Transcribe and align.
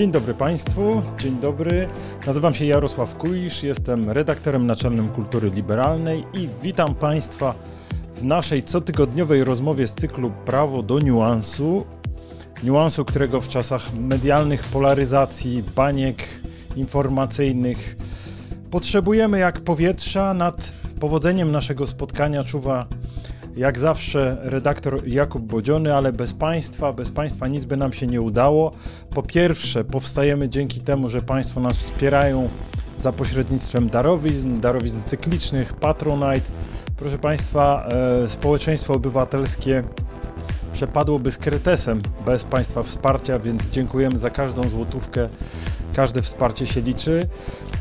Dzień 0.00 0.12
dobry 0.12 0.34
Państwu, 0.34 1.02
dzień 1.18 1.40
dobry. 1.40 1.88
Nazywam 2.26 2.54
się 2.54 2.64
Jarosław 2.64 3.16
Kuisz, 3.16 3.62
jestem 3.62 4.10
redaktorem 4.10 4.66
naczelnym 4.66 5.08
Kultury 5.08 5.50
Liberalnej 5.50 6.24
i 6.34 6.48
witam 6.62 6.94
Państwa 6.94 7.54
w 8.14 8.24
naszej 8.24 8.62
cotygodniowej 8.62 9.44
rozmowie 9.44 9.88
z 9.88 9.94
cyklu 9.94 10.30
Prawo 10.44 10.82
do 10.82 11.00
niuansu. 11.00 11.86
Niuansu, 12.62 13.04
którego 13.04 13.40
w 13.40 13.48
czasach 13.48 13.94
medialnych 13.94 14.62
polaryzacji, 14.62 15.62
baniek 15.76 16.16
informacyjnych 16.76 17.96
potrzebujemy 18.70 19.38
jak 19.38 19.60
powietrza. 19.60 20.34
Nad 20.34 20.72
powodzeniem 21.00 21.52
naszego 21.52 21.86
spotkania 21.86 22.44
czuwa 22.44 22.86
jak 23.56 23.78
zawsze 23.78 24.36
redaktor 24.42 25.08
Jakub 25.08 25.42
Bodziony, 25.42 25.94
ale 25.94 26.12
bez 26.12 26.32
Państwa, 26.32 26.92
bez 26.92 27.10
Państwa 27.10 27.48
nic 27.48 27.64
by 27.64 27.76
nam 27.76 27.92
się 27.92 28.06
nie 28.06 28.20
udało. 28.20 28.72
Po 29.10 29.22
pierwsze, 29.22 29.84
powstajemy 29.84 30.48
dzięki 30.48 30.80
temu, 30.80 31.08
że 31.08 31.22
Państwo 31.22 31.60
nas 31.60 31.76
wspierają 31.76 32.48
za 32.98 33.12
pośrednictwem 33.12 33.88
darowizn, 33.88 34.60
darowizn 34.60 35.02
cyklicznych, 35.04 35.72
Patronite. 35.72 36.50
Proszę 36.96 37.18
Państwa, 37.18 37.88
e, 38.24 38.28
społeczeństwo 38.28 38.94
obywatelskie 38.94 39.84
przepadłoby 40.72 41.32
z 41.32 41.38
kretesem 41.38 42.02
bez 42.26 42.44
Państwa 42.44 42.82
wsparcia, 42.82 43.38
więc 43.38 43.68
dziękujemy 43.68 44.18
za 44.18 44.30
każdą 44.30 44.68
złotówkę. 44.68 45.28
Każde 45.94 46.22
wsparcie 46.22 46.66
się 46.66 46.80
liczy. 46.80 47.28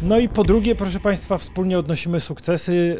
No 0.02 0.20
i 0.20 0.30
po 0.30 0.44
drugie, 0.44 0.76
proszę 0.76 1.00
Państwa, 1.00 1.38
wspólnie 1.38 1.80
odnosimy 1.80 2.20
sukcesy. 2.20 2.74
Y, 2.74 2.98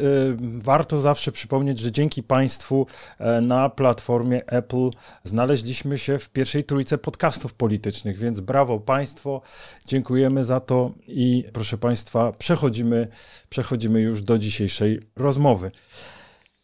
warto 0.64 1.00
zawsze 1.00 1.32
przypomnieć, 1.32 1.78
że 1.78 1.92
dzięki 1.92 2.22
Państwu 2.22 2.86
e, 3.18 3.40
na 3.40 3.68
platformie 3.68 4.46
Apple 4.46 4.90
znaleźliśmy 5.24 5.98
się 5.98 6.18
w 6.18 6.30
pierwszej 6.30 6.64
trójce 6.64 6.98
podcastów 6.98 7.54
politycznych, 7.54 8.18
więc 8.18 8.40
brawo 8.40 8.80
Państwo, 8.80 9.42
dziękujemy 9.86 10.44
za 10.44 10.60
to 10.60 10.90
i 11.06 11.44
proszę 11.52 11.78
Państwa, 11.78 12.32
przechodzimy, 12.32 13.08
przechodzimy 13.48 14.00
już 14.00 14.22
do 14.22 14.38
dzisiejszej 14.38 15.00
rozmowy. 15.16 15.70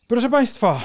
Proszę 0.06 0.31
Państwa, 0.31 0.81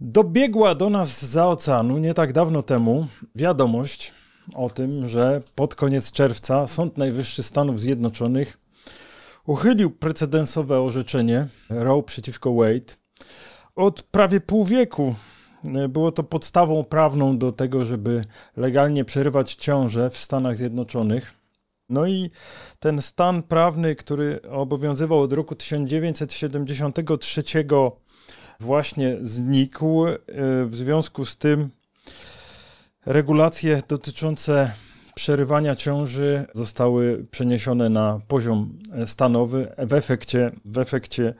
dobiegła 0.00 0.74
do 0.74 0.90
nas 0.90 1.24
za 1.24 1.46
oceanu 1.46 1.98
nie 1.98 2.14
tak 2.14 2.32
dawno 2.32 2.62
temu 2.62 3.06
wiadomość, 3.34 4.12
o 4.54 4.70
tym, 4.70 5.08
że 5.08 5.42
pod 5.54 5.74
koniec 5.74 6.12
czerwca 6.12 6.66
Sąd 6.66 6.98
Najwyższy 6.98 7.42
Stanów 7.42 7.80
Zjednoczonych 7.80 8.58
uchylił 9.46 9.90
precedensowe 9.90 10.80
orzeczenie 10.80 11.46
Roe 11.70 12.02
przeciwko 12.02 12.54
Wade. 12.54 12.94
Od 13.76 14.02
prawie 14.02 14.40
pół 14.40 14.64
wieku 14.64 15.14
e, 15.74 15.88
było 15.88 16.12
to 16.12 16.22
podstawą 16.22 16.84
prawną 16.84 17.38
do 17.38 17.52
tego, 17.52 17.84
żeby 17.84 18.24
legalnie 18.56 19.04
przerywać 19.04 19.54
ciążę 19.54 20.10
w 20.10 20.18
Stanach 20.18 20.56
Zjednoczonych. 20.56 21.34
No 21.88 22.06
i 22.06 22.30
ten 22.80 23.02
stan 23.02 23.42
prawny, 23.42 23.96
który 23.96 24.42
obowiązywał 24.42 25.20
od 25.20 25.32
roku 25.32 25.54
1973, 25.54 27.42
właśnie 28.60 29.16
znikł. 29.20 30.06
E, 30.06 30.16
w 30.66 30.70
związku 30.72 31.24
z 31.24 31.36
tym 31.36 31.70
Regulacje 33.06 33.82
dotyczące 33.88 34.72
przerywania 35.14 35.74
ciąży 35.74 36.46
zostały 36.54 37.26
przeniesione 37.30 37.88
na 37.88 38.20
poziom 38.28 38.78
stanowy. 39.06 39.72
W 39.78 39.92
efekcie, 39.92 40.50
w 40.64 40.78
efekcie 40.78 41.34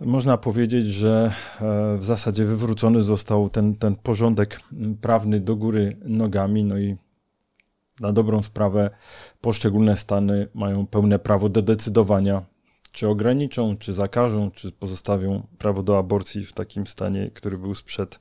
można 0.00 0.36
powiedzieć, 0.36 0.86
że 0.86 1.32
e, 1.60 1.96
w 1.98 2.04
zasadzie 2.04 2.44
wywrócony 2.44 3.02
został 3.02 3.50
ten, 3.50 3.74
ten 3.74 3.96
porządek 3.96 4.60
prawny 5.00 5.40
do 5.40 5.56
góry 5.56 5.96
nogami. 6.04 6.64
No 6.64 6.78
i 6.78 6.96
na 8.00 8.12
dobrą 8.12 8.42
sprawę 8.42 8.90
poszczególne 9.40 9.96
stany 9.96 10.48
mają 10.54 10.86
pełne 10.86 11.18
prawo 11.18 11.48
do 11.48 11.62
decydowania, 11.62 12.42
czy 12.96 13.08
ograniczą, 13.08 13.76
czy 13.76 13.92
zakażą, 13.92 14.50
czy 14.50 14.72
pozostawią 14.72 15.46
prawo 15.58 15.82
do 15.82 15.98
aborcji 15.98 16.44
w 16.44 16.52
takim 16.52 16.86
stanie, 16.86 17.30
który 17.34 17.58
był 17.58 17.74
sprzed 17.74 18.20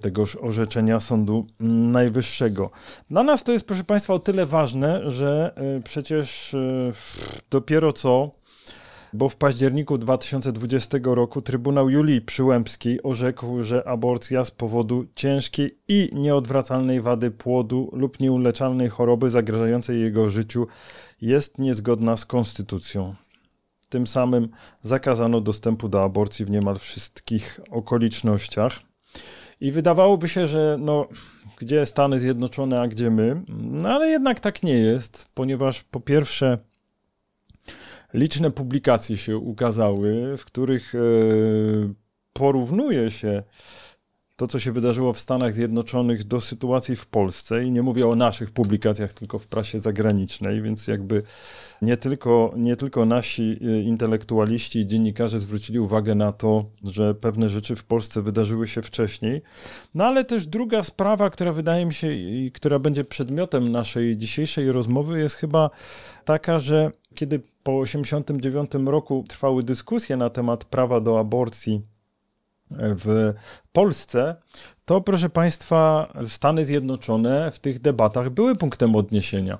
tegoż 0.00 0.36
orzeczenia 0.36 1.00
Sądu 1.00 1.46
Najwyższego. 1.60 2.70
Dla 3.10 3.22
nas 3.22 3.44
to 3.44 3.52
jest, 3.52 3.66
proszę 3.66 3.84
Państwa, 3.84 4.14
o 4.14 4.18
tyle 4.18 4.46
ważne, 4.46 5.10
że 5.10 5.52
e, 5.56 5.80
przecież 5.82 6.54
e, 6.54 6.92
dopiero 7.50 7.92
co 7.92 8.30
bo 9.12 9.28
w 9.28 9.36
październiku 9.36 9.98
2020 9.98 10.98
roku 11.02 11.42
Trybunał 11.42 11.90
Julii 11.90 12.20
Przyłębskiej 12.20 13.02
orzekł, 13.02 13.64
że 13.64 13.88
aborcja 13.88 14.44
z 14.44 14.50
powodu 14.50 15.06
ciężkiej 15.14 15.78
i 15.88 16.10
nieodwracalnej 16.12 17.00
wady 17.00 17.30
płodu 17.30 17.90
lub 17.92 18.20
nieuleczalnej 18.20 18.88
choroby 18.88 19.30
zagrażającej 19.30 20.00
jego 20.00 20.30
życiu 20.30 20.66
jest 21.20 21.58
niezgodna 21.58 22.16
z 22.16 22.24
konstytucją. 22.24 23.14
Tym 23.88 24.06
samym 24.06 24.48
zakazano 24.82 25.40
dostępu 25.40 25.88
do 25.88 26.04
aborcji 26.04 26.44
w 26.44 26.50
niemal 26.50 26.78
wszystkich 26.78 27.60
okolicznościach. 27.70 28.80
I 29.60 29.72
wydawałoby 29.72 30.28
się, 30.28 30.46
że 30.46 30.76
no, 30.80 31.08
gdzie 31.58 31.86
Stany 31.86 32.20
Zjednoczone, 32.20 32.80
a 32.80 32.88
gdzie 32.88 33.10
my? 33.10 33.42
No 33.48 33.88
ale 33.88 34.08
jednak 34.08 34.40
tak 34.40 34.62
nie 34.62 34.72
jest, 34.72 35.28
ponieważ 35.34 35.82
po 35.82 36.00
pierwsze 36.00 36.58
liczne 38.14 38.50
publikacje 38.50 39.16
się 39.16 39.36
ukazały, 39.36 40.36
w 40.36 40.44
których 40.44 40.94
e, 40.94 40.98
porównuje 42.32 43.10
się 43.10 43.42
to, 44.38 44.46
co 44.46 44.58
się 44.58 44.72
wydarzyło 44.72 45.12
w 45.12 45.18
Stanach 45.18 45.54
Zjednoczonych 45.54 46.24
do 46.24 46.40
sytuacji 46.40 46.96
w 46.96 47.06
Polsce 47.06 47.64
i 47.64 47.70
nie 47.70 47.82
mówię 47.82 48.06
o 48.06 48.16
naszych 48.16 48.50
publikacjach, 48.50 49.12
tylko 49.12 49.38
w 49.38 49.46
prasie 49.46 49.78
zagranicznej, 49.78 50.62
więc 50.62 50.86
jakby 50.86 51.22
nie 51.82 51.96
tylko, 51.96 52.52
nie 52.56 52.76
tylko 52.76 53.06
nasi 53.06 53.58
y, 53.62 53.82
intelektualiści 53.82 54.78
i 54.78 54.86
dziennikarze 54.86 55.38
zwrócili 55.38 55.78
uwagę 55.78 56.14
na 56.14 56.32
to, 56.32 56.64
że 56.84 57.14
pewne 57.14 57.48
rzeczy 57.48 57.76
w 57.76 57.84
Polsce 57.84 58.22
wydarzyły 58.22 58.68
się 58.68 58.82
wcześniej. 58.82 59.42
No 59.94 60.04
ale 60.04 60.24
też 60.24 60.46
druga 60.46 60.82
sprawa, 60.82 61.30
która 61.30 61.52
wydaje 61.52 61.86
mi 61.86 61.94
się 61.94 62.12
i 62.12 62.52
która 62.54 62.78
będzie 62.78 63.04
przedmiotem 63.04 63.68
naszej 63.68 64.16
dzisiejszej 64.16 64.72
rozmowy, 64.72 65.18
jest 65.18 65.34
chyba 65.34 65.70
taka, 66.24 66.58
że 66.58 66.90
kiedy 67.14 67.38
po 67.38 67.84
1989 67.84 68.88
roku 68.88 69.24
trwały 69.28 69.62
dyskusje 69.62 70.16
na 70.16 70.30
temat 70.30 70.64
prawa 70.64 71.00
do 71.00 71.18
aborcji 71.18 71.97
w 72.70 73.34
Polsce, 73.72 74.36
to 74.84 75.00
proszę 75.00 75.30
Państwa, 75.30 76.12
Stany 76.28 76.64
Zjednoczone 76.64 77.50
w 77.50 77.58
tych 77.58 77.78
debatach 77.78 78.30
były 78.30 78.56
punktem 78.56 78.96
odniesienia. 78.96 79.58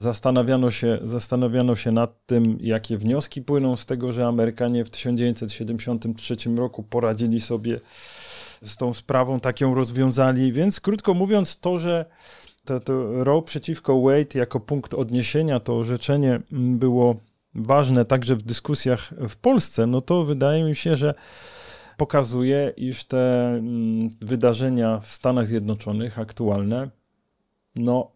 Zastanawiano 0.00 0.70
się, 0.70 0.98
zastanawiano 1.02 1.74
się 1.74 1.92
nad 1.92 2.26
tym, 2.26 2.58
jakie 2.60 2.98
wnioski 2.98 3.42
płyną 3.42 3.76
z 3.76 3.86
tego, 3.86 4.12
że 4.12 4.26
Amerykanie 4.26 4.84
w 4.84 4.90
1973 4.90 6.36
roku 6.56 6.82
poradzili 6.82 7.40
sobie 7.40 7.80
z 8.64 8.76
tą 8.76 8.94
sprawą, 8.94 9.40
tak 9.40 9.60
ją 9.60 9.74
rozwiązali. 9.74 10.52
Więc 10.52 10.80
krótko 10.80 11.14
mówiąc, 11.14 11.60
to, 11.60 11.78
że 11.78 12.04
to, 12.64 12.80
to 12.80 13.24
Roe 13.24 13.42
przeciwko 13.42 14.00
Wade 14.00 14.38
jako 14.38 14.60
punkt 14.60 14.94
odniesienia, 14.94 15.60
to 15.60 15.76
orzeczenie 15.76 16.40
było 16.50 17.16
ważne 17.54 18.04
także 18.04 18.36
w 18.36 18.42
dyskusjach 18.42 19.10
w 19.28 19.36
Polsce, 19.36 19.86
no 19.86 20.00
to 20.00 20.24
wydaje 20.24 20.64
mi 20.64 20.76
się, 20.76 20.96
że 20.96 21.14
pokazuje, 21.96 22.72
iż 22.76 23.04
te 23.04 23.48
mm, 23.48 24.10
wydarzenia 24.20 25.00
w 25.00 25.06
Stanach 25.06 25.46
Zjednoczonych 25.46 26.18
aktualne, 26.18 26.90
no, 27.76 28.12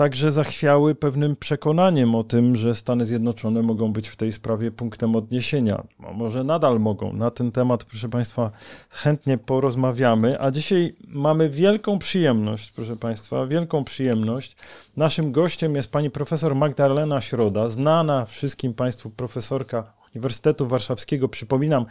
także 0.00 0.32
zachwiały 0.32 0.94
pewnym 0.94 1.36
przekonaniem 1.36 2.14
o 2.14 2.22
tym, 2.22 2.56
że 2.56 2.74
Stany 2.74 3.06
Zjednoczone 3.06 3.62
mogą 3.62 3.92
być 3.92 4.08
w 4.08 4.16
tej 4.16 4.32
sprawie 4.32 4.70
punktem 4.70 5.16
odniesienia. 5.16 5.84
No, 5.98 6.12
może 6.12 6.44
nadal 6.44 6.80
mogą. 6.80 7.12
Na 7.12 7.30
ten 7.30 7.52
temat, 7.52 7.84
proszę 7.84 8.08
Państwa, 8.08 8.50
chętnie 8.90 9.38
porozmawiamy. 9.38 10.40
A 10.40 10.50
dzisiaj 10.50 10.96
mamy 11.08 11.48
wielką 11.48 11.98
przyjemność, 11.98 12.72
proszę 12.72 12.96
Państwa, 12.96 13.46
wielką 13.46 13.84
przyjemność. 13.84 14.56
Naszym 14.96 15.32
gościem 15.32 15.76
jest 15.76 15.92
pani 15.92 16.10
profesor 16.10 16.54
Magdalena 16.54 17.20
Środa, 17.20 17.68
znana 17.68 18.24
wszystkim 18.24 18.74
Państwu 18.74 19.10
profesorka 19.10 19.99
Uniwersytetu 20.14 20.66
Warszawskiego. 20.66 21.28
Przypominam 21.28 21.86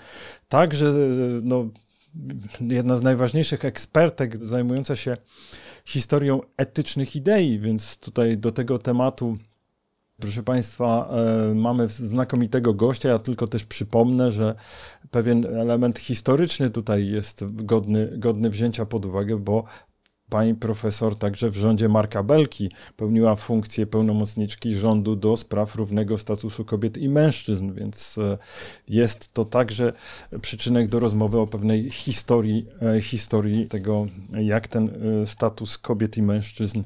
także 0.50 0.94
no, 1.42 1.66
jedna 2.62 2.98
z 2.98 3.04
najważniejszych 3.04 3.66
ekspertek 3.66 4.46
zajmująca 4.46 4.96
się 4.96 5.18
historią 5.86 6.42
etycznych 6.58 7.16
idei, 7.16 7.60
więc 7.60 7.98
tutaj 7.98 8.38
do 8.38 8.52
tego 8.52 8.80
tematu 8.80 9.38
Proszę 10.20 10.44
Państwa, 10.44 11.10
e, 11.52 11.54
mamy 11.54 11.90
znakomitego 11.90 12.74
gościa. 12.74 13.10
Ja 13.10 13.20
tylko 13.20 13.48
też 13.48 13.66
przypomnę, 13.66 14.32
że 14.32 14.56
pewien 15.12 15.46
element 15.46 16.00
historyczny 16.00 16.70
tutaj 16.70 17.08
jest 17.08 17.46
godny, 17.66 18.12
godny 18.18 18.50
wzięcia 18.50 18.86
pod 18.86 19.06
uwagę, 19.06 19.38
bo 19.38 19.64
pani 20.30 20.56
profesor 20.56 21.16
także 21.16 21.50
w 21.50 21.56
rządzie 21.56 21.90
Marka 21.90 22.24
Belki 22.24 22.72
pełniła 22.98 23.36
funkcję 23.36 23.88
pełnomocniczki 23.88 24.76
rządu 24.76 25.16
do 25.16 25.38
spraw 25.38 25.76
równego 25.76 26.18
statusu 26.18 26.66
kobiet 26.66 26.98
i 26.98 27.10
mężczyzn, 27.10 27.74
więc 27.74 28.18
e, 28.18 28.38
jest 28.88 29.34
to 29.34 29.46
także 29.46 29.94
przyczynek 30.42 30.88
do 30.88 31.00
rozmowy 31.00 31.40
o 31.40 31.48
pewnej 31.48 31.92
historii, 31.92 32.66
e, 32.82 33.02
historii 33.02 33.68
tego, 33.68 34.06
jak 34.42 34.68
ten 34.68 34.90
e, 35.22 35.26
status 35.26 35.78
kobiet 35.78 36.18
i 36.18 36.22
mężczyzn 36.22 36.84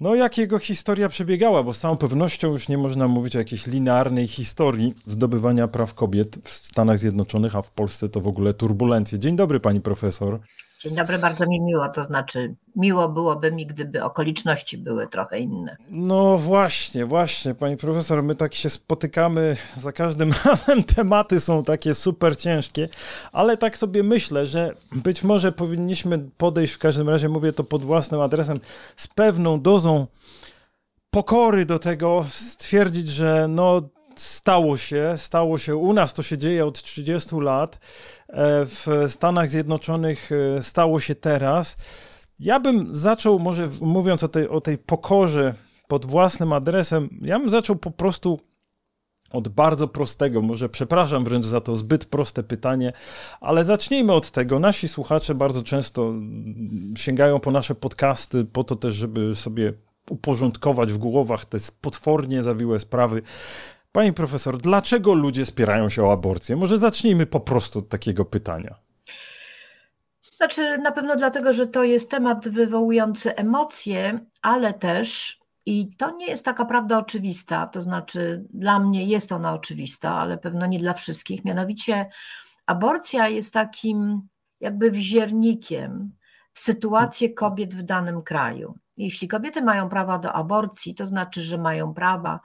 no, 0.00 0.14
jak 0.14 0.38
jego 0.38 0.58
historia 0.58 1.08
przebiegała, 1.08 1.62
bo 1.62 1.74
z 1.74 1.78
całą 1.78 1.96
pewnością 1.96 2.52
już 2.52 2.68
nie 2.68 2.78
można 2.78 3.08
mówić 3.08 3.36
o 3.36 3.38
jakiejś 3.38 3.66
linearnej 3.66 4.28
historii 4.28 4.94
zdobywania 5.06 5.68
praw 5.68 5.94
kobiet 5.94 6.38
w 6.44 6.50
Stanach 6.50 6.98
Zjednoczonych, 6.98 7.56
a 7.56 7.62
w 7.62 7.70
Polsce 7.70 8.08
to 8.08 8.20
w 8.20 8.28
ogóle 8.28 8.54
turbulencje. 8.54 9.18
Dzień 9.18 9.36
dobry, 9.36 9.60
pani 9.60 9.80
profesor. 9.80 10.40
Dzień 10.84 10.94
dobry, 10.94 11.18
bardzo 11.18 11.46
mi 11.46 11.60
miło, 11.60 11.88
to 11.88 12.04
znaczy 12.04 12.54
miło 12.76 13.08
byłoby 13.08 13.52
mi, 13.52 13.66
gdyby 13.66 14.04
okoliczności 14.04 14.78
były 14.78 15.06
trochę 15.06 15.38
inne. 15.38 15.76
No 15.90 16.38
właśnie, 16.38 17.06
właśnie, 17.06 17.54
pani 17.54 17.76
profesor, 17.76 18.22
my 18.22 18.34
tak 18.34 18.54
się 18.54 18.70
spotykamy, 18.70 19.56
za 19.76 19.92
każdym 19.92 20.32
razem 20.44 20.84
tematy 20.84 21.40
są 21.40 21.62
takie 21.62 21.94
super 21.94 22.36
ciężkie, 22.36 22.88
ale 23.32 23.56
tak 23.56 23.78
sobie 23.78 24.02
myślę, 24.02 24.46
że 24.46 24.74
być 24.92 25.24
może 25.24 25.52
powinniśmy 25.52 26.18
podejść, 26.36 26.74
w 26.74 26.78
każdym 26.78 27.08
razie 27.08 27.28
mówię 27.28 27.52
to 27.52 27.64
pod 27.64 27.82
własnym 27.82 28.20
adresem, 28.20 28.60
z 28.96 29.08
pewną 29.08 29.60
dozą 29.60 30.06
pokory 31.10 31.66
do 31.66 31.78
tego, 31.78 32.24
stwierdzić, 32.28 33.08
że 33.08 33.46
no 33.48 33.82
stało 34.16 34.76
się, 34.78 35.14
stało 35.16 35.58
się, 35.58 35.76
u 35.76 35.92
nas 35.92 36.14
to 36.14 36.22
się 36.22 36.38
dzieje 36.38 36.66
od 36.66 36.82
30 36.82 37.36
lat, 37.36 37.78
w 38.66 39.04
Stanach 39.08 39.50
Zjednoczonych 39.50 40.30
e, 40.32 40.62
stało 40.62 41.00
się 41.00 41.14
teraz. 41.14 41.76
Ja 42.40 42.60
bym 42.60 42.94
zaczął, 42.94 43.38
może 43.38 43.68
mówiąc 43.80 44.22
o 44.22 44.28
tej, 44.28 44.48
o 44.48 44.60
tej 44.60 44.78
pokorze 44.78 45.54
pod 45.88 46.06
własnym 46.06 46.52
adresem, 46.52 47.08
ja 47.22 47.38
bym 47.38 47.50
zaczął 47.50 47.76
po 47.76 47.90
prostu 47.90 48.40
od 49.30 49.48
bardzo 49.48 49.88
prostego, 49.88 50.42
może 50.42 50.68
przepraszam 50.68 51.24
wręcz 51.24 51.46
za 51.46 51.60
to 51.60 51.76
zbyt 51.76 52.04
proste 52.04 52.42
pytanie, 52.42 52.92
ale 53.40 53.64
zacznijmy 53.64 54.12
od 54.12 54.30
tego. 54.30 54.58
Nasi 54.58 54.88
słuchacze 54.88 55.34
bardzo 55.34 55.62
często 55.62 56.12
sięgają 56.96 57.40
po 57.40 57.50
nasze 57.50 57.74
podcasty, 57.74 58.44
po 58.44 58.64
to 58.64 58.76
też, 58.76 58.94
żeby 58.94 59.34
sobie 59.34 59.72
uporządkować 60.10 60.92
w 60.92 60.98
głowach 60.98 61.44
te 61.44 61.58
potwornie 61.80 62.42
zawiłe 62.42 62.80
sprawy. 62.80 63.22
Pani 63.94 64.12
profesor, 64.12 64.56
dlaczego 64.58 65.14
ludzie 65.14 65.46
spierają 65.46 65.88
się 65.88 66.04
o 66.04 66.12
aborcję? 66.12 66.56
Może 66.56 66.78
zacznijmy 66.78 67.26
po 67.26 67.40
prostu 67.40 67.78
od 67.78 67.88
takiego 67.88 68.24
pytania. 68.24 68.74
Znaczy, 70.36 70.78
na 70.78 70.92
pewno 70.92 71.16
dlatego, 71.16 71.52
że 71.52 71.66
to 71.66 71.84
jest 71.84 72.10
temat 72.10 72.48
wywołujący 72.48 73.36
emocje, 73.36 74.20
ale 74.42 74.72
też, 74.72 75.38
i 75.66 75.96
to 75.96 76.16
nie 76.16 76.26
jest 76.26 76.44
taka 76.44 76.64
prawda 76.64 76.98
oczywista, 76.98 77.66
to 77.66 77.82
znaczy 77.82 78.44
dla 78.50 78.78
mnie 78.78 79.04
jest 79.04 79.32
ona 79.32 79.54
oczywista, 79.54 80.10
ale 80.14 80.38
pewno 80.38 80.66
nie 80.66 80.78
dla 80.78 80.94
wszystkich. 80.94 81.44
Mianowicie, 81.44 82.10
aborcja 82.66 83.28
jest 83.28 83.54
takim 83.54 84.28
jakby 84.60 84.90
wziernikiem 84.90 86.12
w 86.52 86.60
sytuację 86.60 87.30
kobiet 87.34 87.74
w 87.74 87.82
danym 87.82 88.22
kraju. 88.22 88.78
Jeśli 88.96 89.28
kobiety 89.28 89.62
mają 89.62 89.88
prawa 89.88 90.18
do 90.18 90.32
aborcji, 90.32 90.94
to 90.94 91.06
znaczy, 91.06 91.42
że 91.42 91.58
mają 91.58 91.94
prawa 91.94 92.40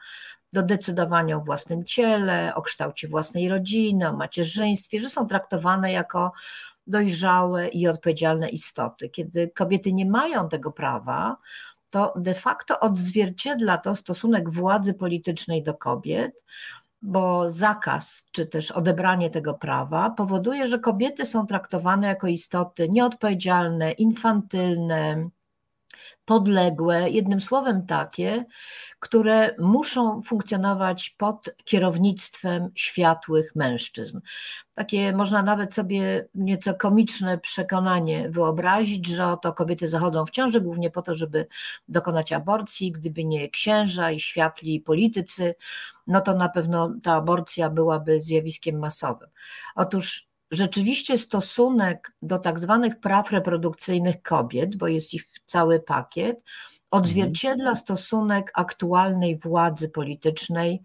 do 0.54 0.64
decydowania 0.64 1.38
o 1.38 1.42
własnym 1.42 1.86
ciele, 1.86 2.56
o 2.56 2.62
kształcie 2.62 3.08
własnej 3.08 3.50
rodziny, 3.50 4.10
o 4.10 4.14
macierzyństwie, 4.14 5.02
że 5.02 5.10
są 5.10 5.28
traktowane 5.28 5.92
jako 5.92 6.32
dojrzałe 6.88 7.68
i 7.68 7.88
odpowiedzialne 7.88 8.50
istoty. 8.50 9.10
Kiedy 9.10 9.52
kobiety 9.56 9.94
nie 9.94 10.06
mają 10.06 10.50
tego 10.50 10.72
prawa, 10.72 11.38
to 11.90 12.14
de 12.16 12.36
facto 12.36 12.80
odzwierciedla 12.80 13.78
to 13.78 13.96
stosunek 13.96 14.50
władzy 14.50 14.94
politycznej 14.94 15.64
do 15.64 15.74
kobiet, 15.74 16.44
bo 17.02 17.52
zakaz 17.52 18.28
czy 18.32 18.46
też 18.46 18.72
odebranie 18.72 19.30
tego 19.30 19.54
prawa 19.54 20.10
powoduje, 20.10 20.68
że 20.68 20.80
kobiety 20.80 21.26
są 21.26 21.48
traktowane 21.48 22.08
jako 22.08 22.28
istoty 22.28 22.90
nieodpowiedzialne, 22.90 23.92
infantylne, 23.92 25.30
podległe, 26.26 27.10
jednym 27.10 27.42
słowem 27.42 27.86
takie, 27.86 28.46
które 29.00 29.56
muszą 29.60 30.22
funkcjonować 30.22 31.10
pod 31.10 31.50
kierownictwem 31.64 32.70
światłych 32.76 33.56
mężczyzn. 33.56 34.20
Takie 34.74 35.14
można 35.14 35.44
nawet 35.44 35.74
sobie 35.74 36.28
nieco 36.36 36.74
komiczne 36.74 37.38
przekonanie 37.38 38.30
wyobrazić, 38.30 39.08
że 39.08 39.28
oto 39.28 39.54
kobiety 39.54 39.88
zachodzą 39.88 40.26
w 40.26 40.32
ciąży 40.32 40.62
głównie 40.62 40.90
po 40.90 41.02
to, 41.02 41.16
żeby 41.16 41.48
dokonać 41.88 42.34
aborcji, 42.34 42.92
gdyby 42.92 43.26
nie 43.26 43.50
księża 43.50 44.12
i 44.12 44.20
światli 44.20 44.82
politycy, 44.82 45.56
no 46.08 46.22
to 46.22 46.34
na 46.34 46.50
pewno 46.50 46.94
ta 47.04 47.14
aborcja 47.14 47.70
byłaby 47.70 48.22
zjawiskiem 48.22 48.80
masowym. 48.80 49.30
Otóż 49.76 50.29
rzeczywiście 50.52 51.18
stosunek 51.18 52.12
do 52.22 52.40
tak 52.40 52.60
zwanych 52.60 53.00
praw 53.00 53.32
reprodukcyjnych 53.32 54.22
kobiet, 54.22 54.76
bo 54.76 54.88
jest 54.88 55.14
ich 55.14 55.26
cały 55.46 55.80
pakiet, 55.80 56.42
odzwierciedla 56.92 57.76
stosunek 57.76 58.52
aktualnej 58.56 59.38
władzy 59.38 59.90
politycznej 59.90 60.84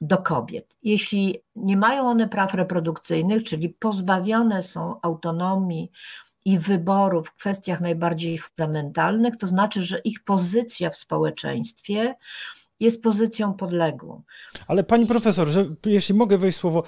do 0.00 0.18
kobiet. 0.18 0.76
Jeśli 0.82 1.40
nie 1.56 1.76
mają 1.76 2.08
one 2.08 2.28
praw 2.28 2.54
reprodukcyjnych, 2.54 3.44
czyli 3.44 3.68
pozbawione 3.68 4.62
są 4.62 5.00
autonomii 5.02 5.90
i 6.44 6.58
wyboru 6.58 7.24
w 7.24 7.32
kwestiach 7.32 7.80
najbardziej 7.80 8.38
fundamentalnych, 8.38 9.36
to 9.36 9.46
znaczy, 9.46 9.86
że 9.86 9.98
ich 9.98 10.24
pozycja 10.24 10.90
w 10.90 10.96
społeczeństwie 10.96 12.14
jest 12.82 13.02
pozycją 13.02 13.54
podległą. 13.54 14.22
Ale 14.66 14.84
pani 14.84 15.06
profesor, 15.06 15.48
że 15.48 15.66
jeśli 15.86 16.14
mogę 16.14 16.38
wejść 16.38 16.58
słowo, 16.58 16.82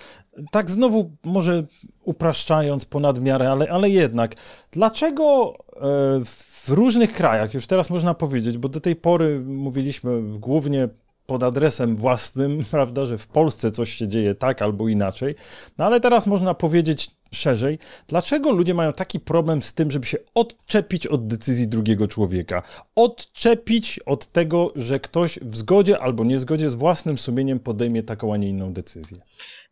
tak 0.51 0.71
znowu 0.71 1.11
może 1.25 1.65
upraszczając 2.05 2.85
ponad 2.85 3.21
miarę, 3.21 3.51
ale, 3.51 3.71
ale 3.71 3.91
jednak, 3.91 4.35
dlaczego 4.71 5.55
e, 5.73 5.81
w 6.25 6.69
różnych 6.69 7.13
krajach, 7.13 7.55
już 7.55 7.67
teraz 7.67 7.91
można 7.91 8.15
powiedzieć, 8.15 8.59
bo 8.59 8.69
do 8.69 8.81
tej 8.81 8.97
pory 8.97 9.41
mówiliśmy 9.41 10.23
głównie 10.39 10.89
pod 11.27 11.43
adresem 11.43 11.97
własnym, 11.97 12.65
prawda, 12.71 13.07
że 13.07 13.19
w 13.19 13.27
Polsce 13.27 13.71
coś 13.71 13.91
się 13.95 14.09
dzieje 14.09 14.35
tak 14.35 14.63
albo 14.63 14.89
inaczej, 14.89 15.35
no 15.79 15.85
ale 15.85 16.01
teraz 16.01 16.27
można 16.27 16.55
powiedzieć 16.55 17.11
szerzej, 17.35 17.79
dlaczego 18.07 18.53
ludzie 18.53 18.75
mają 18.75 18.93
taki 18.93 19.21
problem 19.21 19.63
z 19.63 19.75
tym, 19.75 19.91
żeby 19.91 20.07
się 20.07 20.19
odczepić 20.35 21.07
od 21.07 21.27
decyzji 21.27 21.69
drugiego 21.69 22.09
człowieka, 22.09 22.63
odczepić 22.95 24.01
od 24.07 24.27
tego, 24.27 24.73
że 24.77 25.01
ktoś 25.01 25.39
w 25.43 25.57
zgodzie 25.57 25.99
albo 25.99 26.25
niezgodzie 26.25 26.71
z 26.71 26.75
własnym 26.75 27.19
sumieniem 27.19 27.61
podejmie 27.61 28.03
taką, 28.03 28.35
a 28.35 28.37
nie 28.37 28.49
inną 28.49 28.73
decyzję. 28.73 29.19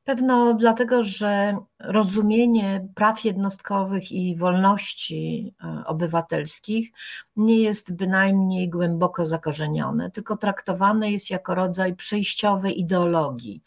Pewno 0.05 0.55
dlatego, 0.55 1.05
że 1.05 1.57
rozumienie 1.81 2.89
praw 2.95 3.25
jednostkowych 3.25 4.13
i 4.13 4.37
wolności 4.37 5.55
e, 5.65 5.83
obywatelskich 5.87 6.91
nie 7.37 7.59
jest 7.59 7.93
bynajmniej 7.93 8.69
głęboko 8.69 9.27
zakorzenione, 9.27 10.11
tylko 10.11 10.37
traktowane 10.37 11.13
jest 11.13 11.31
jako 11.31 11.55
rodzaj 11.55 11.97
przejściowej 11.97 12.81
ideologii. 12.81 13.63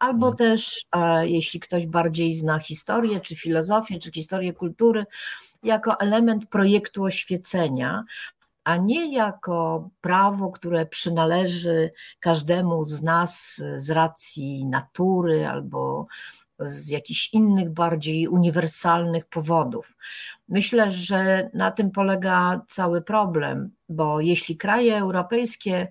Albo 0.00 0.26
hmm. 0.26 0.36
też, 0.36 0.84
e, 0.92 1.28
jeśli 1.28 1.60
ktoś 1.60 1.86
bardziej 1.86 2.36
zna 2.36 2.58
historię, 2.58 3.20
czy 3.20 3.36
filozofię, 3.36 3.98
czy 3.98 4.12
historię 4.12 4.52
kultury, 4.52 5.06
jako 5.62 6.00
element 6.00 6.46
projektu 6.46 7.04
oświecenia, 7.04 8.04
a 8.64 8.76
nie 8.76 9.14
jako 9.14 9.90
prawo, 10.00 10.50
które 10.50 10.86
przynależy 10.86 11.90
każdemu 12.20 12.84
z 12.84 13.02
nas 13.02 13.62
z 13.76 13.90
racji 13.90 14.66
natury 14.66 15.46
albo 15.46 16.06
z 16.58 16.88
jakichś 16.88 17.32
innych 17.32 17.70
bardziej 17.70 18.28
uniwersalnych 18.28 19.26
powodów. 19.26 19.96
Myślę, 20.48 20.92
że 20.92 21.50
na 21.54 21.70
tym 21.70 21.90
polega 21.90 22.60
cały 22.68 23.02
problem, 23.02 23.70
bo 23.88 24.20
jeśli 24.20 24.56
kraje 24.56 24.98
europejskie 24.98 25.88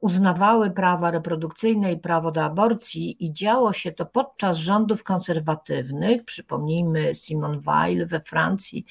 uznawały 0.00 0.70
prawa 0.70 1.10
reprodukcyjne 1.10 1.92
i 1.92 1.98
prawo 1.98 2.32
do 2.32 2.44
aborcji 2.44 3.24
i 3.26 3.32
działo 3.32 3.72
się 3.72 3.92
to 3.92 4.06
podczas 4.06 4.56
rządów 4.56 5.04
konserwatywnych, 5.04 6.24
przypomnijmy 6.24 7.14
Simone 7.14 7.60
Weil 7.60 8.06
we 8.06 8.20
Francji, 8.20 8.86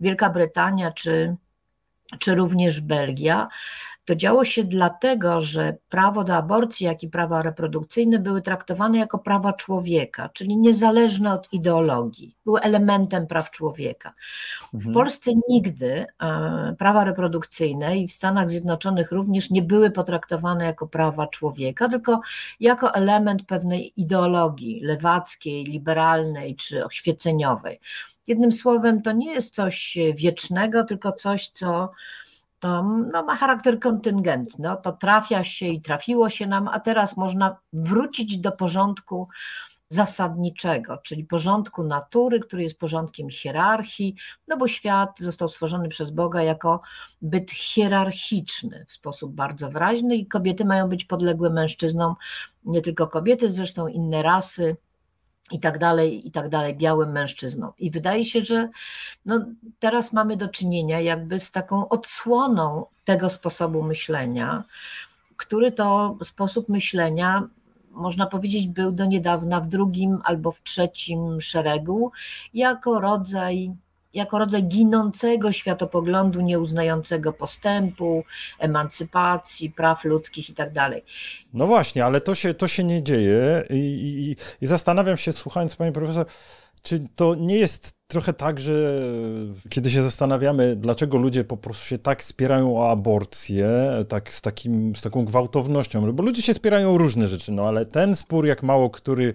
Wielka 0.00 0.30
Brytania 0.30 0.92
czy 0.92 1.36
czy 2.18 2.34
również 2.34 2.80
Belgia, 2.80 3.48
to 4.04 4.16
działo 4.16 4.44
się 4.44 4.64
dlatego, 4.64 5.40
że 5.40 5.76
prawo 5.88 6.24
do 6.24 6.34
aborcji, 6.34 6.86
jak 6.86 7.02
i 7.02 7.08
prawa 7.08 7.42
reprodukcyjne 7.42 8.18
były 8.18 8.42
traktowane 8.42 8.98
jako 8.98 9.18
prawa 9.18 9.52
człowieka, 9.52 10.28
czyli 10.28 10.56
niezależne 10.56 11.32
od 11.32 11.52
ideologii, 11.52 12.36
były 12.44 12.60
elementem 12.60 13.26
praw 13.26 13.50
człowieka. 13.50 14.14
W 14.72 14.74
mhm. 14.74 14.94
Polsce 14.94 15.30
nigdy 15.48 16.06
e, 16.22 16.74
prawa 16.78 17.04
reprodukcyjne 17.04 17.98
i 17.98 18.08
w 18.08 18.12
Stanach 18.12 18.48
Zjednoczonych 18.48 19.12
również 19.12 19.50
nie 19.50 19.62
były 19.62 19.90
potraktowane 19.90 20.64
jako 20.64 20.86
prawa 20.86 21.26
człowieka, 21.26 21.88
tylko 21.88 22.20
jako 22.60 22.94
element 22.94 23.42
pewnej 23.46 24.00
ideologii 24.00 24.80
lewackiej, 24.80 25.64
liberalnej 25.64 26.56
czy 26.56 26.84
oświeceniowej. 26.84 27.80
Jednym 28.26 28.52
słowem, 28.52 29.02
to 29.02 29.12
nie 29.12 29.32
jest 29.32 29.54
coś 29.54 29.98
wiecznego, 30.14 30.84
tylko 30.84 31.12
coś, 31.12 31.48
co 31.48 31.90
to 32.60 32.82
no, 33.12 33.22
ma 33.24 33.36
charakter 33.36 33.80
kontyngentny. 33.80 34.68
No, 34.68 34.76
to 34.76 34.92
trafia 34.92 35.44
się 35.44 35.66
i 35.66 35.82
trafiło 35.82 36.30
się 36.30 36.46
nam, 36.46 36.68
a 36.68 36.80
teraz 36.80 37.16
można 37.16 37.56
wrócić 37.72 38.38
do 38.38 38.52
porządku 38.52 39.28
zasadniczego, 39.88 40.98
czyli 40.98 41.24
porządku 41.24 41.82
natury, 41.82 42.40
który 42.40 42.62
jest 42.62 42.78
porządkiem 42.78 43.30
hierarchii, 43.30 44.14
no 44.48 44.56
bo 44.56 44.68
świat 44.68 45.10
został 45.18 45.48
stworzony 45.48 45.88
przez 45.88 46.10
Boga 46.10 46.42
jako 46.42 46.80
byt 47.22 47.50
hierarchiczny 47.50 48.84
w 48.88 48.92
sposób 48.92 49.34
bardzo 49.34 49.70
wyraźny 49.70 50.16
i 50.16 50.26
kobiety 50.26 50.64
mają 50.64 50.88
być 50.88 51.04
podległe 51.04 51.50
mężczyznom, 51.50 52.14
nie 52.64 52.82
tylko 52.82 53.08
kobiety, 53.08 53.50
zresztą 53.50 53.88
inne 53.88 54.22
rasy, 54.22 54.76
i 55.50 55.60
tak 55.60 55.78
dalej, 55.78 56.28
i 56.28 56.30
tak 56.30 56.48
dalej, 56.48 56.76
białym 56.76 57.12
mężczyznom. 57.12 57.72
I 57.78 57.90
wydaje 57.90 58.24
się, 58.24 58.44
że 58.44 58.68
no, 59.26 59.44
teraz 59.78 60.12
mamy 60.12 60.36
do 60.36 60.48
czynienia 60.48 61.00
jakby 61.00 61.40
z 61.40 61.52
taką 61.52 61.88
odsłoną 61.88 62.86
tego 63.04 63.30
sposobu 63.30 63.82
myślenia, 63.82 64.64
który 65.36 65.72
to 65.72 66.16
sposób 66.22 66.68
myślenia 66.68 67.48
można 67.90 68.26
powiedzieć, 68.26 68.68
był 68.68 68.92
do 68.92 69.04
niedawna 69.04 69.60
w 69.60 69.66
drugim 69.66 70.18
albo 70.24 70.52
w 70.52 70.62
trzecim 70.62 71.40
szeregu, 71.40 72.12
jako 72.54 73.00
rodzaj 73.00 73.72
jako 74.14 74.38
rodzaj 74.38 74.64
ginącego 74.64 75.52
światopoglądu, 75.52 76.40
nieuznającego 76.40 77.32
postępu, 77.32 78.24
emancypacji, 78.58 79.70
praw 79.70 80.04
ludzkich 80.04 80.50
i 80.50 80.54
tak 80.54 80.72
dalej. 80.72 81.04
No 81.54 81.66
właśnie, 81.66 82.04
ale 82.04 82.20
to 82.20 82.34
się, 82.34 82.54
to 82.54 82.68
się 82.68 82.84
nie 82.84 83.02
dzieje 83.02 83.64
i, 83.70 83.74
i, 83.74 84.36
i 84.64 84.66
zastanawiam 84.66 85.16
się, 85.16 85.32
słuchając 85.32 85.76
pani 85.76 85.92
profesor, 85.92 86.26
czy 86.82 87.08
to 87.16 87.34
nie 87.34 87.56
jest 87.56 88.00
trochę 88.06 88.32
tak, 88.32 88.60
że 88.60 89.02
kiedy 89.68 89.90
się 89.90 90.02
zastanawiamy, 90.02 90.76
dlaczego 90.76 91.18
ludzie 91.18 91.44
po 91.44 91.56
prostu 91.56 91.86
się 91.86 91.98
tak 91.98 92.24
spierają 92.24 92.78
o 92.78 92.90
aborcję, 92.90 93.68
tak 94.08 94.32
z, 94.32 94.42
takim, 94.42 94.96
z 94.96 95.02
taką 95.02 95.24
gwałtownością, 95.24 96.12
bo 96.12 96.22
ludzie 96.22 96.42
się 96.42 96.54
spierają 96.54 96.94
o 96.94 96.98
różne 96.98 97.28
rzeczy, 97.28 97.52
no 97.52 97.68
ale 97.68 97.86
ten 97.86 98.16
spór, 98.16 98.46
jak 98.46 98.62
mało 98.62 98.90
który, 98.90 99.34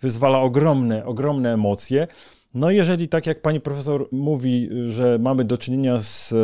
wyzwala 0.00 0.40
ogromne, 0.40 1.04
ogromne 1.04 1.52
emocje. 1.52 2.06
No 2.54 2.70
jeżeli 2.70 3.08
tak 3.08 3.26
jak 3.26 3.42
pani 3.42 3.60
profesor 3.60 4.08
mówi, 4.12 4.68
że 4.88 5.18
mamy 5.18 5.44
do 5.44 5.58
czynienia 5.58 6.00
z, 6.00 6.34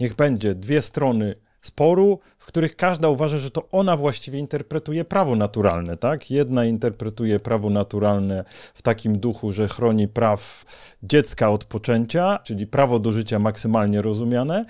niech 0.00 0.14
będzie, 0.14 0.54
dwie 0.54 0.82
strony 0.82 1.34
sporu, 1.60 2.18
w 2.38 2.46
których 2.46 2.76
każda 2.76 3.08
uważa, 3.08 3.38
że 3.38 3.50
to 3.50 3.68
ona 3.72 3.96
właściwie 3.96 4.38
interpretuje 4.38 5.04
prawo 5.04 5.36
naturalne, 5.36 5.96
tak? 5.96 6.30
Jedna 6.30 6.64
interpretuje 6.64 7.40
prawo 7.40 7.70
naturalne 7.70 8.44
w 8.74 8.82
takim 8.82 9.18
duchu, 9.18 9.52
że 9.52 9.68
chroni 9.68 10.08
praw 10.08 10.64
dziecka 11.02 11.50
od 11.50 11.64
poczęcia, 11.64 12.38
czyli 12.44 12.66
prawo 12.66 12.98
do 12.98 13.12
życia 13.12 13.38
maksymalnie 13.38 14.02
rozumiane, 14.02 14.64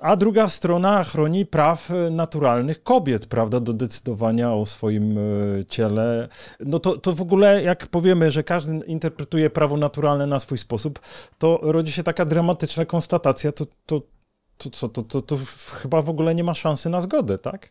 a 0.00 0.16
druga 0.16 0.48
strona 0.48 1.04
chroni 1.04 1.46
praw 1.46 1.90
naturalnych 2.10 2.82
kobiet, 2.82 3.26
prawda, 3.26 3.60
do 3.60 3.72
decydowania 3.72 4.52
o 4.52 4.66
swoim 4.66 5.18
e, 5.18 5.64
ciele. 5.64 6.28
No 6.60 6.78
to, 6.78 6.96
to 6.96 7.12
w 7.12 7.22
ogóle, 7.22 7.62
jak 7.62 7.86
powiemy, 7.86 8.30
że 8.30 8.42
każdy 8.42 8.86
interpretuje 8.86 9.50
prawo 9.50 9.76
naturalne 9.76 10.26
na 10.26 10.38
swój 10.38 10.58
sposób, 10.58 11.00
to 11.38 11.58
rodzi 11.62 11.92
się 11.92 12.02
taka 12.02 12.24
dramatyczna 12.24 12.84
konstatacja, 12.84 13.52
to, 13.52 13.66
to 13.86 14.02
to 14.58 14.70
co, 14.70 14.88
to, 14.88 15.02
to, 15.02 15.22
to, 15.22 15.38
chyba 15.82 16.02
w 16.02 16.10
ogóle 16.10 16.34
nie 16.34 16.44
ma 16.44 16.54
szansy 16.54 16.90
na 16.90 17.00
zgodę, 17.00 17.38
tak? 17.38 17.68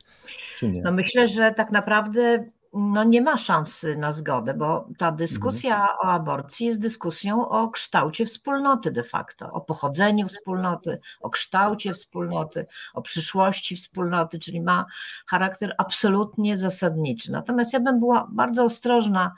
Czy 0.57 0.67
nie? 0.67 0.81
No 0.81 0.91
myślę, 0.91 1.27
że 1.27 1.51
tak 1.51 1.71
naprawdę 1.71 2.45
no 2.73 3.03
nie 3.03 3.21
ma 3.21 3.37
szansy 3.37 3.97
na 3.97 4.11
zgodę, 4.11 4.53
bo 4.53 4.87
ta 4.97 5.11
dyskusja 5.11 5.75
mhm. 5.75 5.97
o 5.99 6.03
aborcji 6.03 6.67
jest 6.67 6.79
dyskusją 6.79 7.49
o 7.49 7.69
kształcie 7.69 8.25
wspólnoty 8.25 8.91
de 8.91 9.03
facto, 9.03 9.51
o 9.51 9.61
pochodzeniu 9.61 10.27
wspólnoty, 10.27 10.99
o 11.21 11.29
kształcie 11.29 11.93
wspólnoty, 11.93 12.65
o 12.93 13.01
przyszłości 13.01 13.75
wspólnoty, 13.75 14.39
czyli 14.39 14.61
ma 14.61 14.85
charakter 15.27 15.75
absolutnie 15.77 16.57
zasadniczy. 16.57 17.31
Natomiast 17.31 17.73
ja 17.73 17.79
bym 17.79 17.99
była 17.99 18.27
bardzo 18.31 18.63
ostrożna 18.63 19.31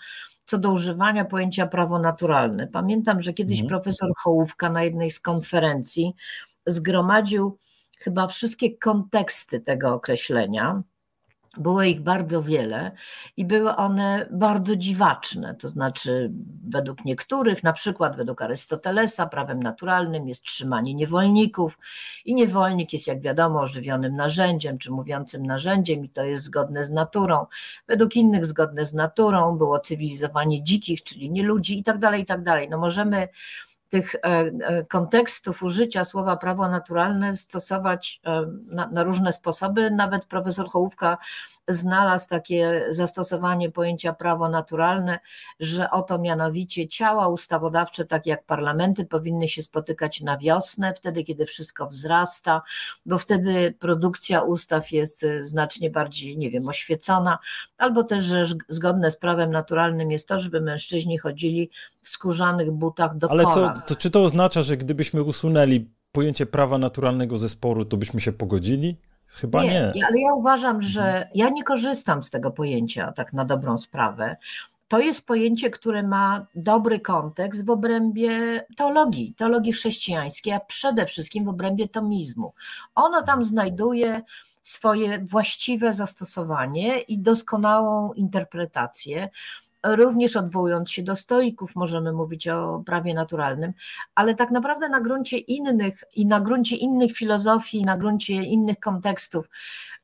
co 0.46 0.58
do 0.58 0.72
używania 0.72 1.26
pojęcia 1.26 1.68
prawo 1.68 2.00
naturalne. 2.00 2.68
Pamiętam, 2.68 3.22
że 3.22 3.34
kiedyś 3.34 3.62
mhm. 3.62 3.70
profesor 3.70 4.10
Hołówka 4.18 4.70
na 4.70 4.84
jednej 4.84 5.12
z 5.12 5.20
konferencji 5.20 6.14
zgromadził 6.66 7.58
chyba 7.98 8.28
wszystkie 8.28 8.78
konteksty 8.78 9.60
tego 9.60 9.94
określenia. 9.94 10.84
Było 11.58 11.84
ich 11.84 12.02
bardzo 12.02 12.44
wiele 12.44 12.92
i 13.38 13.46
były 13.46 13.76
one 13.76 14.28
bardzo 14.32 14.76
dziwaczne, 14.76 15.56
to 15.56 15.70
znaczy 15.70 16.32
według 16.70 17.06
niektórych, 17.06 17.64
na 17.64 17.74
przykład 17.74 18.18
według 18.18 18.42
Arystotelesa, 18.42 19.28
prawem 19.28 19.64
naturalnym 19.64 20.28
jest 20.28 20.44
trzymanie 20.44 20.94
niewolników 20.94 21.80
i 22.26 22.36
niewolnik 22.36 22.94
jest, 22.94 23.08
jak 23.08 23.22
wiadomo, 23.22 23.62
ożywionym 23.62 24.16
narzędziem 24.16 24.78
czy 24.78 24.92
mówiącym 24.92 25.46
narzędziem 25.46 26.06
i 26.06 26.10
to 26.10 26.24
jest 26.24 26.44
zgodne 26.44 26.86
z 26.86 26.92
naturą. 26.92 27.46
Według 27.88 28.16
innych 28.16 28.46
zgodne 28.46 28.86
z 28.86 28.94
naturą 28.94 29.58
było 29.58 29.80
cywilizowanie 29.80 30.64
dzikich, 30.64 31.04
czyli 31.04 31.32
nie 31.32 31.44
ludzi 31.44 31.80
i 31.80 31.84
tak 31.84 32.00
dalej, 32.00 32.22
i 32.22 32.26
tak 32.26 32.44
dalej. 32.44 32.70
No 32.70 32.78
możemy 32.78 33.28
tych 33.92 34.16
e, 34.16 34.20
e, 34.24 34.86
kontekstów 34.86 35.64
użycia 35.64 36.06
słowa 36.06 36.38
prawo 36.38 36.68
naturalne 36.68 37.38
stosować 37.38 38.22
e, 38.26 38.46
na, 38.66 38.88
na, 38.88 39.04
różne 39.04 39.34
sposoby. 39.34 39.92
Nawet 39.92 40.26
profesor 40.26 40.70
Hołówka 40.70 41.18
znalazł 41.74 42.30
takie 42.30 42.86
zastosowanie 42.90 43.72
pojęcia 43.72 44.14
prawo 44.14 44.50
naturalne, 44.50 45.20
że 45.60 45.90
oto 45.92 46.18
mianowicie 46.18 46.88
ciała 46.88 47.28
ustawodawcze, 47.28 48.06
tak 48.06 48.26
jak 48.26 48.46
parlamenty, 48.46 49.06
powinny 49.06 49.48
się 49.48 49.64
spotykać 49.64 50.22
na 50.22 50.38
wiosnę, 50.38 50.94
wtedy 50.94 51.24
kiedy 51.24 51.46
wszystko 51.46 51.88
wzrasta, 51.88 52.62
bo 53.06 53.18
wtedy 53.18 53.76
produkcja 53.80 54.42
ustaw 54.42 54.92
jest 54.92 55.26
znacznie 55.42 55.90
bardziej, 55.90 56.38
nie 56.38 56.52
wiem, 56.52 56.68
oświecona, 56.68 57.40
albo 57.78 58.04
też, 58.04 58.26
że 58.26 58.46
zgodne 58.70 59.12
z 59.12 59.18
prawem 59.18 59.52
naturalnym 59.52 60.12
jest 60.12 60.28
to, 60.28 60.40
żeby 60.40 60.62
mężczyźni 60.62 61.18
chodzili 61.18 61.70
w 62.04 62.10
skórzanych 62.10 62.72
butach 62.72 63.18
do 63.18 63.32
Ale 63.32 63.44
to, 63.44 63.74
to 63.88 63.96
czy 63.96 64.12
to 64.12 64.24
oznacza, 64.24 64.62
że 64.62 64.78
gdybyśmy 64.78 65.24
usunęli 65.24 65.90
pojęcie 66.12 66.46
prawa 66.46 66.78
naturalnego 66.78 67.38
ze 67.38 67.50
sporu, 67.50 67.86
to 67.86 67.98
byśmy 67.98 68.22
się 68.22 68.32
pogodzili? 68.32 68.98
Chyba 69.32 69.64
nie. 69.64 69.92
nie. 69.96 70.06
Ale 70.08 70.20
ja 70.20 70.34
uważam, 70.34 70.82
że 70.82 71.04
mhm. 71.04 71.28
ja 71.36 71.50
nie 71.50 71.64
korzystam 71.64 72.24
z 72.24 72.30
tego 72.30 72.52
pojęcia 72.52 73.12
tak 73.12 73.34
na 73.34 73.46
dobrą 73.46 73.80
sprawę. 73.80 74.38
To 74.88 75.00
jest 75.00 75.26
pojęcie, 75.26 75.70
które 75.70 76.04
ma 76.04 76.46
dobry 76.56 77.00
kontekst 77.00 77.66
w 77.66 77.70
obrębie 77.70 78.66
teologii, 78.78 79.34
teologii 79.38 79.74
chrześcijańskiej, 79.74 80.54
a 80.54 80.60
przede 80.60 81.06
wszystkim 81.06 81.46
w 81.46 81.50
obrębie 81.50 81.88
tomizmu. 81.88 82.54
Ono 82.96 83.18
tam 83.18 83.40
mhm. 83.40 83.44
znajduje 83.44 84.22
swoje 84.64 85.20
właściwe 85.20 85.94
zastosowanie 85.94 87.00
i 87.00 87.20
doskonałą 87.20 88.14
interpretację 88.14 89.30
również 89.84 90.36
odwołując 90.36 90.92
się 90.92 91.04
do 91.04 91.16
stoików, 91.16 91.76
możemy 91.76 92.14
mówić 92.14 92.48
o 92.48 92.84
prawie 92.86 93.14
naturalnym, 93.14 93.74
ale 94.16 94.36
tak 94.36 94.52
naprawdę 94.52 94.90
na 94.90 95.02
gruncie 95.02 95.38
innych 95.38 96.04
i 96.16 96.26
na 96.26 96.42
gruncie 96.42 96.76
innych 96.76 97.12
filozofii, 97.12 97.82
na 97.82 97.98
gruncie 97.98 98.34
innych 98.34 98.80
kontekstów 98.80 99.50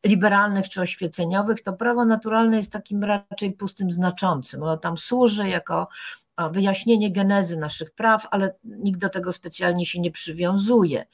liberalnych 0.04 0.70
czy 0.70 0.82
oświeceniowych, 0.82 1.64
to 1.64 1.74
prawo 1.74 2.06
naturalne 2.06 2.58
jest 2.58 2.72
takim 2.72 3.04
raczej 3.04 3.52
pustym 3.52 3.92
znaczącym. 3.92 4.64
Ono 4.64 4.78
tam 4.78 4.98
służy 4.98 5.50
jako 5.50 5.88
wyjaśnienie 6.52 7.12
genezy 7.12 7.58
naszych 7.58 7.92
praw, 7.92 8.28
ale 8.32 8.56
nikt 8.64 9.00
do 9.00 9.10
tego 9.10 9.34
specjalnie 9.34 9.86
się 9.86 10.00
nie 10.00 10.12
przywiązuje. 10.12 11.06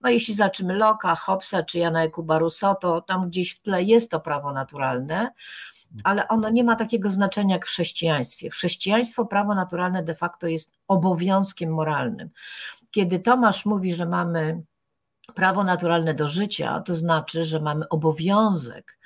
No 0.00 0.10
jeśli 0.10 0.34
zaczymy 0.34 0.74
Loka, 0.74 1.14
Hobbesa 1.14 1.62
czy 1.62 1.78
Jana 1.78 2.02
Jakuba 2.02 2.38
Rousseau, 2.38 2.74
to 2.80 3.00
tam 3.00 3.28
gdzieś 3.28 3.54
w 3.54 3.62
tle 3.62 3.82
jest 3.82 4.10
to 4.10 4.20
prawo 4.20 4.52
naturalne, 4.52 5.30
ale 6.04 6.28
ono 6.28 6.50
nie 6.50 6.64
ma 6.64 6.76
takiego 6.76 7.10
znaczenia 7.10 7.54
jak 7.54 7.66
w 7.66 7.68
chrześcijaństwie. 7.68 8.50
W 8.50 8.54
chrześcijaństwo 8.54 9.26
prawo 9.26 9.54
naturalne 9.54 10.02
de 10.02 10.14
facto 10.14 10.46
jest 10.46 10.72
obowiązkiem 10.88 11.74
moralnym. 11.74 12.30
Kiedy 12.90 13.18
Tomasz 13.18 13.66
mówi, 13.66 13.94
że 13.94 14.06
mamy 14.06 14.62
prawo 15.34 15.64
naturalne 15.64 16.14
do 16.14 16.28
życia, 16.28 16.80
to 16.80 16.94
znaczy, 16.94 17.44
że 17.44 17.60
mamy 17.60 17.88
obowiązek 17.88 18.98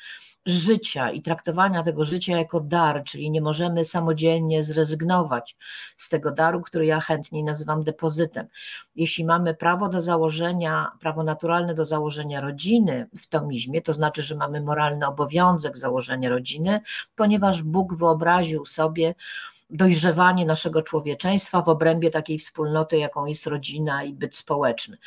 życia 0.46 1.10
i 1.10 1.22
traktowania 1.22 1.82
tego 1.82 2.04
życia 2.04 2.38
jako 2.38 2.60
dar, 2.60 3.04
czyli 3.04 3.30
nie 3.30 3.40
możemy 3.40 3.84
samodzielnie 3.84 4.64
zrezygnować 4.64 5.56
z 5.96 6.08
tego 6.08 6.30
daru, 6.30 6.60
który 6.60 6.86
ja 6.86 7.00
chętniej 7.00 7.44
nazywam 7.44 7.82
depozytem. 7.82 8.46
Jeśli 8.96 9.24
mamy 9.24 9.54
prawo 9.54 9.88
do 9.88 10.00
założenia, 10.00 10.92
prawo 11.00 11.22
naturalne 11.22 11.74
do 11.74 11.84
założenia 11.84 12.40
rodziny 12.40 13.08
w 13.16 13.26
tomizmie, 13.26 13.82
to 13.82 13.92
znaczy, 13.92 14.22
że 14.22 14.36
mamy 14.36 14.60
moralny 14.60 15.06
obowiązek 15.06 15.78
założenia 15.78 16.28
rodziny, 16.28 16.80
ponieważ 17.16 17.62
Bóg 17.62 17.94
wyobraził 17.94 18.64
sobie, 18.66 19.14
dojrzewanie 19.70 20.46
naszego 20.46 20.82
człowieczeństwa 20.82 21.62
w 21.62 21.68
obrębie 21.68 22.10
takiej 22.10 22.38
wspólnoty, 22.38 22.98
jaką 22.98 23.26
jest 23.26 23.46
rodzina 23.46 24.04
i 24.04 24.12
byt 24.12 24.36
społeczny. 24.36 24.98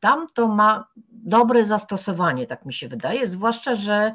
Tam 0.00 0.28
to 0.34 0.48
ma 0.48 0.86
dobre 1.10 1.64
zastosowanie, 1.64 2.46
tak 2.46 2.66
mi 2.66 2.74
się 2.74 2.88
wydaje, 2.88 3.28
zwłaszcza, 3.28 3.74
że 3.74 4.12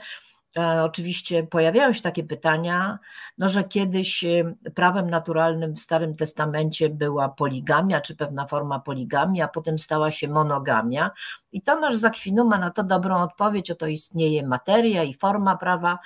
oczywiście 0.84 1.44
pojawiają 1.44 1.94
się 1.94 2.02
takie 2.02 2.24
pytania, 2.24 3.00
no, 3.38 3.50
że 3.50 3.64
kiedyś 3.64 4.24
e, 4.24 4.56
prawem 4.76 5.10
naturalnym 5.10 5.76
w 5.76 5.80
Starym 5.80 6.16
Testamencie 6.16 6.90
była 6.90 7.30
poligamia, 7.30 8.02
czy 8.02 8.16
pewna 8.16 8.48
forma 8.48 8.80
poligamii, 8.80 9.42
a 9.42 9.48
potem 9.48 9.80
stała 9.80 10.12
się 10.12 10.28
monogamia. 10.28 11.12
I 11.52 11.62
Tomasz 11.62 11.96
Zakwinu 11.96 12.46
ma 12.46 12.58
na 12.58 12.70
to 12.72 12.84
dobrą 12.84 13.22
odpowiedź, 13.22 13.72
oto 13.72 13.88
istnieje 13.88 14.48
materia 14.48 15.04
i 15.04 15.14
forma 15.14 15.58
prawa, 15.58 16.00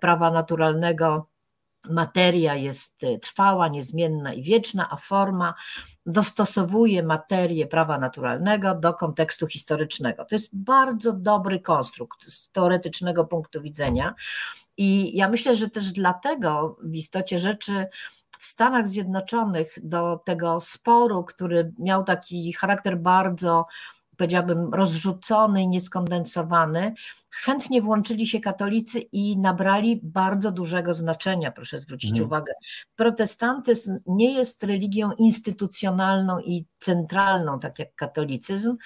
prawa 0.00 0.30
naturalnego 0.30 1.26
materia 1.84 2.54
jest 2.54 3.04
e, 3.04 3.18
trwała, 3.18 3.68
niezmienna 3.68 4.32
i 4.32 4.42
wieczna, 4.42 4.90
a 4.90 4.96
forma 4.96 5.54
dostosowuje 6.06 7.02
materię 7.02 7.66
prawa 7.66 7.98
naturalnego 7.98 8.74
do 8.74 8.94
kontekstu 8.94 9.46
historycznego. 9.46 10.24
To 10.24 10.34
jest 10.34 10.48
bardzo 10.52 11.12
dobry 11.12 11.60
konstrukt 11.60 12.24
z 12.24 12.50
teoretycznego 12.50 13.24
punktu 13.24 13.62
widzenia. 13.62 14.14
I 14.76 15.16
ja 15.16 15.28
myślę, 15.28 15.54
że 15.54 15.70
też 15.70 15.92
dlatego 15.92 16.76
w 16.82 16.94
istocie 16.94 17.38
rzeczy 17.38 17.86
w 18.38 18.46
Stanach 18.46 18.88
Zjednoczonych 18.88 19.78
do 19.82 20.16
tego 20.16 20.60
sporu, 20.60 21.24
który 21.24 21.72
miał 21.78 22.04
taki 22.04 22.52
charakter 22.52 22.98
bardzo 22.98 23.66
powiedziałabym, 24.18 24.74
rozrzucony 24.74 25.62
i 25.62 25.68
nieskondensowany, 25.68 26.94
chętnie 27.30 27.82
włączyli 27.82 28.26
się 28.26 28.40
katolicy 28.40 28.98
i 28.98 29.38
nabrali 29.38 30.00
bardzo 30.02 30.52
dużego 30.52 30.94
znaczenia, 30.94 31.52
proszę 31.52 31.78
zwrócić 31.78 32.10
mhm. 32.10 32.26
uwagę. 32.26 32.52
Protestantyzm 32.96 33.98
nie 34.06 34.32
jest 34.32 34.62
religią 34.62 35.12
instytucjonalną 35.12 36.40
i 36.40 36.66
centralną, 36.78 37.60
tak 37.60 37.78
jak 37.78 37.94
katolicyzm. 37.94 38.76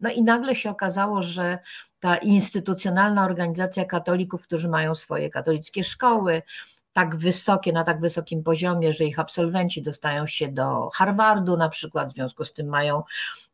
No 0.00 0.10
i 0.10 0.22
nagle 0.22 0.54
się 0.54 0.70
okazało, 0.70 1.22
że 1.22 1.58
ta 2.00 2.16
instytucjonalna 2.16 3.24
organizacja 3.24 3.84
katolików, 3.84 4.42
którzy 4.42 4.68
mają 4.68 4.94
swoje 4.94 5.30
katolickie 5.30 5.84
szkoły, 5.84 6.42
tak 6.92 7.16
wysokie, 7.16 7.72
na 7.72 7.84
tak 7.84 8.00
wysokim 8.00 8.42
poziomie, 8.42 8.92
że 8.92 9.04
ich 9.04 9.18
absolwenci 9.18 9.82
dostają 9.82 10.26
się 10.26 10.48
do 10.48 10.90
Harvardu 10.94 11.56
na 11.56 11.68
przykład, 11.68 12.12
w 12.12 12.14
związku 12.14 12.44
z 12.44 12.52
tym 12.52 12.68
mają 12.68 13.02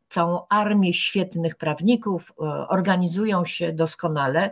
całą 0.09 0.47
armię 0.49 0.93
świetnych 0.93 1.55
prawników, 1.55 2.33
e, 2.39 2.43
organizują 2.67 3.45
się 3.45 3.73
doskonale. 3.73 4.51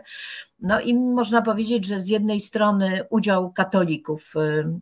No 0.60 0.80
i 0.80 0.94
można 0.94 1.42
powiedzieć, 1.42 1.84
że 1.84 2.00
z 2.00 2.08
jednej 2.08 2.40
strony 2.40 3.04
udział 3.10 3.52
katolików 3.52 4.34
e, 4.36 4.78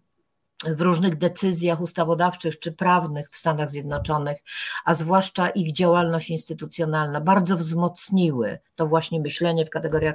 w 0.64 0.80
różnych 0.80 1.18
decyzjach 1.18 1.80
ustawodawczych 1.80 2.58
czy 2.58 2.72
prawnych 2.72 3.30
w 3.30 3.36
Stanach 3.36 3.70
Zjednoczonych, 3.70 4.38
a 4.84 4.94
zwłaszcza 4.94 5.48
ich 5.48 5.72
działalność 5.72 6.30
instytucjonalna, 6.30 7.20
bardzo 7.20 7.56
wzmocniły 7.56 8.58
to 8.76 8.86
właśnie 8.86 9.20
myślenie 9.20 9.66
w 9.66 9.70
kategoriach 9.70 10.14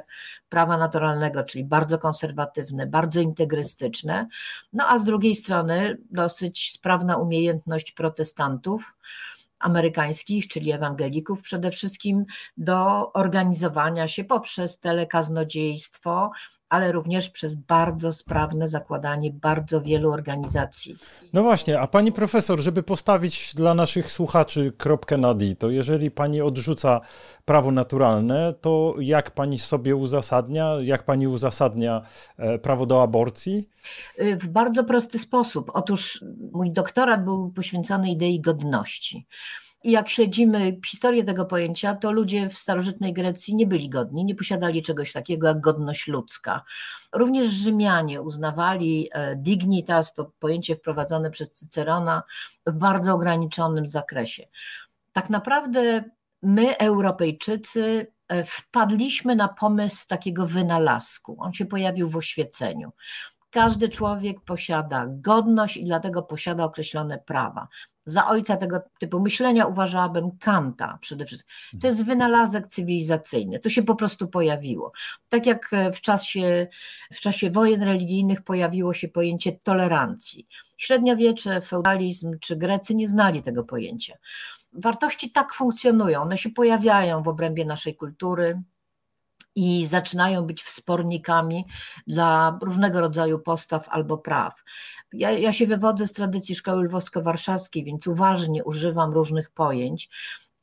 prawa 0.50 0.78
naturalnego, 0.78 1.44
czyli 1.44 1.64
bardzo 1.64 2.00
konserwatywne, 2.00 2.88
bardzo 2.88 3.22
integrystyczne. 3.22 4.28
No 4.74 4.88
a 4.88 5.00
z 5.00 5.04
drugiej 5.04 5.36
strony 5.36 5.98
dosyć 6.12 6.72
sprawna 6.72 7.18
umiejętność 7.18 7.92
protestantów 7.92 8.96
amerykańskich, 9.62 10.48
czyli 10.48 10.72
ewangelików 10.72 11.42
przede 11.42 11.72
wszystkim, 11.72 12.26
do 12.58 13.12
organizowania 13.14 14.08
się 14.08 14.24
poprzez 14.24 14.80
telekaznodziejstwo, 14.80 16.32
ale 16.72 16.92
również 16.92 17.30
przez 17.30 17.56
bardzo 17.56 18.14
sprawne 18.14 18.68
zakładanie 18.68 19.32
bardzo 19.32 19.82
wielu 19.82 20.12
organizacji. 20.12 20.96
No 21.34 21.44
właśnie, 21.44 21.80
a 21.80 21.88
pani 21.88 22.12
profesor, 22.12 22.60
żeby 22.60 22.84
postawić 22.84 23.56
dla 23.56 23.74
naszych 23.74 24.12
słuchaczy 24.12 24.72
kropkę 24.78 25.18
na 25.18 25.34
D, 25.34 25.56
to 25.56 25.70
jeżeli 25.70 26.12
pani 26.12 26.42
odrzuca 26.42 27.02
prawo 27.46 27.72
naturalne, 27.72 28.54
to 28.62 28.96
jak 29.00 29.32
pani 29.32 29.60
sobie 29.60 29.96
uzasadnia, 29.96 30.76
jak 30.84 31.04
pani 31.04 31.28
uzasadnia 31.28 32.02
e, 32.38 32.60
prawo 32.60 32.86
do 32.86 33.04
aborcji? 33.04 33.70
Y, 34.20 34.38
w 34.38 34.48
bardzo 34.48 34.84
prosty 34.84 35.20
sposób. 35.20 35.72
Otóż 35.74 36.24
mój 36.52 36.72
doktorat 36.72 37.24
był 37.24 37.52
poświęcony 37.52 38.12
idei 38.12 38.42
godności. 38.42 39.28
I 39.84 39.92
jak 39.92 40.10
śledzimy 40.10 40.80
historię 40.86 41.24
tego 41.24 41.46
pojęcia, 41.46 41.96
to 41.96 42.12
ludzie 42.12 42.50
w 42.50 42.58
starożytnej 42.58 43.14
Grecji 43.14 43.56
nie 43.56 43.68
byli 43.68 43.90
godni, 43.90 44.26
nie 44.26 44.36
posiadali 44.36 44.84
czegoś 44.84 45.14
takiego 45.14 45.48
jak 45.48 45.62
godność 45.62 46.08
ludzka. 46.08 46.64
Również 47.14 47.48
Rzymianie 47.48 48.22
uznawali 48.22 49.10
e, 49.12 49.36
dignitas, 49.36 50.14
to 50.14 50.32
pojęcie 50.40 50.76
wprowadzone 50.76 51.32
przez 51.32 51.52
Cycerona, 51.52 52.24
w 52.66 52.78
bardzo 52.78 53.14
ograniczonym 53.14 53.90
zakresie. 53.90 54.48
Tak 55.14 55.30
naprawdę 55.30 56.04
my, 56.42 56.78
Europejczycy, 56.78 58.08
e, 58.28 58.44
wpadliśmy 58.44 59.36
na 59.36 59.48
pomysł 59.48 60.08
takiego 60.08 60.48
wynalazku. 60.48 61.38
On 61.40 61.54
się 61.54 61.66
pojawił 61.66 62.10
w 62.10 62.18
oświeceniu. 62.18 62.92
Każdy 63.52 63.90
człowiek 63.90 64.42
posiada 64.42 65.06
godność 65.10 65.78
i 65.78 65.86
dlatego 65.86 66.24
posiada 66.24 66.64
określone 66.64 67.18
prawa. 67.18 67.68
Za 68.06 68.28
ojca 68.28 68.58
tego 68.58 68.82
typu 69.00 69.20
myślenia 69.20 69.66
uważałabym 69.66 70.32
Kanta 70.40 70.98
przede 71.02 71.26
wszystkim. 71.26 71.80
To 71.80 71.88
jest 71.88 72.06
wynalazek 72.06 72.68
cywilizacyjny, 72.68 73.60
to 73.60 73.70
się 73.70 73.84
po 73.84 73.96
prostu 73.96 74.28
pojawiło. 74.28 74.92
Tak 75.30 75.46
jak 75.46 75.72
w 75.94 76.02
czasie, 76.02 76.68
w 77.14 77.20
czasie 77.20 77.52
wojen 77.52 77.84
religijnych 77.84 78.42
pojawiło 78.42 78.94
się 78.94 79.08
pojęcie 79.08 79.52
tolerancji. 79.52 80.48
Średniowiecze, 80.78 81.62
feudalizm 81.62 82.40
czy 82.40 82.56
Grecy 82.56 82.96
nie 82.96 83.08
znali 83.08 83.42
tego 83.42 83.64
pojęcia. 83.64 84.18
Wartości 84.74 85.32
tak 85.32 85.54
funkcjonują, 85.54 86.22
one 86.22 86.38
się 86.38 86.50
pojawiają 86.50 87.24
w 87.24 87.28
obrębie 87.28 87.66
naszej 87.66 87.96
kultury, 87.96 88.62
i 89.56 89.86
zaczynają 89.86 90.46
być 90.46 90.64
wspornikami 90.64 91.66
dla 92.08 92.60
różnego 92.62 93.02
rodzaju 93.02 93.40
postaw 93.40 93.90
albo 93.90 94.18
praw. 94.18 94.64
Ja, 95.14 95.32
ja 95.32 95.54
się 95.54 95.68
wywodzę 95.68 96.08
z 96.08 96.14
tradycji 96.14 96.56
szkoły 96.56 96.84
lwowsko-warszawskiej, 96.84 97.84
więc 97.84 98.08
uważnie 98.08 98.64
używam 98.64 99.14
różnych 99.14 99.50
pojęć 99.50 100.10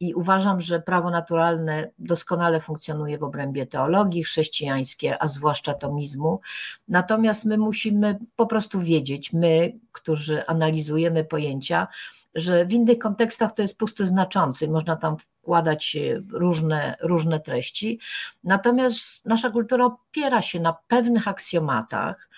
i 0.01 0.15
uważam, 0.15 0.61
że 0.61 0.81
prawo 0.81 1.11
naturalne 1.11 1.91
doskonale 1.99 2.61
funkcjonuje 2.61 3.19
w 3.19 3.23
obrębie 3.23 3.67
teologii 3.67 4.25
chrześcijańskiej, 4.25 5.15
a 5.21 5.29
zwłaszcza 5.29 5.75
tomizmu. 5.75 6.41
Natomiast 6.89 7.45
my 7.45 7.59
musimy 7.59 8.19
po 8.37 8.47
prostu 8.47 8.81
wiedzieć, 8.81 9.33
my, 9.33 9.73
którzy 9.93 10.47
analizujemy 10.47 11.25
pojęcia, 11.25 11.89
że 12.35 12.67
w 12.67 12.73
innych 12.73 12.99
kontekstach 12.99 13.53
to 13.55 13.63
jest 13.63 13.79
pusty 13.79 14.07
znaczący, 14.07 14.69
można 14.69 14.97
tam 14.97 15.17
wkładać 15.19 15.97
różne, 16.33 16.97
różne 17.01 17.41
treści. 17.41 18.01
Natomiast 18.45 19.27
nasza 19.27 19.51
kultura 19.51 19.85
opiera 19.85 20.43
się 20.43 20.61
na 20.61 20.77
pewnych 20.89 21.29
aksjomatach, 21.29 22.29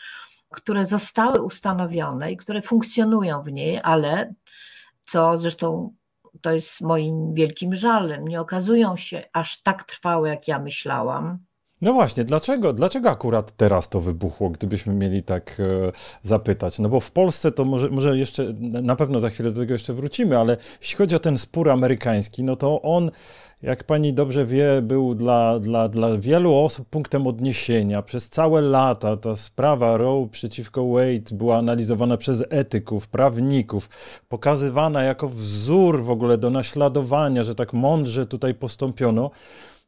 które 0.51 0.87
zostały 0.87 1.43
ustanowione 1.43 2.33
i 2.33 2.37
które 2.37 2.63
funkcjonują 2.63 3.43
w 3.43 3.53
niej, 3.53 3.81
ale 3.83 4.35
co 5.05 5.39
zresztą 5.39 5.95
to 6.41 6.53
jest 6.53 6.81
moim 6.81 7.35
wielkim 7.35 7.75
żalem, 7.75 8.29
nie 8.29 8.41
okazują 8.41 8.97
się 8.97 9.25
aż 9.33 9.63
tak 9.63 9.85
trwałe, 9.85 10.29
jak 10.29 10.49
ja 10.49 10.59
myślałam. 10.59 11.39
No 11.83 11.93
właśnie, 11.93 12.25
dlaczego, 12.25 12.73
dlaczego 12.73 13.11
akurat 13.11 13.53
teraz 13.53 13.89
to 13.89 14.01
wybuchło, 14.01 14.51
gdybyśmy 14.51 14.95
mieli 14.95 15.23
tak 15.23 15.61
e, 15.61 15.93
zapytać? 16.23 16.79
No 16.79 16.89
bo 16.89 17.01
w 17.01 17.11
Polsce 17.11 17.53
to 17.53 17.65
może, 17.65 17.91
może 17.91 18.19
jeszcze, 18.19 18.53
na 18.61 18.97
pewno 18.97 19.21
za 19.21 19.31
chwilę 19.31 19.51
do 19.51 19.61
tego 19.61 19.73
jeszcze 19.73 19.95
wrócimy, 19.95 20.39
ale 20.39 20.57
jeśli 20.81 20.97
chodzi 20.97 21.17
o 21.17 21.19
ten 21.19 21.39
spór 21.39 21.71
amerykański, 21.71 22.45
no 22.45 22.57
to 22.57 22.83
on, 22.83 23.11
jak 23.63 23.85
pani 23.85 24.13
dobrze 24.13 24.47
wie, 24.47 24.83
był 24.83 25.15
dla, 25.15 25.59
dla, 25.59 25.89
dla 25.89 26.19
wielu 26.19 26.55
osób 26.55 26.89
punktem 26.89 27.27
odniesienia. 27.27 28.03
Przez 28.03 28.29
całe 28.29 28.61
lata 28.61 29.17
ta 29.17 29.37
sprawa 29.37 29.97
Roe 29.97 30.29
przeciwko 30.31 30.89
Wade 30.89 31.33
była 31.37 31.59
analizowana 31.59 32.17
przez 32.17 32.45
etyków, 32.51 33.09
prawników, 33.09 33.89
pokazywana 34.29 35.03
jako 35.03 35.29
wzór 35.29 36.03
w 36.03 36.11
ogóle 36.11 36.39
do 36.39 36.51
naśladowania, 36.51 37.45
że 37.45 37.55
tak 37.55 37.73
mądrze 37.73 38.27
tutaj 38.27 38.55
postąpiono. 38.55 39.31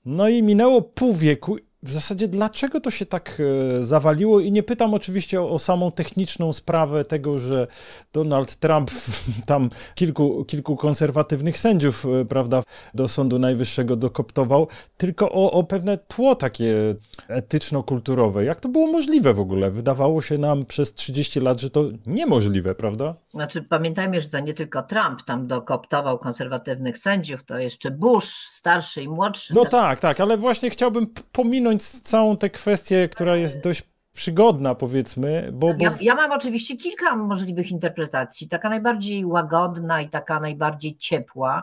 No 0.05 0.29
i 0.29 0.43
minęło 0.43 0.83
pół 0.83 1.15
wieku 1.15 1.57
w 1.83 1.91
zasadzie 1.91 2.29
dlaczego 2.29 2.81
to 2.81 2.91
się 2.91 3.07
tak 3.07 3.39
e, 3.81 3.85
zawaliło 3.85 4.41
i 4.41 4.53
nie 4.53 4.63
pytam 4.63 4.95
oczywiście 4.95 5.43
o, 5.43 5.51
o, 5.51 5.59
samą 5.59 5.93
techniczną 5.93 6.53
sprawę 6.53 7.05
tego, 7.05 7.39
że 7.39 7.67
Donald 8.13 8.57
Trump 8.57 8.91
tam 9.47 9.71
kilku, 9.95 10.45
kilku 10.45 10.77
konserwatywnych 10.77 11.59
sędziów, 11.59 12.07
e, 12.07 12.25
prawda, 12.25 12.63
do 12.95 13.09
Sądu 13.09 13.39
Najwyższego 13.39 13.97
dokoptował, 13.97 14.69
tylko 14.97 15.33
o, 15.33 15.53
o 15.53 15.65
pewne 15.65 15.99
tło 15.99 16.35
takie 16.35 16.95
etyczno-kulturowe. 17.29 18.45
Jak 18.45 18.61
to 18.61 18.69
było 18.69 18.87
możliwe 18.87 19.35
w 19.35 19.41
ogóle? 19.41 19.71
Wydawało 19.71 20.23
się 20.23 20.39
nam 20.39 20.65
przez 20.65 20.95
30 20.95 21.41
lat, 21.41 21.61
że 21.61 21.71
to 21.71 21.85
niemożliwe, 22.07 22.75
prawda? 22.75 23.15
Znaczy 23.35 23.63
pamiętajmy, 23.63 24.21
że 24.21 24.29
to 24.29 24.41
nie 24.41 24.55
tylko 24.55 24.83
Trump 24.83 25.23
tam 25.27 25.47
dokoptował 25.47 26.19
konserwatywnych 26.19 26.99
sędziów, 26.99 27.45
to 27.45 27.59
jeszcze 27.59 27.91
Bush, 27.91 28.35
starszy 28.51 29.03
i 29.03 29.09
młodszy. 29.09 29.55
No 29.55 29.65
tak, 29.65 30.01
tak, 30.01 30.21
ale 30.21 30.37
właśnie 30.37 30.71
chciałbym 30.71 31.07
pominąć 31.33 31.72
pominąć 31.73 32.03
całą 32.03 32.37
tę 32.37 32.51
kwestię, 32.51 33.09
która 33.09 33.37
jest 33.37 33.61
dość 33.61 33.83
przygodna, 34.15 34.75
powiedzmy. 34.75 35.51
Bo, 35.53 35.75
bo... 35.75 35.85
Ja, 35.85 35.95
ja, 36.01 36.15
mam 36.15 36.33
oczywiście 36.33 36.77
kilka 36.77 37.17
możliwych 37.17 37.71
interpretacji. 37.71 38.49
Taka 38.49 38.69
najbardziej 38.69 39.25
łagodna 39.25 40.03
i 40.03 40.09
taka 40.09 40.41
najbardziej 40.41 40.97
ciepła. 40.97 41.63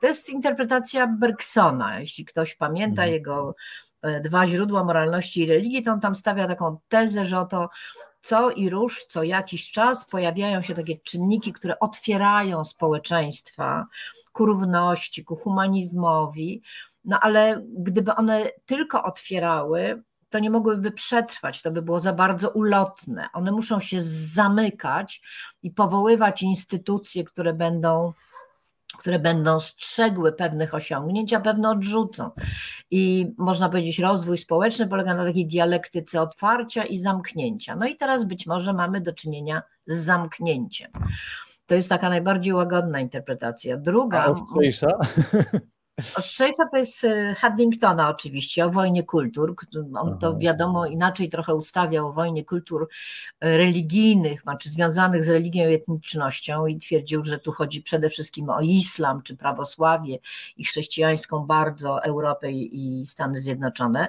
To 0.00 0.06
jest 0.06 0.30
interpretacja 0.30 1.06
Bergsona. 1.06 2.00
Jeśli 2.00 2.24
ktoś 2.24 2.54
pamięta 2.54 3.02
mhm. 3.02 3.12
jego 3.12 3.54
e, 4.02 4.20
dwa 4.20 4.48
źródła 4.48 4.84
moralności 4.84 5.40
i 5.40 5.46
religii, 5.46 5.82
to 5.82 5.92
on 5.92 6.00
tam 6.00 6.16
stawia 6.16 6.48
taką 6.48 6.78
tezę, 6.88 7.26
że 7.26 7.38
oto 7.38 7.68
co 8.22 8.50
i 8.50 8.70
róż, 8.70 9.04
co 9.04 9.22
jakiś 9.22 9.70
czas 9.70 10.04
pojawiają 10.04 10.62
się 10.62 10.74
takie 10.74 10.96
czynniki, 10.98 11.52
które 11.52 11.78
otwierają 11.78 12.64
społeczeństwa 12.64 13.86
ku 14.32 14.46
równości, 14.46 15.24
ku 15.24 15.36
humanizmowi, 15.36 16.62
no 17.04 17.20
ale 17.20 17.62
gdyby 17.78 18.14
one 18.14 18.50
tylko 18.66 19.02
otwierały, 19.02 20.02
to 20.30 20.38
nie 20.38 20.50
mogłyby 20.50 20.90
przetrwać, 20.90 21.62
to 21.62 21.70
by 21.70 21.82
było 21.82 22.00
za 22.00 22.12
bardzo 22.12 22.50
ulotne. 22.50 23.28
One 23.32 23.52
muszą 23.52 23.80
się 23.80 24.00
zamykać 24.34 25.22
i 25.62 25.70
powoływać 25.70 26.42
instytucje, 26.42 27.24
które 27.24 27.54
będą 27.54 28.12
które 28.98 29.18
będą 29.18 29.60
strzegły 29.60 30.32
pewnych 30.32 30.74
osiągnięć, 30.74 31.32
a 31.32 31.40
pewne 31.40 31.70
odrzucą. 31.70 32.30
I 32.90 33.32
można 33.38 33.68
powiedzieć, 33.68 33.98
rozwój 33.98 34.38
społeczny 34.38 34.88
polega 34.88 35.14
na 35.14 35.24
takiej 35.24 35.46
dialektyce 35.46 36.20
otwarcia 36.20 36.84
i 36.84 36.98
zamknięcia. 36.98 37.76
No 37.76 37.86
i 37.86 37.96
teraz 37.96 38.24
być 38.24 38.46
może 38.46 38.72
mamy 38.72 39.00
do 39.00 39.12
czynienia 39.12 39.62
z 39.86 40.04
zamknięciem. 40.04 40.90
To 41.66 41.74
jest 41.74 41.88
taka 41.88 42.08
najbardziej 42.08 42.54
łagodna 42.54 43.00
interpretacja. 43.00 43.76
Druga. 43.76 44.24
A? 44.24 44.34
Ostrzejsza 45.98 46.64
to 46.70 46.76
jest 46.76 47.04
e, 47.04 47.34
Haddingtona 47.34 48.08
oczywiście, 48.08 48.66
o 48.66 48.70
wojnie 48.70 49.02
kultur. 49.02 49.54
On 49.94 50.18
to 50.18 50.38
wiadomo 50.38 50.86
inaczej 50.86 51.30
trochę 51.30 51.54
ustawiał 51.54 52.08
o 52.08 52.12
wojnie 52.12 52.44
kultur 52.44 52.88
e, 53.40 53.56
religijnych, 53.56 54.42
znaczy 54.42 54.70
związanych 54.70 55.24
z 55.24 55.28
religią 55.28 55.68
i 55.68 55.74
etnicznością 55.74 56.66
i 56.66 56.78
twierdził, 56.78 57.24
że 57.24 57.38
tu 57.38 57.52
chodzi 57.52 57.82
przede 57.82 58.10
wszystkim 58.10 58.50
o 58.50 58.60
islam 58.60 59.22
czy 59.22 59.36
prawosławie 59.36 60.18
i 60.56 60.64
chrześcijańską 60.64 61.46
bardzo 61.46 62.04
Europę 62.04 62.52
i 62.52 63.06
Stany 63.06 63.40
Zjednoczone. 63.40 64.08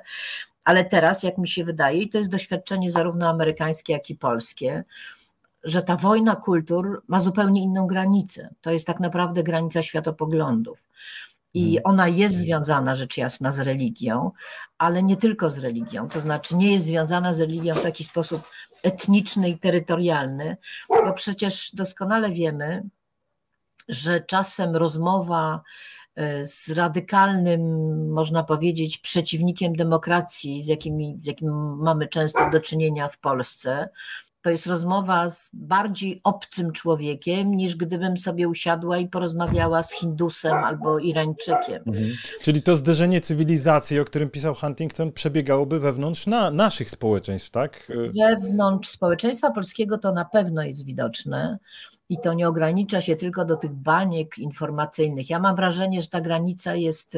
Ale 0.66 0.86
teraz, 0.86 1.24
jak 1.24 1.38
mi 1.38 1.48
się 1.48 1.64
wydaje, 1.64 2.02
i 2.02 2.10
to 2.10 2.18
jest 2.18 2.32
doświadczenie 2.32 2.92
zarówno 2.92 3.30
amerykańskie, 3.30 3.94
jak 3.94 4.10
i 4.10 4.16
polskie, 4.16 4.84
że 5.64 5.82
ta 5.82 5.96
wojna 5.96 6.36
kultur 6.36 7.04
ma 7.08 7.20
zupełnie 7.20 7.62
inną 7.62 7.88
granicę. 7.88 8.50
To 8.62 8.72
jest 8.72 8.88
tak 8.88 9.00
naprawdę 9.00 9.44
granica 9.44 9.84
światopoglądów. 9.84 10.86
I 11.54 11.62
hmm. 11.62 11.82
ona 11.84 12.08
jest 12.08 12.36
związana 12.36 12.96
rzecz 12.96 13.18
jasna 13.18 13.52
z 13.52 13.60
religią, 13.60 14.32
ale 14.78 15.04
nie 15.04 15.18
tylko 15.18 15.52
z 15.52 15.58
religią. 15.58 16.10
To 16.10 16.20
znaczy 16.20 16.56
nie 16.56 16.74
jest 16.74 16.86
związana 16.86 17.34
z 17.34 17.40
religią 17.40 17.74
w 17.74 17.84
taki 17.84 18.04
sposób 18.04 18.42
etniczny 18.84 19.50
i 19.50 19.60
terytorialny, 19.60 20.58
bo 20.90 21.14
przecież 21.14 21.72
doskonale 21.76 22.32
wiemy, 22.32 22.84
że 23.90 24.22
czasem 24.22 24.76
rozmowa 24.76 25.62
e, 26.16 26.46
z 26.46 26.70
radykalnym, 26.70 27.62
można 28.12 28.44
powiedzieć, 28.44 28.98
przeciwnikiem 28.98 29.76
demokracji, 29.76 30.64
z, 30.64 30.68
jakimi, 30.68 31.16
z 31.20 31.26
jakim 31.26 31.78
mamy 31.78 32.08
często 32.08 32.50
do 32.50 32.62
czynienia 32.62 33.10
w 33.10 33.18
Polsce, 33.18 33.90
to 34.44 34.50
jest 34.50 34.68
rozmowa 34.68 35.30
z 35.30 35.50
bardziej 35.54 36.22
obcym 36.24 36.72
człowiekiem, 36.72 37.52
niż 37.52 37.76
gdybym 37.76 38.18
sobie 38.18 38.48
usiadła 38.48 38.98
i 38.98 39.08
porozmawiała 39.08 39.84
z 39.84 39.94
Hindusem 39.94 40.54
albo 40.54 41.00
Irańczykiem. 41.00 41.84
Mhm. 41.88 42.14
Czyli 42.42 42.62
to 42.62 42.76
zderzenie 42.76 43.22
cywilizacji, 43.22 44.00
o 44.00 44.06
którym 44.06 44.30
pisał 44.30 44.56
Huntington, 44.56 45.12
przebiegałoby 45.12 45.80
wewnątrz 45.80 46.28
na, 46.28 46.52
naszych 46.52 46.90
społeczeństw, 46.90 47.50
tak? 47.50 47.92
Wewnątrz 48.30 48.90
społeczeństwa 48.90 49.52
polskiego 49.52 49.98
to 49.98 50.12
na 50.12 50.26
pewno 50.26 50.64
jest 50.64 50.86
widoczne 50.86 51.58
i 52.10 52.18
to 52.18 52.34
nie 52.34 52.48
ogranicza 52.48 53.02
się 53.02 53.16
tylko 53.16 53.46
do 53.46 53.56
tych 53.56 53.74
baniek 53.74 54.38
informacyjnych. 54.38 55.30
Ja 55.30 55.40
mam 55.40 55.56
wrażenie, 55.56 56.02
że 56.02 56.08
ta 56.08 56.22
granica 56.22 56.76
jest 56.76 57.18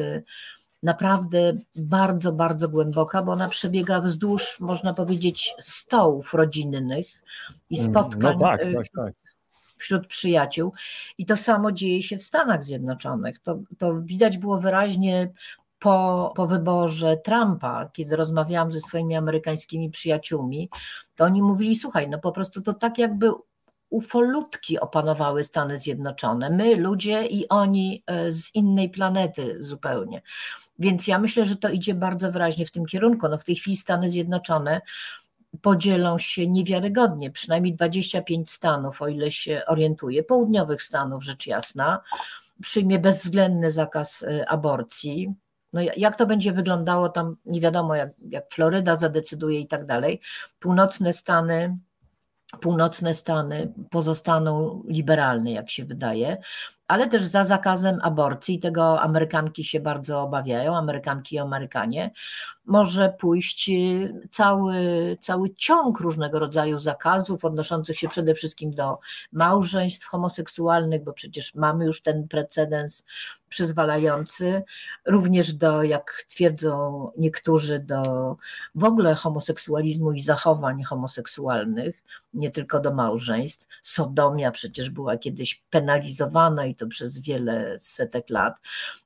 naprawdę 0.82 1.52
bardzo, 1.76 2.32
bardzo 2.32 2.68
głęboka, 2.68 3.22
bo 3.22 3.32
ona 3.32 3.48
przebiega 3.48 4.00
wzdłuż, 4.00 4.60
można 4.60 4.94
powiedzieć, 4.94 5.54
stołów 5.60 6.34
rodzinnych 6.34 7.06
i 7.70 7.78
mm, 7.78 7.90
spotkań 7.90 8.34
no 8.34 8.40
tak, 8.40 8.64
tak, 8.64 8.86
tak. 8.96 9.14
wśród 9.76 10.06
przyjaciół. 10.06 10.72
I 11.18 11.26
to 11.26 11.36
samo 11.36 11.72
dzieje 11.72 12.02
się 12.02 12.18
w 12.18 12.22
Stanach 12.22 12.64
Zjednoczonych. 12.64 13.38
To, 13.38 13.58
to 13.78 14.00
widać 14.00 14.38
było 14.38 14.60
wyraźnie 14.60 15.32
po, 15.78 16.32
po 16.36 16.46
wyborze 16.46 17.16
Trumpa, 17.16 17.90
kiedy 17.92 18.16
rozmawiałam 18.16 18.72
ze 18.72 18.80
swoimi 18.80 19.16
amerykańskimi 19.16 19.90
przyjaciółmi, 19.90 20.70
to 21.16 21.24
oni 21.24 21.42
mówili: 21.42 21.76
Słuchaj, 21.76 22.08
no 22.08 22.18
po 22.18 22.32
prostu 22.32 22.62
to 22.62 22.74
tak 22.74 22.98
jakby 22.98 23.30
ufolutki 23.90 24.80
opanowały 24.80 25.44
Stany 25.44 25.78
Zjednoczone. 25.78 26.50
My, 26.50 26.76
ludzie 26.76 27.26
i 27.26 27.48
oni 27.48 28.02
e, 28.06 28.32
z 28.32 28.54
innej 28.54 28.90
planety 28.90 29.56
zupełnie. 29.60 30.22
Więc 30.78 31.06
ja 31.06 31.18
myślę, 31.18 31.46
że 31.46 31.56
to 31.56 31.68
idzie 31.68 31.94
bardzo 31.94 32.32
wyraźnie 32.32 32.66
w 32.66 32.70
tym 32.70 32.86
kierunku. 32.86 33.28
No 33.28 33.38
w 33.38 33.44
tej 33.44 33.56
chwili 33.56 33.76
Stany 33.76 34.10
Zjednoczone 34.10 34.80
podzielą 35.62 36.18
się 36.18 36.46
niewiarygodnie, 36.46 37.30
przynajmniej 37.30 37.72
25 37.72 38.50
stanów, 38.50 39.02
o 39.02 39.08
ile 39.08 39.30
się 39.30 39.62
orientuję, 39.66 40.22
południowych 40.22 40.82
stanów, 40.82 41.24
rzecz 41.24 41.46
jasna, 41.46 42.00
przyjmie 42.62 42.98
bezwzględny 42.98 43.72
zakaz 43.72 44.22
e, 44.22 44.48
aborcji. 44.48 45.34
No 45.72 45.80
jak 45.96 46.16
to 46.16 46.26
będzie 46.26 46.52
wyglądało 46.52 47.08
tam, 47.08 47.36
nie 47.46 47.60
wiadomo, 47.60 47.94
jak, 47.94 48.10
jak 48.28 48.44
Floryda 48.52 48.96
zadecyduje 48.96 49.60
i 49.60 49.66
tak 49.66 49.86
dalej. 49.86 50.20
Północne 50.58 51.12
Stany 51.12 51.78
północne 52.60 53.14
Stany 53.14 53.72
pozostaną 53.90 54.82
liberalne, 54.88 55.52
jak 55.52 55.70
się 55.70 55.84
wydaje 55.84 56.36
ale 56.88 57.08
też 57.08 57.26
za 57.26 57.44
zakazem 57.44 57.98
aborcji, 58.02 58.60
tego 58.60 59.00
Amerykanki 59.00 59.64
się 59.64 59.80
bardzo 59.80 60.22
obawiają, 60.22 60.76
Amerykanki 60.76 61.34
i 61.34 61.38
Amerykanie, 61.38 62.10
może 62.66 63.14
pójść 63.18 63.68
y, 63.68 64.28
cały, 64.30 64.76
cały 65.20 65.54
ciąg 65.54 66.00
różnego 66.00 66.38
rodzaju 66.38 66.78
zakazów 66.78 67.44
odnoszących 67.44 67.98
się 67.98 68.08
przede 68.08 68.34
wszystkim 68.34 68.70
do 68.70 68.98
małżeństw 69.32 70.06
homoseksualnych, 70.06 71.04
bo 71.04 71.12
przecież 71.12 71.54
mamy 71.54 71.84
już 71.84 72.02
ten 72.02 72.28
precedens 72.28 73.04
przyzwalający, 73.48 74.62
również 75.06 75.52
do, 75.52 75.82
jak 75.82 76.24
twierdzą 76.28 77.10
niektórzy, 77.18 77.78
do 77.78 78.36
w 78.74 78.84
ogóle 78.84 79.14
homoseksualizmu 79.14 80.12
i 80.12 80.20
zachowań 80.20 80.82
homoseksualnych, 80.82 82.02
nie 82.34 82.50
tylko 82.50 82.80
do 82.80 82.94
małżeństw. 82.94 83.66
Sodomia 83.82 84.50
przecież 84.50 84.90
była 84.90 85.16
kiedyś 85.16 85.64
penalizowana 85.70 86.66
i 86.66 86.74
to 86.76 86.86
przez 86.86 87.20
wiele 87.20 87.76
setek 87.80 88.30
lat. 88.30 88.60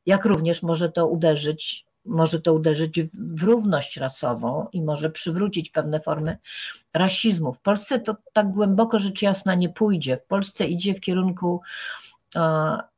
Jak 0.07 0.25
również 0.25 0.63
może 0.63 0.93
to 0.93 1.09
uderzyć 1.09 1.91
może 2.05 2.41
to 2.41 2.55
uderzyć 2.55 3.01
w 3.15 3.43
równość 3.43 3.97
rasową 3.97 4.67
i 4.73 4.83
może 4.83 5.11
przywrócić 5.11 5.71
pewne 5.71 6.01
formy 6.01 6.39
rasizmu. 6.95 7.53
W 7.53 7.61
Polsce 7.61 8.01
to 8.01 8.17
tak 8.33 8.51
głęboko 8.51 8.99
rzecz 8.99 9.23
jasna 9.23 9.55
nie 9.55 9.69
pójdzie. 9.69 10.17
W 10.17 10.27
Polsce 10.27 10.67
idzie 10.67 10.95
w 10.95 11.01
kierunku, 11.01 11.61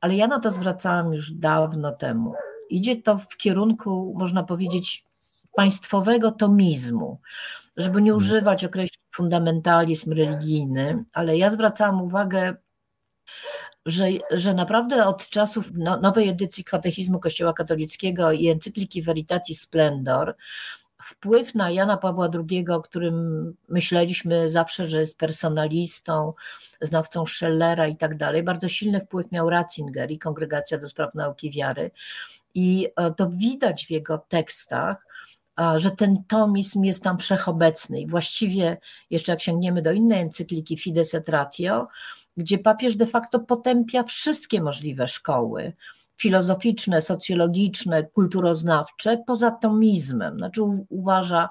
ale 0.00 0.16
ja 0.16 0.26
na 0.26 0.40
to 0.40 0.52
zwracałam 0.52 1.12
już 1.12 1.32
dawno 1.32 1.92
temu. 1.92 2.34
Idzie 2.70 3.02
to 3.02 3.18
w 3.18 3.36
kierunku, 3.36 4.14
można 4.18 4.42
powiedzieć, 4.42 5.04
państwowego 5.56 6.32
tomizmu, 6.32 7.20
żeby 7.76 8.02
nie 8.02 8.10
hmm. 8.10 8.16
używać 8.26 8.64
określeń 8.64 9.02
fundamentalizm 9.14 10.12
religijny, 10.12 11.04
ale 11.12 11.38
ja 11.38 11.50
zwracałam 11.50 12.02
uwagę 12.02 12.56
że, 13.86 14.08
że 14.30 14.54
naprawdę 14.54 15.06
od 15.06 15.28
czasów 15.28 15.70
no, 15.74 16.00
nowej 16.00 16.28
edycji 16.28 16.64
Katechizmu 16.64 17.20
Kościoła 17.20 17.52
Katolickiego 17.52 18.32
i 18.32 18.48
encykliki 18.48 19.02
Veritatis 19.02 19.60
Splendor, 19.60 20.36
wpływ 21.02 21.54
na 21.54 21.70
Jana 21.70 21.96
Pawła 21.96 22.28
II, 22.34 22.68
o 22.68 22.80
którym 22.80 23.56
myśleliśmy 23.68 24.50
zawsze, 24.50 24.88
że 24.88 25.00
jest 25.00 25.18
personalistą, 25.18 26.32
znawcą 26.80 27.26
Schellera 27.26 27.86
i 27.86 27.96
tak 27.96 28.16
dalej, 28.16 28.42
bardzo 28.42 28.68
silny 28.68 29.00
wpływ 29.00 29.32
miał 29.32 29.50
Ratzinger 29.50 30.10
i 30.10 30.18
Kongregacja 30.18 30.78
do 30.78 30.88
Spraw 30.88 31.14
Nauki 31.14 31.50
Wiary. 31.50 31.90
I 32.54 32.88
e, 32.96 33.14
to 33.14 33.30
widać 33.30 33.86
w 33.86 33.90
jego 33.90 34.18
tekstach, 34.18 35.06
że 35.76 35.90
ten 35.90 36.24
tomizm 36.24 36.84
jest 36.84 37.02
tam 37.02 37.18
wszechobecny 37.18 38.00
i 38.00 38.06
właściwie 38.06 38.76
jeszcze 39.10 39.32
jak 39.32 39.42
sięgniemy 39.42 39.82
do 39.82 39.92
innej 39.92 40.20
encykliki 40.20 40.78
Fides 40.78 41.14
et 41.14 41.28
Ratio, 41.28 41.88
gdzie 42.36 42.58
papież 42.58 42.96
de 42.96 43.06
facto 43.06 43.40
potępia 43.40 44.02
wszystkie 44.02 44.62
możliwe 44.62 45.08
szkoły 45.08 45.72
filozoficzne, 46.22 47.02
socjologiczne, 47.02 48.02
kulturoznawcze, 48.02 49.22
poza 49.26 49.50
tomizmem. 49.50 50.36
Znaczy 50.36 50.62
uważa, 50.88 51.48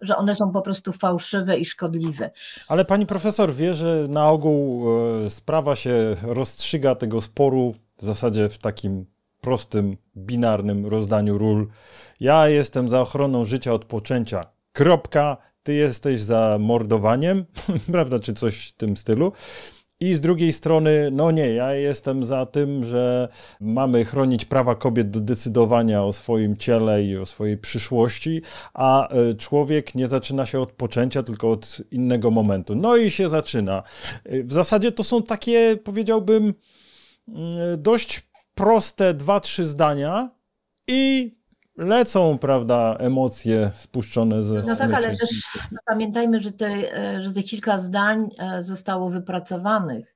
że 0.00 0.16
one 0.16 0.36
są 0.36 0.52
po 0.52 0.62
prostu 0.62 0.92
fałszywe 0.92 1.58
i 1.58 1.64
szkodliwe. 1.64 2.30
Ale 2.68 2.84
pani 2.84 3.06
profesor 3.06 3.54
wie, 3.54 3.74
że 3.74 4.06
na 4.08 4.30
ogół 4.30 4.86
e, 5.26 5.30
sprawa 5.30 5.76
się 5.76 6.16
rozstrzyga 6.22 6.94
tego 6.94 7.20
sporu 7.20 7.74
w 7.96 8.04
zasadzie 8.04 8.48
w 8.48 8.58
takim 8.58 9.06
prostym, 9.40 9.96
binarnym 10.16 10.86
rozdaniu 10.86 11.38
ról. 11.38 11.68
Ja 12.20 12.48
jestem 12.48 12.88
za 12.88 13.00
ochroną 13.00 13.44
życia 13.44 13.72
od 13.72 13.84
poczęcia. 13.84 14.44
Kropka. 14.72 15.36
Ty 15.62 15.74
jesteś 15.74 16.20
za 16.20 16.56
mordowaniem, 16.60 17.44
prawda, 17.92 18.18
czy 18.18 18.32
coś 18.32 18.68
w 18.68 18.72
tym 18.72 18.96
stylu. 18.96 19.32
I 20.04 20.14
z 20.14 20.20
drugiej 20.20 20.52
strony, 20.52 21.08
no 21.12 21.30
nie, 21.30 21.48
ja 21.48 21.74
jestem 21.74 22.24
za 22.24 22.46
tym, 22.46 22.84
że 22.84 23.28
mamy 23.60 24.04
chronić 24.04 24.44
prawa 24.44 24.74
kobiet 24.74 25.10
do 25.10 25.20
decydowania 25.20 26.04
o 26.04 26.12
swoim 26.12 26.56
ciele 26.56 27.04
i 27.04 27.16
o 27.16 27.26
swojej 27.26 27.58
przyszłości, 27.58 28.42
a 28.74 29.08
e, 29.08 29.34
człowiek 29.34 29.94
nie 29.94 30.08
zaczyna 30.08 30.46
się 30.46 30.60
od 30.60 30.72
poczęcia, 30.72 31.22
tylko 31.22 31.50
od 31.50 31.80
innego 31.90 32.30
momentu. 32.30 32.74
No 32.74 32.96
i 32.96 33.10
się 33.10 33.28
zaczyna. 33.28 33.82
E, 34.24 34.42
w 34.42 34.52
zasadzie 34.52 34.92
to 34.92 35.04
są 35.04 35.22
takie, 35.22 35.76
powiedziałbym, 35.84 36.54
mm, 37.28 37.82
dość 37.82 38.22
proste 38.54 39.14
dwa, 39.14 39.40
trzy 39.40 39.64
zdania 39.64 40.30
i 40.88 41.34
lecą, 41.76 42.38
prawda, 42.38 42.96
emocje 42.98 43.70
spuszczone 43.74 44.42
ze 44.42 44.62
No 44.62 44.76
tak, 44.76 44.94
ale 44.94 45.16
też 45.16 45.30
no, 45.72 45.78
pamiętajmy, 45.86 46.40
że 46.40 46.52
te, 46.52 46.66
e, 46.66 47.22
że 47.22 47.32
te 47.32 47.42
kilka 47.42 47.78
zdań 47.78 48.28
e, 48.38 48.64
zostało 48.64 49.10
wypracowanych. 49.10 50.14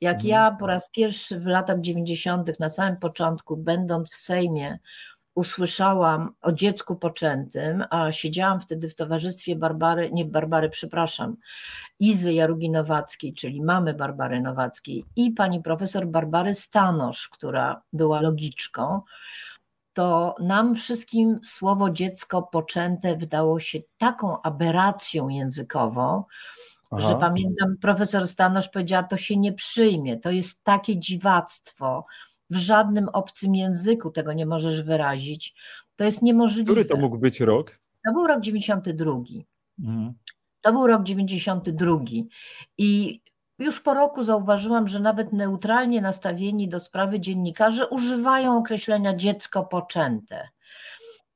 Jak 0.00 0.14
mhm. 0.14 0.30
ja 0.30 0.56
po 0.60 0.66
raz 0.66 0.90
pierwszy 0.90 1.40
w 1.40 1.46
latach 1.46 1.80
90., 1.80 2.60
na 2.60 2.68
samym 2.68 2.96
początku, 2.96 3.56
będąc 3.56 4.10
w 4.10 4.16
Sejmie, 4.16 4.78
usłyszałam 5.34 6.34
o 6.42 6.52
dziecku 6.52 6.96
poczętym, 6.96 7.84
a 7.90 8.12
siedziałam 8.12 8.60
wtedy 8.60 8.88
w 8.88 8.94
towarzystwie 8.94 9.56
Barbary, 9.56 10.10
nie 10.12 10.24
Barbary, 10.24 10.70
przepraszam, 10.70 11.36
Izy 12.00 12.32
Jarubinowackiej, 12.32 13.34
czyli 13.34 13.62
mamy 13.62 13.94
Barbary 13.94 14.40
Nowackiej 14.40 15.04
i 15.16 15.30
pani 15.30 15.62
profesor 15.62 16.06
Barbary 16.06 16.54
Stanosz, 16.54 17.28
która 17.28 17.82
była 17.92 18.20
logiczką, 18.20 19.00
to 19.96 20.34
nam 20.40 20.74
wszystkim 20.74 21.40
słowo 21.44 21.90
dziecko 21.90 22.42
poczęte 22.42 23.16
wydało 23.16 23.60
się 23.60 23.78
taką 23.98 24.42
aberracją 24.42 25.28
językową, 25.28 26.24
Aha. 26.90 27.08
że 27.08 27.14
pamiętam, 27.14 27.76
profesor 27.80 28.28
Stanosz 28.28 28.68
powiedziała, 28.68 29.02
to 29.02 29.16
się 29.16 29.36
nie 29.36 29.52
przyjmie, 29.52 30.16
to 30.16 30.30
jest 30.30 30.64
takie 30.64 30.98
dziwactwo, 30.98 32.06
w 32.50 32.56
żadnym 32.56 33.08
obcym 33.08 33.54
języku 33.54 34.10
tego 34.10 34.32
nie 34.32 34.46
możesz 34.46 34.82
wyrazić, 34.82 35.54
to 35.96 36.04
jest 36.04 36.22
niemożliwe. 36.22 36.72
Który 36.72 36.84
to 36.84 36.96
mógł 36.96 37.18
być 37.18 37.40
rok? 37.40 37.78
To 38.06 38.12
był 38.12 38.26
rok 38.26 38.40
92. 38.40 39.12
Mhm. 39.78 40.14
To 40.60 40.72
był 40.72 40.86
rok 40.86 41.02
92 41.02 41.98
i 42.78 43.20
już 43.58 43.80
po 43.80 43.94
roku 43.94 44.22
zauważyłam, 44.22 44.88
że 44.88 45.00
nawet 45.00 45.32
neutralnie 45.32 46.00
nastawieni 46.00 46.68
do 46.68 46.80
sprawy 46.80 47.20
dziennikarze 47.20 47.88
używają 47.88 48.58
określenia 48.58 49.16
dziecko 49.16 49.64
poczęte. 49.64 50.48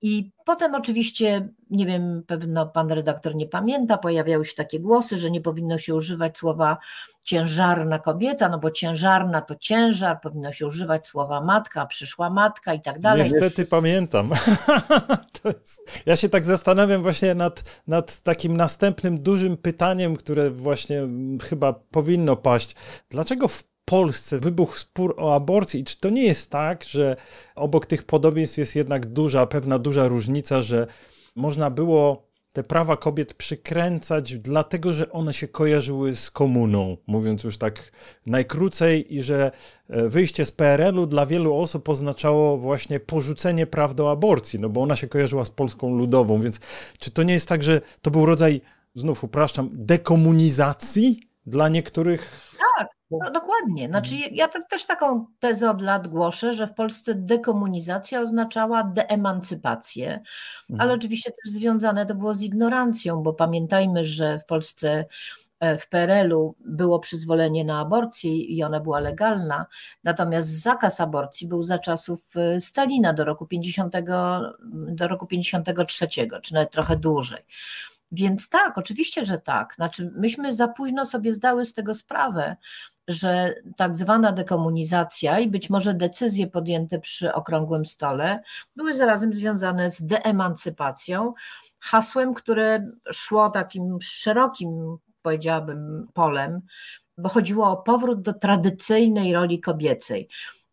I 0.02 0.30
potem 0.46 0.74
oczywiście, 0.74 1.48
nie 1.70 1.86
wiem, 1.86 2.22
pewno 2.26 2.66
pan 2.66 2.92
redaktor 2.92 3.34
nie 3.34 3.46
pamięta, 3.46 3.98
pojawiały 3.98 4.44
się 4.44 4.54
takie 4.54 4.80
głosy, 4.80 5.18
że 5.18 5.30
nie 5.30 5.40
powinno 5.40 5.78
się 5.78 5.94
używać 5.94 6.38
słowa 6.38 6.78
ciężarna 7.22 7.98
kobieta, 7.98 8.48
no 8.48 8.58
bo 8.58 8.70
ciężarna 8.70 9.40
to 9.40 9.54
ciężar, 9.56 10.20
powinno 10.20 10.52
się 10.52 10.66
używać 10.66 11.08
słowa 11.08 11.40
matka, 11.40 11.86
przyszła 11.86 12.30
matka 12.30 12.74
i 12.74 12.80
tak 12.80 13.00
dalej. 13.00 13.22
Niestety 13.22 13.66
pamiętam. 13.66 14.30
jest... 15.44 16.02
Ja 16.06 16.16
się 16.16 16.28
tak 16.28 16.44
zastanawiam 16.44 17.02
właśnie 17.02 17.34
nad, 17.34 17.82
nad 17.86 18.20
takim 18.20 18.56
następnym 18.56 19.22
dużym 19.22 19.56
pytaniem, 19.56 20.16
które 20.16 20.50
właśnie 20.50 21.08
chyba 21.42 21.72
powinno 21.72 22.36
paść. 22.36 22.76
Dlaczego 23.10 23.48
w 23.48 23.64
Polsce 23.84 24.38
wybuchł 24.38 24.76
spór 24.76 25.14
o 25.18 25.34
aborcji. 25.34 25.80
I 25.80 25.84
czy 25.84 26.00
to 26.00 26.10
nie 26.10 26.24
jest 26.24 26.50
tak, 26.50 26.84
że 26.84 27.16
obok 27.54 27.86
tych 27.86 28.02
podobieństw 28.02 28.58
jest 28.58 28.76
jednak 28.76 29.06
duża, 29.06 29.46
pewna 29.46 29.78
duża 29.78 30.08
różnica, 30.08 30.62
że 30.62 30.86
można 31.36 31.70
było 31.70 32.30
te 32.52 32.62
prawa 32.62 32.96
kobiet 32.96 33.34
przykręcać, 33.34 34.38
dlatego 34.38 34.92
że 34.92 35.12
one 35.12 35.32
się 35.32 35.48
kojarzyły 35.48 36.16
z 36.16 36.30
komuną, 36.30 36.96
mówiąc 37.06 37.44
już 37.44 37.58
tak 37.58 37.92
najkrócej, 38.26 39.14
i 39.14 39.22
że 39.22 39.50
e, 39.88 40.08
wyjście 40.08 40.46
z 40.46 40.52
PRL-u 40.52 41.06
dla 41.06 41.26
wielu 41.26 41.56
osób 41.56 41.88
oznaczało 41.88 42.58
właśnie 42.58 43.00
porzucenie 43.00 43.66
praw 43.66 43.94
do 43.94 44.10
aborcji, 44.10 44.60
no 44.60 44.68
bo 44.68 44.82
ona 44.82 44.96
się 44.96 45.08
kojarzyła 45.08 45.44
z 45.44 45.50
Polską 45.50 45.94
Ludową, 45.94 46.40
więc 46.40 46.60
czy 46.98 47.10
to 47.10 47.22
nie 47.22 47.32
jest 47.34 47.48
tak, 47.48 47.62
że 47.62 47.80
to 48.02 48.10
był 48.10 48.26
rodzaj, 48.26 48.60
znów 48.94 49.24
upraszczam, 49.24 49.70
dekomunizacji 49.72 51.20
dla 51.46 51.68
niektórych? 51.68 52.50
Tak, 52.78 52.88
no, 53.10 53.30
dokładnie. 53.30 53.88
Znaczy, 53.88 54.14
mhm. 54.14 54.34
ja 54.34 54.48
tak, 54.48 54.68
też 54.68 54.86
taką 54.86 55.26
tezę 55.38 55.70
od 55.70 55.82
lat 55.82 56.08
głoszę, 56.08 56.54
że 56.54 56.66
w 56.66 56.74
Polsce 56.74 57.14
dekomunizacja 57.14 58.20
oznaczała 58.20 58.84
deemancypację, 58.84 60.20
mhm. 60.70 60.80
ale 60.80 60.94
oczywiście 60.94 61.30
też 61.30 61.52
związane 61.52 62.06
to 62.06 62.14
było 62.14 62.34
z 62.34 62.42
ignorancją, 62.42 63.22
bo 63.22 63.32
pamiętajmy, 63.32 64.04
że 64.04 64.38
w 64.38 64.44
Polsce 64.44 65.04
e, 65.60 65.78
w 65.78 65.88
PRL-u 65.88 66.54
było 66.60 66.98
przyzwolenie 66.98 67.64
na 67.64 67.80
aborcję 67.80 68.36
i 68.36 68.62
ona 68.62 68.80
była 68.80 69.00
legalna, 69.00 69.66
natomiast 70.04 70.62
zakaz 70.62 71.00
aborcji 71.00 71.48
był 71.48 71.62
za 71.62 71.78
czasów 71.78 72.20
e, 72.36 72.60
Stalina 72.60 73.12
do 73.12 73.24
roku 73.24 73.46
50, 73.46 73.94
do 74.88 75.08
roku 75.08 75.26
53, 75.26 76.08
czy 76.42 76.54
nawet 76.54 76.70
trochę 76.70 76.96
dłużej. 76.96 77.42
Więc 78.12 78.48
tak, 78.48 78.78
oczywiście, 78.78 79.26
że 79.26 79.38
tak. 79.38 79.74
Znaczy, 79.74 80.12
myśmy 80.16 80.54
za 80.54 80.68
późno 80.68 81.06
sobie 81.06 81.32
zdały 81.32 81.66
z 81.66 81.74
tego 81.74 81.94
sprawę, 81.94 82.56
że 83.08 83.54
tak 83.76 83.96
zwana 83.96 84.32
dekomunizacja 84.32 85.38
i 85.38 85.48
być 85.48 85.70
może 85.70 85.94
decyzje 85.94 86.46
podjęte 86.46 86.98
przy 86.98 87.34
okrągłym 87.34 87.86
stole 87.86 88.42
były 88.76 88.94
zarazem 88.94 89.34
związane 89.34 89.90
z 89.90 90.06
deemancypacją, 90.06 91.34
hasłem, 91.80 92.34
które 92.34 92.90
szło 93.12 93.50
takim 93.50 93.98
szerokim, 94.00 94.96
powiedziałabym, 95.22 96.06
polem, 96.14 96.60
bo 97.18 97.28
chodziło 97.28 97.70
o 97.70 97.76
powrót 97.76 98.22
do 98.22 98.32
tradycyjnej 98.32 99.32
roli 99.32 99.60
kobiecej. 99.60 100.28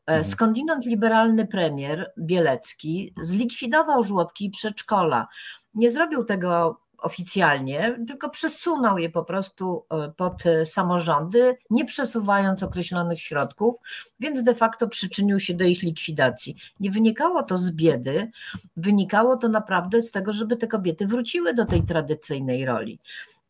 E, 0.08 0.12
mhm. 0.12 0.24
Skądinąd 0.24 0.86
liberalny 0.86 1.48
premier 1.48 2.14
Bielecki 2.20 3.14
zlikwidował 3.22 4.04
żłobki 4.04 4.46
i 4.46 4.50
przedszkola. 4.50 5.28
Nie 5.74 5.92
zrobił 5.92 6.24
tego 6.24 6.80
oficjalnie, 6.98 8.00
tylko 8.08 8.30
przesunął 8.30 8.98
je 8.98 9.10
po 9.10 9.24
prostu 9.24 9.86
e, 9.90 10.12
pod 10.18 10.46
e, 10.46 10.66
samorządy, 10.66 11.58
nie 11.70 11.86
przesuwając 11.86 12.64
określonych 12.64 13.22
środków, 13.22 13.76
więc 14.20 14.44
de 14.44 14.56
facto 14.56 14.88
przyczynił 14.88 15.40
się 15.40 15.54
do 15.54 15.66
ich 15.66 15.84
likwidacji. 15.84 16.56
Nie 16.80 16.92
wynikało 16.92 17.44
to 17.44 17.58
z 17.58 17.72
biedy, 17.72 18.32
wynikało 18.78 19.38
to 19.38 19.50
naprawdę 19.50 20.02
z 20.02 20.12
tego, 20.12 20.34
żeby 20.34 20.58
te 20.58 20.68
kobiety 20.68 21.08
wróciły 21.08 21.54
do 21.54 21.66
tej 21.66 21.84
tradycyjnej 21.84 22.66
roli. 22.66 23.00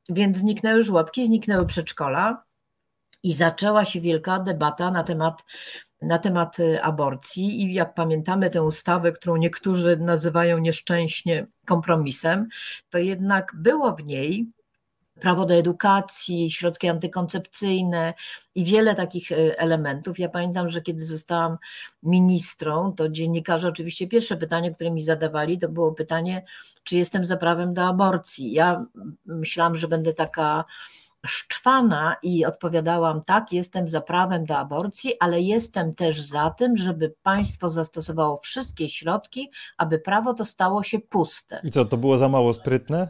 Więc 0.09 0.37
zniknęły 0.37 0.83
żłobki, 0.83 1.25
zniknęły 1.25 1.65
przedszkola 1.65 2.43
i 3.23 3.33
zaczęła 3.33 3.85
się 3.85 3.99
wielka 3.99 4.39
debata 4.39 4.91
na 4.91 5.03
temat 5.03 5.43
na 6.01 6.19
temat 6.19 6.59
y, 6.59 6.83
aborcji 6.83 7.61
i 7.61 7.73
jak 7.73 7.93
pamiętamy 7.93 8.49
tę 8.49 8.63
ustawę, 8.63 9.11
którą 9.11 9.35
niektórzy 9.35 9.97
nazywają 9.97 10.57
nieszczęśnie 10.57 11.47
kompromisem, 11.65 12.47
to 12.89 12.97
jednak 12.97 13.51
było 13.55 13.95
w 13.95 14.03
niej 14.03 14.47
prawo 15.19 15.45
do 15.45 15.53
edukacji, 15.53 16.51
środki 16.51 16.89
antykoncepcyjne 16.89 18.13
i 18.55 18.65
wiele 18.65 18.95
takich 18.95 19.31
y, 19.31 19.57
elementów. 19.57 20.19
Ja 20.19 20.29
pamiętam, 20.29 20.69
że 20.69 20.81
kiedy 20.81 21.05
zostałam 21.05 21.57
ministrą, 22.03 22.93
to 22.93 23.09
dziennikarze 23.09 23.67
oczywiście 23.67 24.07
pierwsze 24.07 24.37
pytanie, 24.37 24.71
które 24.75 24.91
mi 24.91 25.03
zadawali, 25.03 25.59
to 25.59 25.69
było 25.69 25.91
pytanie, 25.91 26.45
czy 26.83 26.95
jestem 26.95 27.25
za 27.25 27.37
prawem 27.37 27.73
do 27.73 27.85
aborcji. 27.85 28.51
Ja 28.51 28.85
myślałam, 29.25 29.77
że 29.77 29.87
będę 29.87 30.13
taka 30.13 30.65
szczwana 31.27 32.15
i 32.23 32.45
odpowiadałam: 32.45 33.23
tak, 33.23 33.53
jestem 33.53 33.89
za 33.89 34.01
prawem 34.01 34.45
do 34.45 34.57
aborcji, 34.57 35.13
ale 35.19 35.41
jestem 35.41 35.95
też 35.95 36.21
za 36.21 36.49
tym, 36.49 36.77
żeby 36.77 37.13
państwo 37.23 37.69
zastosowało 37.69 38.37
wszystkie 38.37 38.89
środki, 38.89 39.51
aby 39.77 39.99
prawo 39.99 40.33
to 40.33 40.45
stało 40.45 40.83
się 40.83 40.99
puste. 40.99 41.61
I 41.63 41.71
co, 41.71 41.85
to 41.85 41.97
było 41.97 42.17
za 42.17 42.29
mało 42.29 42.53
sprytne? 42.53 43.09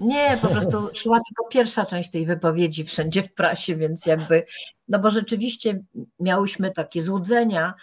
Nie, 0.00 0.38
po 0.42 0.48
prostu 0.48 0.88
szła 1.02 1.20
tylko 1.28 1.50
pierwsza 1.50 1.86
część 1.86 2.10
tej 2.10 2.26
wypowiedzi 2.26 2.84
wszędzie 2.84 3.22
w 3.22 3.34
prasie, 3.34 3.76
więc 3.76 4.06
jakby, 4.06 4.44
no 4.88 4.98
bo 4.98 5.10
rzeczywiście 5.10 5.82
miałyśmy 6.20 6.70
takie 6.70 7.02
złudzenia, 7.02 7.74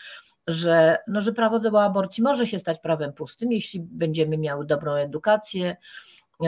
że, 0.48 0.98
no, 1.08 1.22
że 1.22 1.34
prawo 1.34 1.60
do 1.60 1.84
aborcji 1.84 2.24
może 2.24 2.48
się 2.48 2.60
stać 2.60 2.80
prawem 2.80 3.14
pustym, 3.14 3.52
jeśli 3.52 3.80
będziemy 3.80 4.38
miały 4.38 4.66
dobrą 4.66 4.94
edukację, 4.94 5.78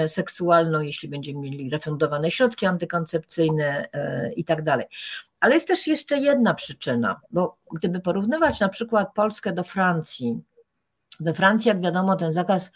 seksualną, 0.08 0.82
jeśli 0.82 1.10
będziemy 1.10 1.39
mieli 1.39 1.69
refundowane 1.69 2.32
środki 2.32 2.65
antykoncepcyjne 2.65 3.89
e, 3.93 4.34
i 4.34 4.45
tak 4.45 4.63
dalej. 4.63 4.86
Ale 5.39 5.54
jest 5.54 5.67
też 5.67 5.88
jeszcze 5.88 6.17
jedna 6.17 6.54
przyczyna, 6.54 7.21
bo 7.32 7.58
gdyby 7.71 7.99
porównywać 7.99 8.60
na 8.60 8.69
przykład 8.69 9.13
Polskę 9.13 9.54
do 9.54 9.63
Francji, 9.63 10.41
we 11.19 11.34
Francji, 11.34 11.69
jak 11.69 11.82
wiadomo, 11.82 12.15
ten 12.15 12.34
zakaz 12.34 12.71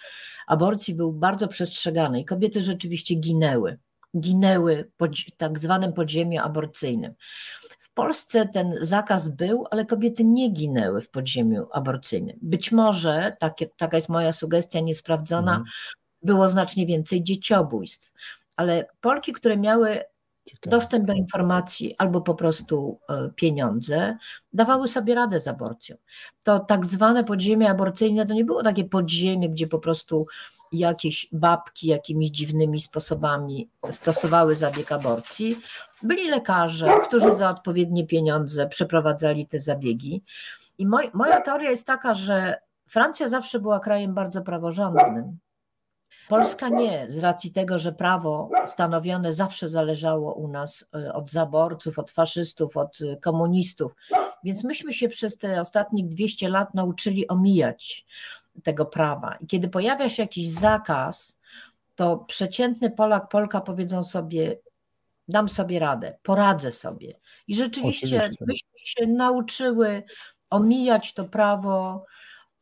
aborcji 0.48 0.96
był 0.96 1.14
bardzo 1.14 1.48
przestrzegany 1.48 2.20
i 2.20 2.26
kobiety 2.26 2.62
rzeczywiście 2.62 3.16
ginęły. 3.16 3.78
Ginęły 4.20 4.92
po 4.98 5.08
tak 5.38 5.60
zwanym 5.60 5.94
podziemiu 5.94 6.42
aborcyjnym. 6.42 7.14
W 7.80 7.94
Polsce 7.94 8.48
ten 8.48 8.76
zakaz 8.82 9.30
był, 9.30 9.66
ale 9.72 9.86
kobiety 9.86 10.24
nie 10.24 10.50
ginęły 10.50 11.02
w 11.02 11.10
podziemiu 11.10 11.68
aborcyjnym. 11.72 12.38
Być 12.42 12.72
może, 12.72 13.38
tak, 13.40 13.54
taka 13.78 13.98
jest 13.98 14.10
moja 14.10 14.34
sugestia 14.34 14.80
niesprawdzona, 14.80 15.56
mm 15.56 15.66
było 16.26 16.50
znacznie 16.50 16.86
więcej 16.86 17.24
dzieciobójstw. 17.24 18.12
Ale 18.56 18.88
Polki, 19.02 19.34
które 19.34 19.58
miały 19.58 20.02
Ciekawe. 20.46 20.78
dostęp 20.78 21.06
do 21.06 21.14
informacji 21.14 21.96
albo 21.98 22.22
po 22.22 22.36
prostu 22.36 23.00
e, 23.10 23.30
pieniądze, 23.36 24.18
dawały 24.54 24.88
sobie 24.88 25.16
radę 25.16 25.40
z 25.40 25.48
aborcją. 25.48 25.96
To 26.44 26.60
tak 26.60 26.86
zwane 26.86 27.24
podziemie 27.24 27.70
aborcyjne 27.70 28.26
to 28.26 28.34
nie 28.34 28.46
było 28.46 28.64
takie 28.64 28.84
podziemie, 28.84 29.50
gdzie 29.50 29.68
po 29.68 29.80
prostu 29.80 30.28
jakieś 30.72 31.28
babki 31.32 31.88
jakimiś 31.88 32.30
dziwnymi 32.30 32.82
sposobami 32.82 33.70
stosowały 33.92 34.56
zabieg 34.56 34.92
aborcji. 34.92 35.58
Byli 36.04 36.30
lekarze, 36.30 36.88
którzy 37.08 37.36
za 37.36 37.50
odpowiednie 37.50 38.08
pieniądze 38.08 38.68
przeprowadzali 38.68 39.48
te 39.48 39.60
zabiegi. 39.60 40.24
I 40.78 40.88
moj, 40.88 41.10
moja 41.14 41.42
teoria 41.42 41.70
jest 41.70 41.88
taka, 41.88 42.16
że 42.16 42.58
Francja 42.88 43.30
zawsze 43.30 43.60
była 43.60 43.80
krajem 43.80 44.14
bardzo 44.14 44.42
praworządnym. 44.42 45.38
Polska 46.28 46.70
nie, 46.70 47.06
z 47.10 47.20
racji 47.20 47.52
tego, 47.52 47.80
że 47.80 47.92
prawo 47.92 48.50
stanowione 48.66 49.34
zawsze 49.34 49.70
zależało 49.70 50.34
u 50.34 50.48
nas 50.48 50.86
e, 50.96 51.14
od 51.14 51.32
zaborców, 51.32 52.00
od 52.00 52.12
faszystów, 52.12 52.78
od 52.78 53.00
e, 53.02 53.18
komunistów. 53.18 53.92
Więc 54.44 54.64
myśmy 54.64 54.94
się 54.94 55.10
przez 55.10 55.38
te 55.38 55.62
ostatnich 55.62 56.08
200 56.08 56.50
lat 56.50 56.74
nauczyli 56.74 57.28
omijać 57.28 58.06
tego 58.64 58.86
prawa. 58.86 59.36
I 59.42 59.48
kiedy 59.48 59.68
pojawia 59.68 60.10
się 60.10 60.24
jakiś 60.24 60.50
zakaz, 60.50 61.40
to 61.96 62.18
przeciętny 62.18 62.90
Polak, 62.90 63.30
Polka 63.30 63.62
powiedzą 63.62 64.04
sobie: 64.04 64.58
dam 65.28 65.50
sobie 65.50 65.80
radę, 65.80 66.18
poradzę 66.24 66.72
sobie. 66.72 67.20
I 67.48 67.56
rzeczywiście 67.56 68.18
Oczywiście. 68.18 68.46
myśmy 68.48 68.80
się 68.80 69.08
nauczyły 69.08 70.04
omijać 70.50 71.14
to 71.14 71.24
prawo 71.24 72.06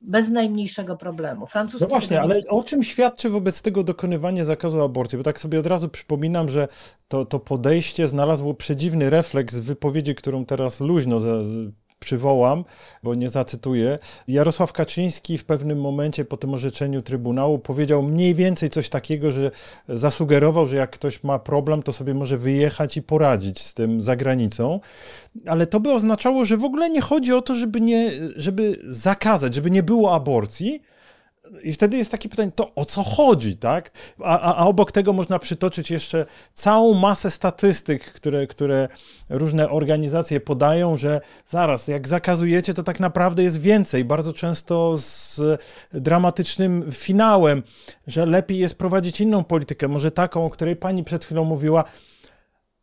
bez 0.03 0.29
najmniejszego 0.29 0.97
problemu. 0.97 1.47
Francuski 1.47 1.83
no 1.83 1.89
właśnie, 1.89 2.21
ale 2.21 2.41
o 2.49 2.63
czym 2.63 2.83
świadczy 2.83 3.29
wobec 3.29 3.61
tego 3.61 3.83
dokonywanie 3.83 4.45
zakazu 4.45 4.81
aborcji? 4.81 5.17
Bo 5.17 5.23
tak 5.23 5.39
sobie 5.39 5.59
od 5.59 5.65
razu 5.65 5.89
przypominam, 5.89 6.49
że 6.49 6.67
to, 7.07 7.25
to 7.25 7.39
podejście 7.39 8.07
znalazło 8.07 8.53
przedziwny 8.53 9.09
refleks 9.09 9.55
w 9.55 9.63
wypowiedzi, 9.63 10.15
którą 10.15 10.45
teraz 10.45 10.79
luźno 10.79 11.19
przywołam, 12.03 12.65
bo 13.03 13.15
nie 13.15 13.29
zacytuję. 13.29 13.99
Jarosław 14.27 14.73
Kaczyński 14.73 15.37
w 15.37 15.45
pewnym 15.45 15.81
momencie 15.81 16.25
po 16.25 16.37
tym 16.37 16.53
orzeczeniu 16.53 17.01
Trybunału 17.01 17.59
powiedział 17.59 18.03
mniej 18.03 18.35
więcej 18.35 18.69
coś 18.69 18.89
takiego, 18.89 19.31
że 19.31 19.51
zasugerował, 19.89 20.65
że 20.65 20.75
jak 20.75 20.91
ktoś 20.91 21.23
ma 21.23 21.39
problem, 21.39 21.83
to 21.83 21.93
sobie 21.93 22.13
może 22.13 22.37
wyjechać 22.37 22.97
i 22.97 23.01
poradzić 23.01 23.61
z 23.61 23.73
tym 23.73 24.01
za 24.01 24.15
granicą. 24.15 24.79
Ale 25.45 25.67
to 25.67 25.79
by 25.79 25.91
oznaczało, 25.91 26.45
że 26.45 26.57
w 26.57 26.65
ogóle 26.65 26.89
nie 26.89 27.01
chodzi 27.01 27.33
o 27.33 27.41
to, 27.41 27.55
żeby, 27.55 27.81
nie, 27.81 28.11
żeby 28.35 28.79
zakazać, 28.83 29.55
żeby 29.55 29.71
nie 29.71 29.83
było 29.83 30.15
aborcji, 30.15 30.81
i 31.63 31.73
wtedy 31.73 31.97
jest 31.97 32.11
takie 32.11 32.29
pytanie, 32.29 32.51
to 32.55 32.75
o 32.75 32.85
co 32.85 33.03
chodzi, 33.03 33.57
tak? 33.57 33.91
A, 34.23 34.39
a, 34.39 34.55
a, 34.55 34.65
obok 34.65 34.91
tego 34.91 35.13
można 35.13 35.39
przytoczyć 35.39 35.91
jeszcze 35.91 36.25
całą 36.53 36.93
masę 36.93 37.31
statystyk, 37.31 38.03
które, 38.05 38.47
które 38.47 38.87
różne 39.29 39.69
organizacje 39.69 40.39
podają, 40.39 40.97
że 40.97 41.21
zaraz, 41.47 41.87
jak 41.87 42.07
zakazujecie, 42.07 42.73
to 42.73 42.83
tak 42.83 42.99
naprawdę 42.99 43.43
jest 43.43 43.61
więcej, 43.61 44.05
bardzo 44.05 44.33
często 44.33 44.97
z 44.97 45.41
dramatycznym 45.93 46.91
finałem, 46.91 47.63
że 48.07 48.25
lepiej 48.25 48.57
jest 48.57 48.77
prowadzić 48.77 49.21
inną 49.21 49.43
politykę, 49.43 49.87
może 49.87 50.11
taką, 50.11 50.45
o 50.45 50.49
której 50.49 50.75
pani 50.75 51.03
przed 51.03 51.25
chwilą 51.25 51.43
mówiła, 51.43 51.83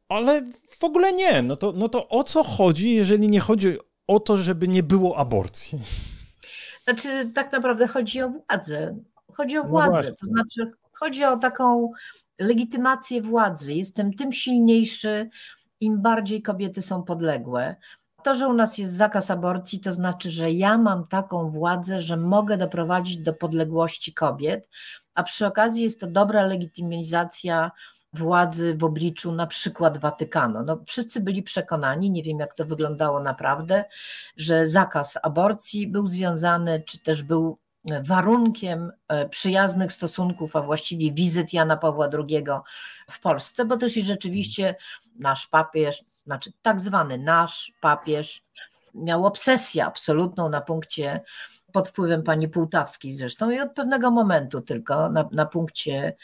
ale 0.08 0.42
w 0.78 0.84
ogóle 0.84 1.12
nie. 1.12 1.42
No 1.42 1.56
to, 1.56 1.72
no 1.72 1.88
to 1.88 2.08
o 2.08 2.24
co 2.24 2.42
chodzi, 2.42 2.94
jeżeli 2.94 3.28
nie 3.28 3.40
chodzi 3.40 3.76
o 4.06 4.20
to, 4.20 4.36
żeby 4.36 4.68
nie 4.68 4.82
było 4.82 5.16
aborcji? 5.16 5.78
Znaczy, 6.90 7.30
tak 7.34 7.52
naprawdę 7.52 7.86
chodzi 7.86 8.22
o 8.22 8.28
władzę. 8.28 8.96
Chodzi 9.32 9.58
o 9.58 9.62
no 9.62 9.68
władzę, 9.68 10.08
no 10.10 10.14
to 10.20 10.26
znaczy 10.26 10.72
chodzi 10.92 11.24
o 11.24 11.36
taką 11.36 11.92
legitymację 12.38 13.22
władzy. 13.22 13.74
Jestem 13.74 14.14
tym 14.14 14.32
silniejszy, 14.32 15.30
im 15.80 16.02
bardziej 16.02 16.42
kobiety 16.42 16.82
są 16.82 17.02
podległe. 17.02 17.76
To, 18.24 18.34
że 18.34 18.48
u 18.48 18.52
nas 18.52 18.78
jest 18.78 18.92
zakaz 18.92 19.30
aborcji, 19.30 19.80
to 19.80 19.92
znaczy, 19.92 20.30
że 20.30 20.52
ja 20.52 20.78
mam 20.78 21.06
taką 21.06 21.50
władzę, 21.50 22.00
że 22.02 22.16
mogę 22.16 22.56
doprowadzić 22.56 23.16
do 23.16 23.32
podległości 23.32 24.14
kobiet, 24.14 24.68
a 25.14 25.22
przy 25.22 25.46
okazji 25.46 25.82
jest 25.82 26.00
to 26.00 26.06
dobra 26.06 26.46
legitymizacja 26.46 27.70
władzy 28.12 28.74
w 28.74 28.84
obliczu 28.84 29.32
na 29.32 29.46
przykład 29.46 29.98
Watykanu. 29.98 30.62
No, 30.64 30.82
wszyscy 30.86 31.20
byli 31.20 31.42
przekonani, 31.42 32.10
nie 32.10 32.22
wiem 32.22 32.38
jak 32.38 32.54
to 32.54 32.64
wyglądało 32.64 33.20
naprawdę, 33.20 33.84
że 34.36 34.66
zakaz 34.66 35.18
aborcji 35.22 35.86
był 35.86 36.06
związany, 36.06 36.82
czy 36.86 36.98
też 36.98 37.22
był 37.22 37.58
warunkiem 38.02 38.92
e, 39.08 39.28
przyjaznych 39.28 39.92
stosunków, 39.92 40.56
a 40.56 40.62
właściwie 40.62 41.12
wizyt 41.12 41.52
Jana 41.52 41.76
Pawła 41.76 42.08
II 42.28 42.44
w 43.10 43.20
Polsce, 43.20 43.64
bo 43.64 43.76
też 43.76 43.96
i 43.96 44.02
rzeczywiście 44.02 44.74
nasz 45.18 45.46
papież, 45.46 46.04
znaczy 46.26 46.52
tak 46.62 46.80
zwany 46.80 47.18
nasz 47.18 47.72
papież, 47.80 48.42
miał 48.94 49.26
obsesję 49.26 49.86
absolutną 49.86 50.48
na 50.48 50.60
punkcie, 50.60 51.20
pod 51.72 51.88
wpływem 51.88 52.22
pani 52.22 52.48
Półtawskiej 52.48 53.12
zresztą 53.12 53.50
i 53.50 53.60
od 53.60 53.72
pewnego 53.72 54.10
momentu 54.10 54.60
tylko 54.60 55.10
na, 55.10 55.28
na 55.32 55.46
punkcie 55.46 56.16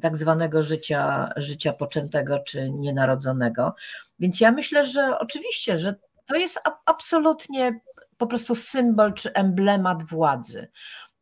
tak 0.00 0.16
zwanego 0.16 0.62
życia, 0.62 1.32
życia 1.36 1.72
poczętego 1.72 2.38
czy 2.38 2.70
nienarodzonego. 2.70 3.74
Więc 4.18 4.40
ja 4.40 4.52
myślę, 4.52 4.86
że 4.86 5.18
oczywiście, 5.18 5.78
że 5.78 5.94
to 6.26 6.36
jest 6.36 6.60
absolutnie 6.86 7.80
po 8.16 8.26
prostu 8.26 8.54
symbol 8.54 9.14
czy 9.14 9.32
emblemat 9.32 10.02
władzy. 10.02 10.68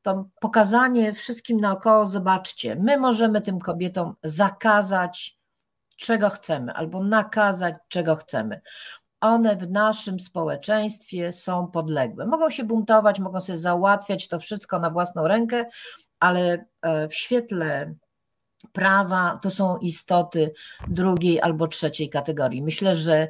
To 0.03 0.29
pokazanie 0.40 1.12
wszystkim 1.14 1.61
naokoło, 1.61 2.07
zobaczcie, 2.07 2.77
my 2.77 2.97
możemy 2.97 3.42
tym 3.42 3.59
kobietom 3.59 4.14
zakazać, 4.23 5.38
czego 5.97 6.31
chcemy, 6.31 6.73
albo 6.73 7.05
nakazać, 7.05 7.75
czego 7.88 8.16
chcemy. 8.16 8.61
One 9.21 9.57
w 9.57 9.71
naszym 9.71 10.21
społeczeństwie 10.21 11.33
są 11.33 11.66
podległe. 11.66 12.27
Mogą 12.27 12.51
się 12.51 12.64
buntować, 12.64 13.18
mogą 13.18 13.40
sobie 13.40 13.59
załatwiać 13.59 14.29
to 14.29 14.38
wszystko 14.38 14.79
na 14.79 14.90
własną 14.90 15.29
rękę, 15.29 15.64
ale 16.21 16.64
e, 16.83 17.09
w 17.09 17.14
świetle 17.14 17.94
prawa 18.73 19.38
to 19.42 19.51
są 19.51 19.77
istoty 19.77 20.53
drugiej 20.88 21.40
albo 21.40 21.68
trzeciej 21.68 22.11
kategorii. 22.11 22.62
Myślę, 22.62 22.97
że 22.97 23.29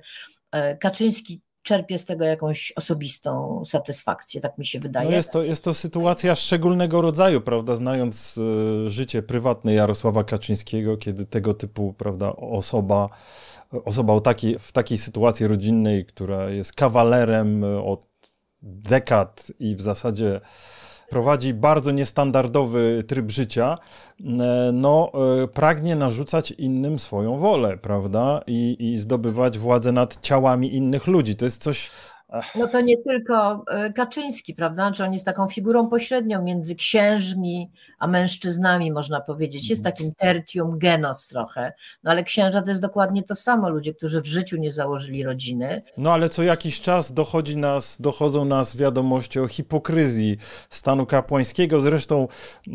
e, 0.52 0.76
Kaczyński 0.76 1.40
czerpie 1.62 1.98
z 1.98 2.04
tego 2.04 2.24
jakąś 2.24 2.72
osobistą 2.76 3.62
satysfakcję, 3.66 4.40
tak 4.40 4.58
mi 4.58 4.66
się 4.66 4.80
wydaje. 4.80 5.08
No 5.10 5.16
jest, 5.16 5.30
to, 5.30 5.42
jest 5.42 5.64
to 5.64 5.74
sytuacja 5.74 6.34
szczególnego 6.34 7.02
rodzaju, 7.02 7.40
prawda, 7.40 7.76
znając 7.76 8.38
e, 8.86 8.90
życie 8.90 9.22
prywatne 9.22 9.74
Jarosława 9.74 10.24
Kaczyńskiego, 10.24 10.96
kiedy 10.96 11.26
tego 11.26 11.54
typu, 11.54 11.92
prawda, 11.92 12.36
osoba, 12.36 13.08
osoba 13.84 14.12
o 14.12 14.20
takiej, 14.20 14.58
w 14.58 14.72
takiej 14.72 14.98
sytuacji 14.98 15.46
rodzinnej, 15.46 16.06
która 16.06 16.50
jest 16.50 16.72
kawalerem 16.72 17.64
od 17.64 18.08
dekad 18.62 19.52
i 19.58 19.76
w 19.76 19.80
zasadzie 19.80 20.40
prowadzi 21.08 21.54
bardzo 21.54 21.90
niestandardowy 21.90 23.04
tryb 23.06 23.30
życia, 23.30 23.78
e, 24.20 24.24
no, 24.72 25.12
e, 25.42 25.48
pragnie 25.48 25.96
narzucać 25.96 26.50
innym 26.50 26.98
swoją 26.98 27.38
wolę, 27.38 27.78
prawda? 27.78 28.40
I, 28.46 28.76
i 28.92 28.96
zdobywać 28.98 29.58
władzę 29.58 29.92
nad 29.92 30.20
ciałami 30.20 30.74
innych 30.76 31.06
ludzi. 31.06 31.36
To 31.36 31.44
jest 31.44 31.62
coś 31.62 31.90
no 32.54 32.68
to 32.68 32.80
nie 32.80 32.96
tylko 32.96 33.64
e, 33.68 33.92
Kaczyński, 33.92 34.54
prawda? 34.54 34.92
Czy 34.92 35.04
on 35.04 35.12
jest 35.12 35.24
taką 35.24 35.48
figurą 35.48 35.88
pośrednią 35.88 36.42
między 36.42 36.74
księżmi 36.74 37.70
a 37.98 38.06
mężczyznami, 38.06 38.92
można 38.92 39.20
powiedzieć. 39.20 39.70
Jest 39.70 39.84
takim 39.84 40.14
tertium 40.14 40.78
genos 40.78 41.26
trochę. 41.26 41.72
No 42.02 42.10
ale 42.10 42.24
księża 42.24 42.62
to 42.62 42.68
jest 42.68 42.80
dokładnie 42.80 43.22
to 43.22 43.34
samo. 43.34 43.68
Ludzie, 43.68 43.94
którzy 43.94 44.20
w 44.20 44.26
życiu 44.26 44.56
nie 44.56 44.72
założyli 44.72 45.24
rodziny. 45.24 45.82
No 45.96 46.12
ale 46.12 46.28
co 46.28 46.42
jakiś 46.42 46.80
czas 46.80 47.12
dochodzi 47.12 47.56
nas, 47.56 48.00
dochodzą 48.00 48.44
nas 48.44 48.76
wiadomości 48.76 49.40
o 49.40 49.48
hipokryzji 49.48 50.36
stanu 50.70 51.06
kapłańskiego. 51.06 51.80
Zresztą 51.80 52.28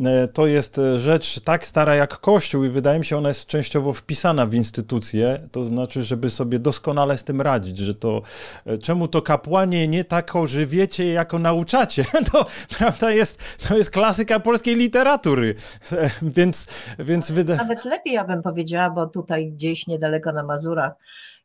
e, 0.06 0.28
to 0.28 0.48
jest 0.48 0.80
rzecz 0.98 1.39
tak 1.39 1.68
stara 1.68 1.96
jak 1.96 2.20
Kościół 2.20 2.63
i 2.63 2.70
wydaje 2.70 3.00
mi 3.00 3.06
się, 3.06 3.18
ona 3.18 3.30
jest 3.30 3.46
częściowo 3.46 3.94
wpisana 3.94 4.46
w 4.46 4.54
instytucję. 4.54 5.48
To 5.52 5.66
znaczy, 5.66 6.04
żeby 6.04 6.30
sobie 6.30 6.60
doskonale 6.60 7.18
z 7.18 7.24
tym 7.24 7.42
radzić, 7.42 7.78
że 7.78 7.96
to 7.96 8.22
e, 8.66 8.78
czemu 8.78 9.08
to 9.08 9.22
kapłan 9.22 9.42
kapłanie 9.43 9.88
nie 9.88 10.03
tak 10.03 10.32
żywiecie, 10.45 11.13
jako 11.13 11.39
nauczacie. 11.39 12.03
To, 12.32 12.45
prawda, 12.77 13.12
jest, 13.12 13.67
to 13.67 13.77
jest 13.77 13.91
klasyka 13.91 14.39
polskiej 14.39 14.75
literatury. 14.75 15.56
Więc, 16.21 16.67
więc 16.99 17.32
wyda... 17.32 17.56
Nawet 17.56 17.86
lepiej, 17.86 18.13
ja 18.13 18.23
bym 18.23 18.41
powiedziała, 18.41 18.89
bo 18.89 19.08
tutaj 19.08 19.51
gdzieś 19.51 19.88
niedaleko 19.88 20.32
na 20.32 20.43
Mazurach 20.43 20.93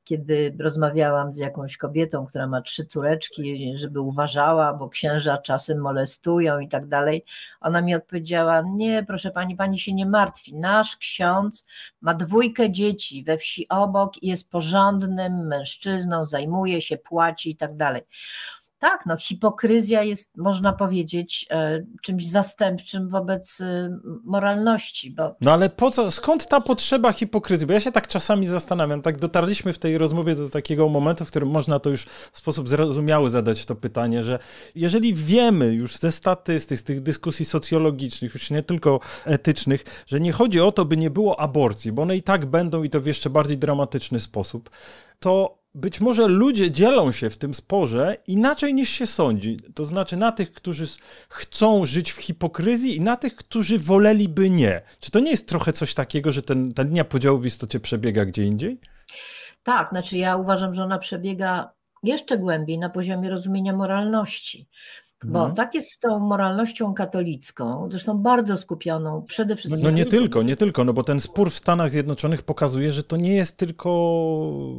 kiedy 0.08 0.56
rozmawiałam 0.60 1.32
z 1.32 1.38
jakąś 1.38 1.76
kobietą, 1.76 2.26
która 2.26 2.46
ma 2.46 2.62
trzy 2.62 2.84
córeczki, 2.84 3.78
żeby 3.78 4.00
uważała, 4.00 4.74
bo 4.74 4.88
księża 4.88 5.38
czasem 5.38 5.78
molestują 5.78 6.58
i 6.58 6.68
tak 6.68 6.86
dalej, 6.86 7.24
ona 7.60 7.82
mi 7.82 7.94
odpowiedziała: 7.94 8.62
Nie, 8.66 9.04
proszę 9.06 9.30
pani, 9.30 9.56
pani 9.56 9.78
się 9.78 9.92
nie 9.92 10.06
martwi. 10.06 10.54
Nasz 10.54 10.96
ksiądz 10.96 11.66
ma 12.00 12.14
dwójkę 12.14 12.70
dzieci 12.70 13.24
we 13.24 13.38
wsi 13.38 13.68
obok 13.68 14.22
i 14.22 14.28
jest 14.28 14.50
porządnym 14.50 15.46
mężczyzną, 15.46 16.26
zajmuje 16.26 16.82
się, 16.82 16.96
płaci 16.96 17.50
i 17.50 17.56
tak 17.56 17.76
dalej. 17.76 18.02
Tak, 18.78 19.06
no 19.06 19.16
hipokryzja 19.16 20.02
jest, 20.02 20.36
można 20.36 20.72
powiedzieć, 20.72 21.46
e, 21.50 21.84
czymś 22.02 22.26
zastępczym 22.26 23.08
wobec 23.08 23.60
e, 23.60 23.98
moralności. 24.24 25.10
Bo... 25.10 25.36
No 25.40 25.52
ale 25.52 25.70
po 25.70 25.90
co, 25.90 26.10
skąd 26.10 26.48
ta 26.48 26.60
potrzeba 26.60 27.12
hipokryzji? 27.12 27.66
Bo 27.66 27.72
ja 27.72 27.80
się 27.80 27.92
tak 27.92 28.06
czasami 28.06 28.46
zastanawiam, 28.46 29.02
tak 29.02 29.18
dotarliśmy 29.18 29.72
w 29.72 29.78
tej 29.78 29.98
rozmowie 29.98 30.34
do 30.34 30.48
takiego 30.48 30.88
momentu, 30.88 31.24
w 31.24 31.28
którym 31.28 31.48
można 31.48 31.78
to 31.78 31.90
już 31.90 32.04
w 32.04 32.38
sposób 32.38 32.68
zrozumiały 32.68 33.30
zadać 33.30 33.64
to 33.64 33.74
pytanie, 33.74 34.24
że 34.24 34.38
jeżeli 34.74 35.14
wiemy 35.14 35.74
już 35.74 35.96
ze 35.96 36.12
statystyk, 36.12 36.78
z 36.78 36.84
tych 36.84 37.00
dyskusji 37.00 37.44
socjologicznych, 37.44 38.34
już 38.34 38.50
nie 38.50 38.62
tylko 38.62 39.00
etycznych, 39.24 40.04
że 40.06 40.20
nie 40.20 40.32
chodzi 40.32 40.60
o 40.60 40.72
to, 40.72 40.84
by 40.84 40.96
nie 40.96 41.10
było 41.10 41.40
aborcji, 41.40 41.92
bo 41.92 42.02
one 42.02 42.16
i 42.16 42.22
tak 42.22 42.46
będą 42.46 42.82
i 42.82 42.90
to 42.90 43.00
w 43.00 43.06
jeszcze 43.06 43.30
bardziej 43.30 43.58
dramatyczny 43.58 44.20
sposób, 44.20 44.70
to 45.20 45.57
być 45.74 46.00
może 46.00 46.28
ludzie 46.28 46.70
dzielą 46.70 47.12
się 47.12 47.30
w 47.30 47.38
tym 47.38 47.54
sporze 47.54 48.16
inaczej 48.26 48.74
niż 48.74 48.88
się 48.88 49.06
sądzi. 49.06 49.56
To 49.74 49.84
znaczy 49.84 50.16
na 50.16 50.32
tych, 50.32 50.52
którzy 50.52 50.86
chcą 51.28 51.84
żyć 51.84 52.12
w 52.12 52.20
hipokryzji 52.20 52.96
i 52.96 53.00
na 53.00 53.16
tych, 53.16 53.36
którzy 53.36 53.78
woleliby 53.78 54.50
nie. 54.50 54.82
Czy 55.00 55.10
to 55.10 55.20
nie 55.20 55.30
jest 55.30 55.48
trochę 55.48 55.72
coś 55.72 55.94
takiego, 55.94 56.32
że 56.32 56.42
ten, 56.42 56.72
ta 56.72 56.82
linia 56.82 57.04
podziału 57.04 57.38
w 57.38 57.46
istocie 57.46 57.80
przebiega 57.80 58.24
gdzie 58.24 58.44
indziej? 58.44 58.80
Tak, 59.62 59.88
znaczy 59.90 60.18
ja 60.18 60.36
uważam, 60.36 60.74
że 60.74 60.84
ona 60.84 60.98
przebiega 60.98 61.72
jeszcze 62.02 62.38
głębiej 62.38 62.78
na 62.78 62.90
poziomie 62.90 63.30
rozumienia 63.30 63.72
moralności. 63.72 64.68
Bo 65.24 65.38
mhm. 65.38 65.54
tak 65.54 65.74
jest 65.74 65.92
z 65.92 65.98
tą 65.98 66.18
moralnością 66.18 66.94
katolicką, 66.94 67.88
zresztą 67.90 68.18
bardzo 68.18 68.56
skupioną 68.56 69.22
przede 69.22 69.56
wszystkim. 69.56 69.84
No 69.84 69.90
nie 69.90 70.06
tylko, 70.06 70.42
nie 70.42 70.56
tylko, 70.56 70.84
no 70.84 70.92
bo 70.92 71.02
ten 71.02 71.20
spór 71.20 71.50
w 71.50 71.54
Stanach 71.54 71.90
Zjednoczonych 71.90 72.42
pokazuje, 72.42 72.92
że 72.92 73.02
to 73.02 73.16
nie 73.16 73.34
jest 73.34 73.56
tylko 73.56 73.90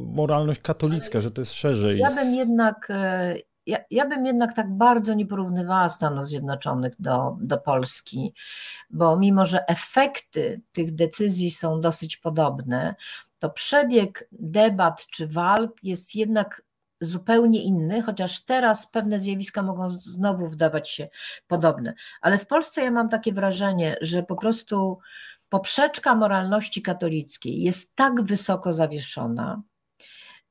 moralność 0.06 0.60
katolicka, 0.60 1.20
że 1.20 1.30
to 1.30 1.40
jest 1.40 1.52
szerzej. 1.52 1.98
Ja 1.98 2.14
bym 2.14 2.34
jednak, 2.34 2.88
e, 2.90 3.36
ja, 3.66 3.78
ja 3.90 4.06
bym 4.06 4.26
jednak 4.26 4.56
tak 4.56 4.76
bardzo 4.76 5.14
nie 5.14 5.26
porównywała 5.26 5.88
Stanów 5.88 6.28
Zjednoczonych 6.28 6.94
do, 6.98 7.36
do 7.40 7.58
Polski, 7.58 8.34
bo 8.90 9.16
mimo, 9.16 9.46
że 9.46 9.66
efekty 9.66 10.60
tych 10.72 10.94
decyzji 10.94 11.50
są 11.50 11.80
dosyć 11.80 12.16
podobne, 12.16 12.94
to 13.38 13.50
przebieg 13.50 14.28
debat 14.32 15.06
czy 15.06 15.26
walk 15.26 15.72
jest 15.82 16.14
jednak 16.14 16.62
zupełnie 17.00 17.62
inny, 17.62 18.02
chociaż 18.02 18.44
teraz 18.44 18.86
pewne 18.86 19.18
zjawiska 19.18 19.62
mogą 19.62 19.90
znowu 19.90 20.46
wdawać 20.46 20.90
się 20.90 21.08
podobne. 21.46 21.94
Ale 22.20 22.38
w 22.38 22.46
Polsce 22.46 22.82
ja 22.82 22.90
mam 22.90 23.08
takie 23.08 23.32
wrażenie, 23.32 23.96
że 24.00 24.22
po 24.22 24.36
prostu 24.36 24.98
poprzeczka 25.48 26.14
moralności 26.14 26.82
katolickiej 26.82 27.62
jest 27.62 27.94
tak 27.94 28.22
wysoko 28.22 28.72
zawieszona, 28.72 29.62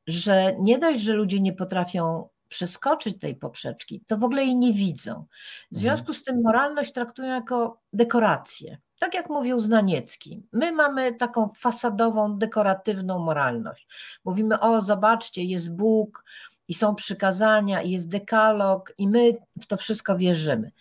że 0.08 0.56
nie 0.60 0.80
dość, 0.80 1.02
że 1.02 1.14
ludzie 1.14 1.39
nie 1.39 1.54
potrafią 1.54 2.30
przeskoczyć 2.50 3.20
tej 3.20 3.36
poprzeczki, 3.36 4.04
to 4.08 4.18
w 4.18 4.24
ogóle 4.24 4.43
jej 4.43 4.56
nie 4.56 4.74
widzą. 4.74 5.14
W 5.14 5.16
mhm. 5.16 5.28
związku 5.72 6.14
z 6.14 6.24
tym 6.24 6.41
moralność 6.41 6.93
traktują 6.93 7.28
jako 7.34 7.82
dekorację. 7.93 8.78
Tak 9.00 9.14
jak 9.14 9.30
mówił 9.30 9.60
Znaniecki, 9.60 10.43
my 10.52 10.72
mamy 10.72 11.14
taką 11.14 11.50
fasadową, 11.50 12.38
dekoratywną 12.38 13.20
moralność. 13.20 13.88
Mówimy, 14.26 14.60
o 14.60 14.82
zobaczcie, 14.82 15.43
jest 15.43 15.76
Bóg 15.76 16.24
i 16.68 16.74
są 16.74 16.95
przykazania, 16.95 17.82
i 17.82 17.91
jest 17.91 18.10
dekalog 18.10 18.93
i 18.97 19.08
my 19.08 19.38
w 19.62 19.66
to 19.66 19.78
wszystko 19.78 20.18
wierzymy. 20.18 20.72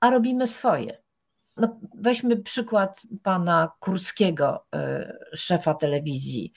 A 0.00 0.10
robimy 0.10 0.46
swoje. 0.46 0.98
No, 1.56 1.80
weźmy 1.94 2.36
przykład 2.36 3.02
pana 3.22 3.72
Kurskiego, 3.80 4.66
e, 4.74 5.12
szefa 5.34 5.74
telewizji, 5.74 6.52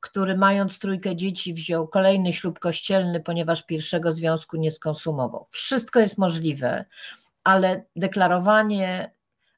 który 0.00 0.36
mając 0.36 0.78
trójkę 0.78 1.16
dzieci 1.16 1.54
wziął 1.54 1.88
kolejny 1.88 2.32
ślub 2.32 2.58
kościelny, 2.58 3.20
ponieważ 3.20 3.62
pierwszego 3.62 4.12
związku 4.12 4.56
nie 4.56 4.70
skonsumował. 4.70 5.46
Wszystko 5.50 6.00
jest 6.00 6.18
możliwe, 6.18 6.84
ale 7.44 7.84
deklarowanie 7.96 9.10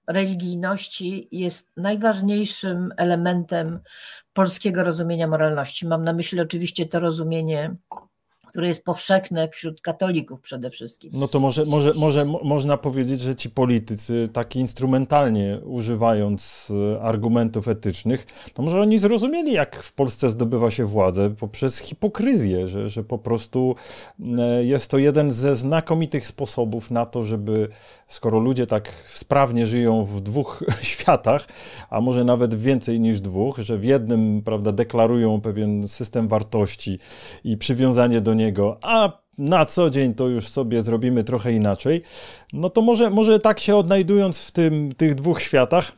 religijności 0.06 1.28
jest 1.32 1.72
najważniejszym 1.76 2.92
elementem 2.96 3.80
polskiego 4.32 4.84
rozumienia 4.84 5.26
moralności. 5.26 5.86
Mam 5.86 6.04
na 6.04 6.12
myśli 6.12 6.40
oczywiście 6.40 6.86
to 6.86 7.00
rozumienie 7.00 7.74
które 8.48 8.68
jest 8.68 8.84
powszechne 8.84 9.48
wśród 9.48 9.80
katolików 9.80 10.40
przede 10.40 10.70
wszystkim. 10.70 11.10
No 11.14 11.28
to 11.28 11.40
może, 11.40 11.64
może, 11.64 11.94
może 11.94 12.24
można 12.24 12.76
powiedzieć, 12.76 13.20
że 13.20 13.36
ci 13.36 13.50
politycy 13.50 14.28
tak 14.32 14.56
instrumentalnie 14.56 15.58
używając 15.64 16.72
e, 16.94 17.02
argumentów 17.02 17.68
etycznych, 17.68 18.26
to 18.54 18.62
może 18.62 18.80
oni 18.80 18.98
zrozumieli, 18.98 19.52
jak 19.52 19.82
w 19.82 19.92
Polsce 19.92 20.30
zdobywa 20.30 20.70
się 20.70 20.84
władzę 20.84 21.30
poprzez 21.30 21.78
hipokryzję, 21.78 22.68
że, 22.68 22.90
że 22.90 23.04
po 23.04 23.18
prostu 23.18 23.74
e, 24.38 24.64
jest 24.64 24.90
to 24.90 24.98
jeden 24.98 25.30
ze 25.30 25.56
znakomitych 25.56 26.26
sposobów 26.26 26.90
na 26.90 27.04
to, 27.04 27.24
żeby 27.24 27.68
skoro 28.08 28.38
ludzie 28.38 28.66
tak 28.66 28.88
sprawnie 29.06 29.66
żyją 29.66 30.04
w 30.04 30.20
dwóch 30.20 30.64
światach, 30.80 31.46
a 31.90 32.00
może 32.00 32.24
nawet 32.24 32.54
więcej 32.54 33.00
niż 33.00 33.20
dwóch, 33.20 33.58
że 33.58 33.78
w 33.78 33.84
jednym 33.84 34.42
prawda, 34.42 34.72
deklarują 34.72 35.40
pewien 35.40 35.88
system 35.88 36.28
wartości 36.28 36.98
i 37.44 37.56
przywiązanie 37.56 38.20
do 38.20 38.34
niego, 38.38 38.78
a 38.82 39.12
na 39.38 39.66
co 39.66 39.90
dzień 39.90 40.14
to 40.14 40.28
już 40.28 40.48
sobie 40.48 40.82
zrobimy 40.82 41.24
trochę 41.24 41.52
inaczej, 41.52 42.02
no 42.52 42.70
to 42.70 42.82
może, 42.82 43.10
może 43.10 43.38
tak 43.38 43.60
się 43.60 43.76
odnajdując 43.76 44.38
w 44.38 44.50
tym, 44.50 44.92
tych 44.96 45.14
dwóch 45.14 45.42
światach, 45.42 45.92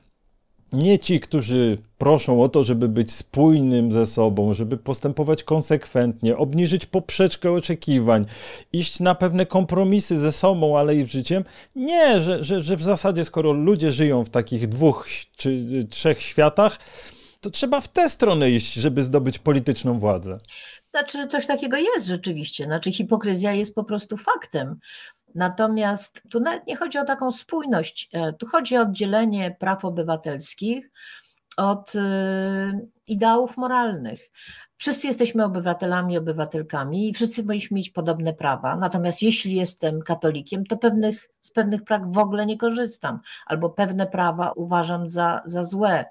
nie 0.72 0.98
ci, 0.98 1.20
którzy 1.20 1.78
proszą 1.98 2.42
o 2.42 2.48
to, 2.48 2.62
żeby 2.62 2.88
być 2.88 3.12
spójnym 3.12 3.92
ze 3.92 4.06
sobą, 4.06 4.54
żeby 4.54 4.76
postępować 4.76 5.44
konsekwentnie, 5.44 6.36
obniżyć 6.36 6.86
poprzeczkę 6.86 7.52
oczekiwań, 7.52 8.26
iść 8.72 9.00
na 9.00 9.14
pewne 9.14 9.46
kompromisy 9.46 10.18
ze 10.18 10.32
sobą, 10.32 10.78
ale 10.78 10.96
i 10.96 11.04
z 11.04 11.08
życiem. 11.08 11.44
Nie, 11.76 12.20
że, 12.20 12.44
że, 12.44 12.60
że 12.62 12.76
w 12.76 12.82
zasadzie, 12.82 13.24
skoro 13.24 13.52
ludzie 13.52 13.92
żyją 13.92 14.24
w 14.24 14.30
takich 14.30 14.68
dwóch 14.68 15.08
czy 15.36 15.86
trzech 15.90 16.22
światach, 16.22 16.78
to 17.40 17.50
trzeba 17.50 17.80
w 17.80 17.88
tę 17.88 18.08
stronę 18.08 18.50
iść, 18.50 18.74
żeby 18.74 19.02
zdobyć 19.02 19.38
polityczną 19.38 19.98
władzę. 19.98 20.38
Znaczy, 20.90 21.26
coś 21.26 21.46
takiego 21.46 21.76
jest 21.76 22.06
rzeczywiście. 22.06 22.64
Znaczy, 22.64 22.92
hipokryzja 22.92 23.52
jest 23.52 23.74
po 23.74 23.84
prostu 23.84 24.16
faktem. 24.16 24.78
Natomiast 25.34 26.22
tu 26.30 26.40
nawet 26.40 26.66
nie 26.66 26.76
chodzi 26.76 26.98
o 26.98 27.04
taką 27.04 27.30
spójność, 27.30 28.08
e, 28.12 28.32
tu 28.32 28.46
chodzi 28.46 28.76
o 28.76 28.80
oddzielenie 28.80 29.56
praw 29.60 29.84
obywatelskich 29.84 30.90
od 31.56 31.92
e, 31.94 32.80
ideałów 33.06 33.56
moralnych. 33.56 34.30
Wszyscy 34.76 35.06
jesteśmy 35.06 35.44
obywatelami, 35.44 36.18
obywatelkami 36.18 37.08
i 37.08 37.14
wszyscy 37.14 37.42
powinniśmy 37.42 37.74
mieć 37.74 37.90
podobne 37.90 38.34
prawa. 38.34 38.76
Natomiast 38.76 39.22
jeśli 39.22 39.54
jestem 39.54 40.02
katolikiem, 40.02 40.66
to 40.66 40.76
pewnych, 40.76 41.30
z 41.40 41.50
pewnych 41.50 41.84
praw 41.84 42.02
w 42.06 42.18
ogóle 42.18 42.46
nie 42.46 42.58
korzystam, 42.58 43.20
albo 43.46 43.70
pewne 43.70 44.06
prawa 44.06 44.52
uważam 44.52 45.10
za, 45.10 45.42
za 45.46 45.64
złe. 45.64 46.04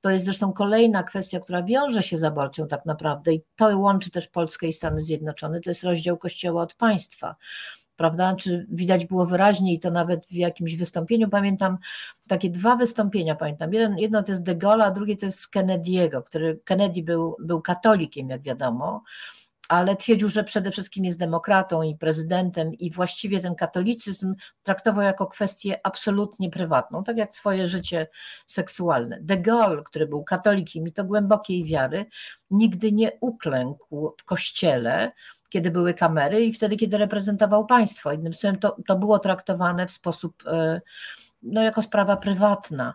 To 0.00 0.10
jest 0.10 0.24
zresztą 0.24 0.52
kolejna 0.52 1.02
kwestia, 1.02 1.40
która 1.40 1.62
wiąże 1.62 2.02
się 2.02 2.18
z 2.18 2.24
aborcją 2.24 2.68
tak 2.68 2.86
naprawdę 2.86 3.34
i 3.34 3.42
to 3.56 3.78
łączy 3.78 4.10
też 4.10 4.28
Polskę 4.28 4.66
i 4.66 4.72
Stany 4.72 5.00
Zjednoczone, 5.00 5.60
to 5.60 5.70
jest 5.70 5.84
rozdział 5.84 6.18
Kościoła 6.18 6.62
od 6.62 6.74
państwa 6.74 7.36
prawda? 8.00 8.34
Czy 8.34 8.66
widać 8.70 9.06
było 9.06 9.26
wyraźnie 9.26 9.74
i 9.74 9.78
to 9.78 9.90
nawet 9.90 10.26
w 10.26 10.32
jakimś 10.32 10.76
wystąpieniu, 10.76 11.28
pamiętam 11.28 11.78
takie 12.28 12.50
dwa 12.50 12.76
wystąpienia, 12.76 13.34
pamiętam. 13.34 13.72
Jeden, 13.72 13.98
jedno 13.98 14.22
to 14.22 14.32
jest 14.32 14.42
De 14.42 14.56
Gaulle, 14.56 14.84
a 14.84 14.90
drugie 14.90 15.16
to 15.16 15.26
jest 15.26 15.54
Kennedy'ego, 15.56 16.22
który 16.22 16.60
Kennedy 16.64 17.02
był, 17.02 17.36
był 17.40 17.62
katolikiem, 17.62 18.28
jak 18.30 18.42
wiadomo, 18.42 19.02
ale 19.70 19.96
twierdził, 19.96 20.28
że 20.28 20.44
przede 20.44 20.70
wszystkim 20.70 21.04
jest 21.04 21.18
demokratą 21.18 21.82
i 21.82 21.96
prezydentem 21.96 22.74
i 22.74 22.90
właściwie 22.90 23.40
ten 23.40 23.54
katolicyzm 23.54 24.34
traktował 24.62 25.04
jako 25.04 25.26
kwestię 25.26 25.80
absolutnie 25.82 26.50
prywatną, 26.50 27.04
tak 27.04 27.16
jak 27.16 27.36
swoje 27.36 27.68
życie 27.68 28.06
seksualne. 28.46 29.18
De 29.20 29.38
Gaulle, 29.38 29.82
który 29.82 30.06
był 30.06 30.24
katolikiem 30.24 30.88
i 30.88 30.92
to 30.92 31.04
głębokiej 31.04 31.64
wiary, 31.64 32.06
nigdy 32.50 32.92
nie 32.92 33.12
uklękł 33.20 34.14
w 34.20 34.24
kościele, 34.24 35.12
kiedy 35.48 35.70
były 35.70 35.94
kamery 35.94 36.44
i 36.44 36.52
wtedy, 36.52 36.76
kiedy 36.76 36.98
reprezentował 36.98 37.66
państwo. 37.66 38.12
Innym 38.12 38.34
słowem, 38.34 38.58
to, 38.58 38.76
to 38.86 38.96
było 38.96 39.18
traktowane 39.18 39.86
w 39.86 39.92
sposób, 39.92 40.42
e, 40.46 40.80
no, 41.42 41.62
jako 41.62 41.82
sprawa 41.82 42.16
prywatna, 42.16 42.94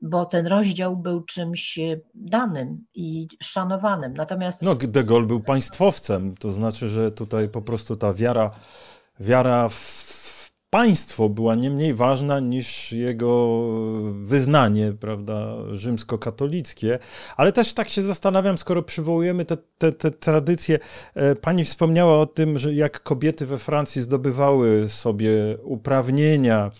bo 0.00 0.26
ten 0.26 0.46
rozdział 0.46 0.96
był 0.96 1.24
czymś 1.24 1.78
danym 2.14 2.86
i 2.94 3.28
szanowanym. 3.42 4.14
Natomiast. 4.14 4.62
No, 4.62 4.74
De 4.74 5.04
Gaulle 5.04 5.26
był 5.26 5.40
państwowcem, 5.40 6.34
to 6.36 6.52
znaczy, 6.52 6.88
że 6.88 7.10
tutaj 7.10 7.48
po 7.48 7.62
prostu 7.62 7.96
ta 7.96 8.14
wiara, 8.14 8.50
wiara 9.20 9.68
w 9.68 10.43
państwo 10.74 11.28
była 11.28 11.54
nie 11.54 11.70
mniej 11.70 11.94
ważna 11.94 12.40
niż 12.40 12.92
jego 12.92 13.62
wyznanie, 14.12 14.92
prawda, 15.00 15.56
rzymskokatolickie. 15.72 16.98
Ale 17.36 17.52
też 17.52 17.72
tak 17.72 17.88
się 17.88 18.02
zastanawiam, 18.02 18.58
skoro 18.58 18.82
przywołujemy 18.82 19.44
te, 19.44 19.56
te, 19.78 19.92
te 19.92 20.10
tradycje, 20.10 20.78
e, 21.14 21.34
pani 21.34 21.64
wspomniała 21.64 22.18
o 22.18 22.26
tym, 22.26 22.58
że 22.58 22.74
jak 22.74 23.02
kobiety 23.02 23.46
we 23.46 23.58
Francji 23.58 24.02
zdobywały 24.02 24.88
sobie 24.88 25.30
uprawnienia 25.62 26.70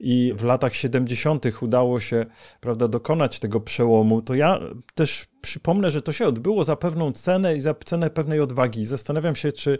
i 0.00 0.34
w 0.36 0.44
latach 0.44 0.74
70. 0.74 1.62
udało 1.62 2.00
się, 2.00 2.26
prawda, 2.60 2.88
dokonać 2.88 3.38
tego 3.38 3.60
przełomu, 3.60 4.22
to 4.22 4.34
ja 4.34 4.60
też 4.94 5.29
przypomnę, 5.40 5.90
że 5.90 6.02
to 6.02 6.12
się 6.12 6.26
odbyło 6.26 6.64
za 6.64 6.76
pewną 6.76 7.12
cenę 7.12 7.56
i 7.56 7.60
za 7.60 7.74
cenę 7.74 8.10
pewnej 8.10 8.40
odwagi. 8.40 8.86
Zastanawiam 8.86 9.36
się, 9.36 9.52
czy 9.52 9.78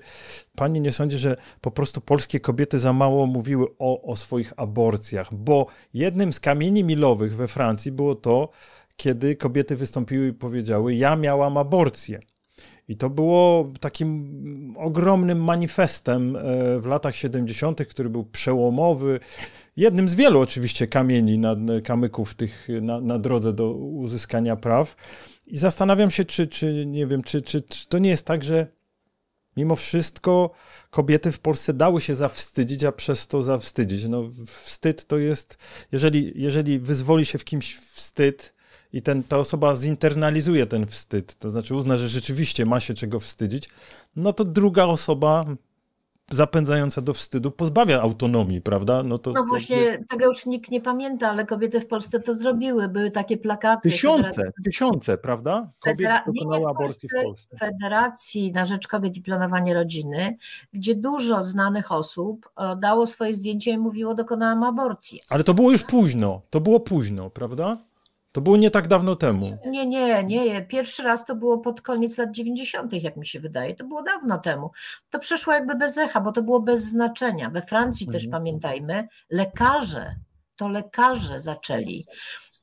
pani 0.56 0.80
nie 0.80 0.92
sądzi, 0.92 1.18
że 1.18 1.36
po 1.60 1.70
prostu 1.70 2.00
polskie 2.00 2.40
kobiety 2.40 2.78
za 2.78 2.92
mało 2.92 3.26
mówiły 3.26 3.66
o, 3.78 4.02
o 4.02 4.16
swoich 4.16 4.52
aborcjach, 4.56 5.34
bo 5.34 5.66
jednym 5.94 6.32
z 6.32 6.40
kamieni 6.40 6.84
milowych 6.84 7.36
we 7.36 7.48
Francji 7.48 7.92
było 7.92 8.14
to, 8.14 8.48
kiedy 8.96 9.36
kobiety 9.36 9.76
wystąpiły 9.76 10.28
i 10.28 10.32
powiedziały: 10.32 10.94
Ja 10.94 11.16
miałam 11.16 11.56
aborcję. 11.56 12.20
I 12.90 12.96
to 12.96 13.10
było 13.10 13.72
takim 13.80 14.74
ogromnym 14.78 15.44
manifestem 15.44 16.36
e, 16.36 16.40
w 16.80 16.86
latach 16.86 17.16
70., 17.16 17.86
który 17.86 18.10
był 18.10 18.24
przełomowy. 18.24 19.20
Jednym 19.76 20.08
z 20.08 20.14
wielu 20.14 20.40
oczywiście 20.40 20.86
kamieni, 20.86 21.38
na, 21.38 21.56
kamyków 21.84 22.34
tych 22.34 22.68
na, 22.82 23.00
na 23.00 23.18
drodze 23.18 23.52
do 23.52 23.72
uzyskania 23.72 24.56
praw. 24.56 24.96
I 25.50 25.58
zastanawiam 25.58 26.10
się, 26.10 26.24
czy, 26.24 26.46
czy 26.46 26.86
nie 26.86 27.06
wiem, 27.06 27.22
czy, 27.22 27.42
czy, 27.42 27.62
czy 27.62 27.88
to 27.88 27.98
nie 27.98 28.10
jest 28.10 28.26
tak, 28.26 28.44
że 28.44 28.66
mimo 29.56 29.76
wszystko 29.76 30.50
kobiety 30.90 31.32
w 31.32 31.38
Polsce 31.38 31.74
dały 31.74 32.00
się 32.00 32.14
zawstydzić, 32.14 32.84
a 32.84 32.92
przez 32.92 33.26
to 33.26 33.42
zawstydzić. 33.42 34.04
No, 34.04 34.30
wstyd 34.46 35.04
to 35.04 35.18
jest, 35.18 35.58
jeżeli, 35.92 36.32
jeżeli 36.34 36.78
wyzwoli 36.78 37.24
się 37.26 37.38
w 37.38 37.44
kimś 37.44 37.76
wstyd, 37.76 38.54
i 38.92 39.02
ten, 39.02 39.22
ta 39.22 39.38
osoba 39.38 39.76
zinternalizuje 39.76 40.66
ten 40.66 40.86
wstyd, 40.86 41.38
to 41.38 41.50
znaczy 41.50 41.74
uzna, 41.74 41.96
że 41.96 42.08
rzeczywiście 42.08 42.66
ma 42.66 42.80
się 42.80 42.94
czego 42.94 43.20
wstydzić, 43.20 43.68
no 44.16 44.32
to 44.32 44.44
druga 44.44 44.84
osoba 44.84 45.56
zapędzająca 46.30 47.02
do 47.02 47.14
wstydu 47.14 47.50
pozbawia 47.50 48.00
autonomii, 48.00 48.60
prawda? 48.60 49.02
No, 49.02 49.18
to, 49.18 49.32
no 49.32 49.44
właśnie, 49.44 49.98
to... 49.98 50.04
tego 50.08 50.26
już 50.26 50.46
nikt 50.46 50.70
nie 50.70 50.80
pamięta, 50.80 51.28
ale 51.28 51.46
kobiety 51.46 51.80
w 51.80 51.86
Polsce 51.86 52.20
to 52.20 52.34
zrobiły. 52.34 52.88
Były 52.88 53.10
takie 53.10 53.36
plakaty. 53.36 53.90
Tysiące, 53.90 54.32
federacji... 54.32 54.64
tysiące, 54.64 55.18
prawda? 55.18 55.70
Kobiet 55.80 55.98
Federa... 55.98 56.24
dokonały 56.26 56.70
aborcji 56.70 57.08
w 57.08 57.24
Polsce. 57.24 57.56
Federacji 57.58 58.52
na 58.52 58.66
Rzecz 58.66 58.88
Kobiet 58.88 59.16
i 59.16 59.22
Planowanie 59.22 59.74
Rodziny, 59.74 60.36
gdzie 60.72 60.94
dużo 60.94 61.44
znanych 61.44 61.92
osób 61.92 62.50
e, 62.56 62.76
dało 62.76 63.06
swoje 63.06 63.34
zdjęcie 63.34 63.70
i 63.70 63.78
mówiło, 63.78 64.14
dokonałam 64.14 64.62
aborcji. 64.62 65.20
Ale 65.28 65.44
to 65.44 65.54
było 65.54 65.72
już 65.72 65.84
późno, 65.84 66.42
to 66.50 66.60
było 66.60 66.80
późno, 66.80 67.30
prawda? 67.30 67.76
To 68.32 68.40
było 68.40 68.56
nie 68.56 68.70
tak 68.70 68.88
dawno 68.88 69.16
temu. 69.16 69.58
Nie, 69.66 69.86
nie, 69.86 70.24
nie. 70.24 70.62
Pierwszy 70.62 71.02
raz 71.02 71.24
to 71.24 71.34
było 71.36 71.58
pod 71.58 71.80
koniec 71.80 72.18
lat 72.18 72.30
90., 72.30 72.92
jak 72.92 73.16
mi 73.16 73.26
się 73.26 73.40
wydaje. 73.40 73.74
To 73.74 73.84
było 73.84 74.02
dawno 74.02 74.38
temu. 74.38 74.70
To 75.10 75.18
przeszło 75.18 75.52
jakby 75.52 75.74
bez 75.74 75.98
echa, 75.98 76.20
bo 76.20 76.32
to 76.32 76.42
było 76.42 76.60
bez 76.60 76.82
znaczenia. 76.82 77.50
We 77.50 77.62
Francji 77.62 78.06
mhm. 78.06 78.20
też 78.22 78.30
pamiętajmy, 78.30 79.08
lekarze, 79.30 80.14
to 80.56 80.68
lekarze 80.68 81.40
zaczęli. 81.40 82.06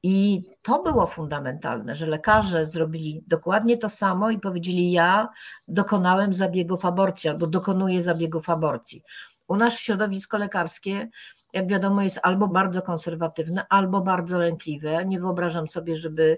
I 0.03 0.41
to 0.61 0.83
było 0.83 1.07
fundamentalne, 1.07 1.95
że 1.95 2.05
lekarze 2.05 2.65
zrobili 2.65 3.23
dokładnie 3.27 3.77
to 3.77 3.89
samo 3.89 4.29
i 4.29 4.39
powiedzieli: 4.39 4.91
Ja 4.91 5.29
dokonałem 5.67 6.33
zabiegów 6.33 6.85
aborcji 6.85 7.29
albo 7.29 7.47
dokonuję 7.47 8.03
zabiegów 8.03 8.49
aborcji. 8.49 9.03
U 9.47 9.55
nas 9.55 9.79
środowisko 9.79 10.37
lekarskie 10.37 11.09
jak 11.53 11.67
wiadomo, 11.67 12.01
jest 12.01 12.19
albo 12.23 12.47
bardzo 12.47 12.81
konserwatywne, 12.81 13.65
albo 13.69 14.01
bardzo 14.01 14.39
lękliwe. 14.39 15.05
Nie 15.05 15.19
wyobrażam 15.19 15.67
sobie, 15.67 15.97
żeby 15.97 16.37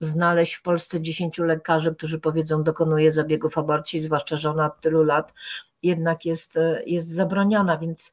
znaleźć 0.00 0.54
w 0.54 0.62
Polsce 0.62 1.00
10 1.00 1.38
lekarzy, 1.38 1.94
którzy 1.94 2.20
powiedzą, 2.20 2.62
dokonuje 2.62 3.12
zabiegów 3.12 3.58
aborcji, 3.58 4.00
zwłaszcza, 4.00 4.36
że 4.36 4.50
ona 4.50 4.66
od 4.66 4.80
tylu 4.80 5.02
lat 5.02 5.34
jednak 5.82 6.24
jest, 6.24 6.54
jest 6.86 7.08
zabroniona, 7.08 7.78
więc 7.78 8.12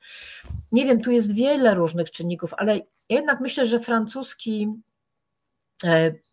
nie 0.72 0.86
wiem, 0.86 1.02
tu 1.02 1.12
jest 1.12 1.36
wiele 1.36 1.76
różnych 1.76 2.12
czynników, 2.12 2.54
ale 2.58 2.80
jednak 3.10 3.40
myślę, 3.40 3.66
że 3.66 3.80
francuski 3.80 4.68
E, 4.68 4.87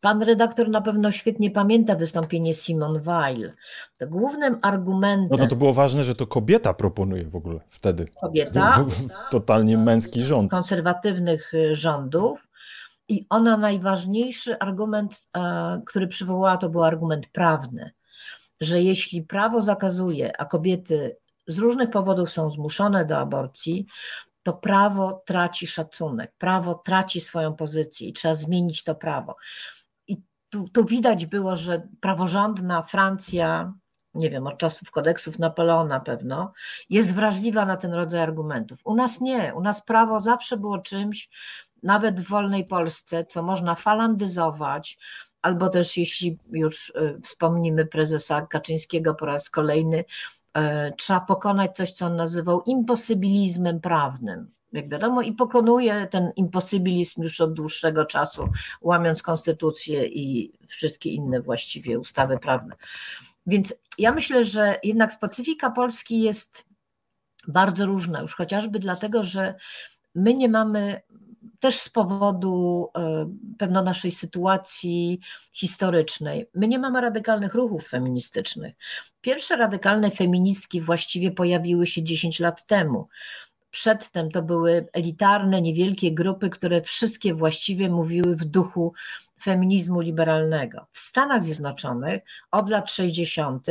pan 0.01 0.23
redaktor 0.23 0.69
na 0.69 0.81
pewno 0.81 1.13
świetnie 1.13 1.51
pamięta 1.51 1.95
wystąpienie 1.95 2.55
Simon 2.55 3.03
Weil. 3.03 3.53
To 3.99 4.07
głównym 4.07 4.59
argumentem. 4.63 5.39
No, 5.39 5.45
no 5.45 5.47
to 5.47 5.57
było 5.57 5.73
ważne, 5.73 6.05
że 6.05 6.15
to 6.15 6.27
kobieta 6.27 6.75
proponuje 6.75 7.25
w 7.25 7.37
ogóle 7.37 7.61
wtedy. 7.69 8.07
Kobieta. 8.21 8.85
Totalnie 9.31 9.79
męski 9.79 10.23
rząd. 10.23 10.51
Konserwatywnych 10.51 11.55
y, 11.55 11.77
rządów. 11.77 12.49
I 13.09 13.27
ona 13.31 13.57
najważniejszy 13.57 14.59
argument, 14.59 15.27
e, 15.37 15.83
który 15.87 16.07
przywołała, 16.07 16.57
to 16.57 16.69
był 16.69 16.85
argument 16.85 17.27
prawny, 17.27 17.91
że 18.61 18.83
jeśli 18.83 19.23
prawo 19.23 19.63
zakazuje, 19.63 20.41
a 20.41 20.45
kobiety 20.45 21.17
z 21.47 21.59
różnych 21.59 21.91
powodów 21.91 22.31
są 22.31 22.51
zmuszone 22.51 23.05
do 23.07 23.19
aborcji, 23.19 23.87
to 24.45 24.53
prawo 24.53 25.23
traci 25.27 25.67
szacunek, 25.67 26.33
prawo 26.39 26.75
traci 26.75 27.21
swoją 27.21 27.57
pozycję 27.57 28.09
i 28.09 28.13
trzeba 28.13 28.35
zmienić 28.35 28.83
to 28.85 28.95
prawo. 28.95 29.37
I 30.07 30.23
tu, 30.49 30.69
tu 30.69 30.85
widać 30.85 31.27
było, 31.27 31.57
że 31.57 31.89
praworządna 32.01 32.83
Francja, 32.83 33.73
nie 34.15 34.31
wiem, 34.31 34.47
od 34.47 34.59
czasów 34.59 34.91
kodeksów 34.91 35.39
Napoleona 35.39 36.01
pewno, 36.01 36.53
jest 36.91 37.15
wrażliwa 37.15 37.65
na 37.65 37.77
ten 37.77 37.93
rodzaj 37.93 38.21
argumentów. 38.21 38.81
U 38.85 38.95
nas 38.95 39.21
nie, 39.21 39.55
u 39.55 39.61
nas 39.61 39.83
prawo 39.83 40.21
zawsze 40.21 40.57
było 40.57 40.79
czymś, 40.79 41.29
nawet 41.83 42.21
w 42.21 42.29
wolnej 42.29 42.67
Polsce, 42.67 43.25
co 43.25 43.43
można 43.43 43.75
falandyzować, 43.75 44.99
albo 45.43 45.69
też 45.69 45.97
jeśli 45.97 46.39
już 46.53 46.89
y, 46.89 47.21
wspomnimy 47.23 47.87
prezesa 47.87 48.47
Kaczyńskiego 48.47 49.15
po 49.15 49.27
raz 49.27 49.51
kolejny, 49.51 50.05
trzeba 50.97 51.21
pokonać 51.21 51.77
coś, 51.77 51.93
co 51.93 52.07
on 52.07 52.17
nazywał 52.17 52.63
imposybilizmem 52.63 53.81
prawnym. 53.81 54.51
Jak 54.73 54.89
wiadomo, 54.89 55.23
i 55.23 55.33
pokonuje 55.33 56.07
ten 56.07 56.33
imposybilizm 56.37 57.23
już 57.23 57.41
od 57.41 57.53
dłuższego 57.53 58.05
czasu, 58.05 58.49
łamiąc 58.81 59.23
konstytucję 59.23 60.07
i 60.07 60.53
wszystkie 60.69 61.11
inne 61.11 61.41
właściwie 61.41 61.99
ustawy 61.99 62.39
prawne. 62.39 62.77
Więc 63.47 63.75
ja 63.99 64.13
myślę, 64.13 64.45
że 64.45 64.79
jednak 64.83 65.13
specyfika 65.13 65.71
Polski 65.71 66.23
jest 66.23 66.67
bardzo 67.49 67.87
różna, 67.87 68.21
już 68.21 68.35
chociażby 68.35 68.79
dlatego, 68.79 69.25
że 69.25 69.55
my 70.15 70.35
nie 70.35 70.49
mamy 70.49 71.01
też 71.65 71.81
z 71.81 71.89
powodu 71.89 72.89
e, 72.97 73.31
pewno 73.59 73.83
naszej 73.83 74.11
sytuacji 74.11 75.21
historycznej. 75.53 76.47
My 76.55 76.69
nie 76.69 76.79
mamy 76.79 77.01
radykalnych 77.01 77.55
ruchów 77.55 77.89
feministycznych. 77.89 78.75
Pierwsze 79.21 79.57
radykalne 79.57 80.11
feministki 80.11 80.81
właściwie 80.81 81.31
pojawiły 81.31 81.87
się 81.87 82.03
10 82.03 82.41
lat 82.41 82.67
temu. 82.67 83.09
Przedtem 83.71 84.31
to 84.31 84.43
były 84.43 84.89
elitarne, 84.93 85.63
niewielkie 85.63 86.13
grupy, 86.13 86.51
które 86.51 86.83
wszystkie 86.83 87.35
właściwie 87.35 87.89
mówiły 87.89 88.37
w 88.37 88.45
duchu 88.45 88.93
feminizmu 89.43 90.01
liberalnego. 90.01 90.87
W 90.91 90.99
Stanach 90.99 91.43
Zjednoczonych 91.43 92.23
od 92.51 92.71
lat 92.71 92.93
60. 92.93 93.67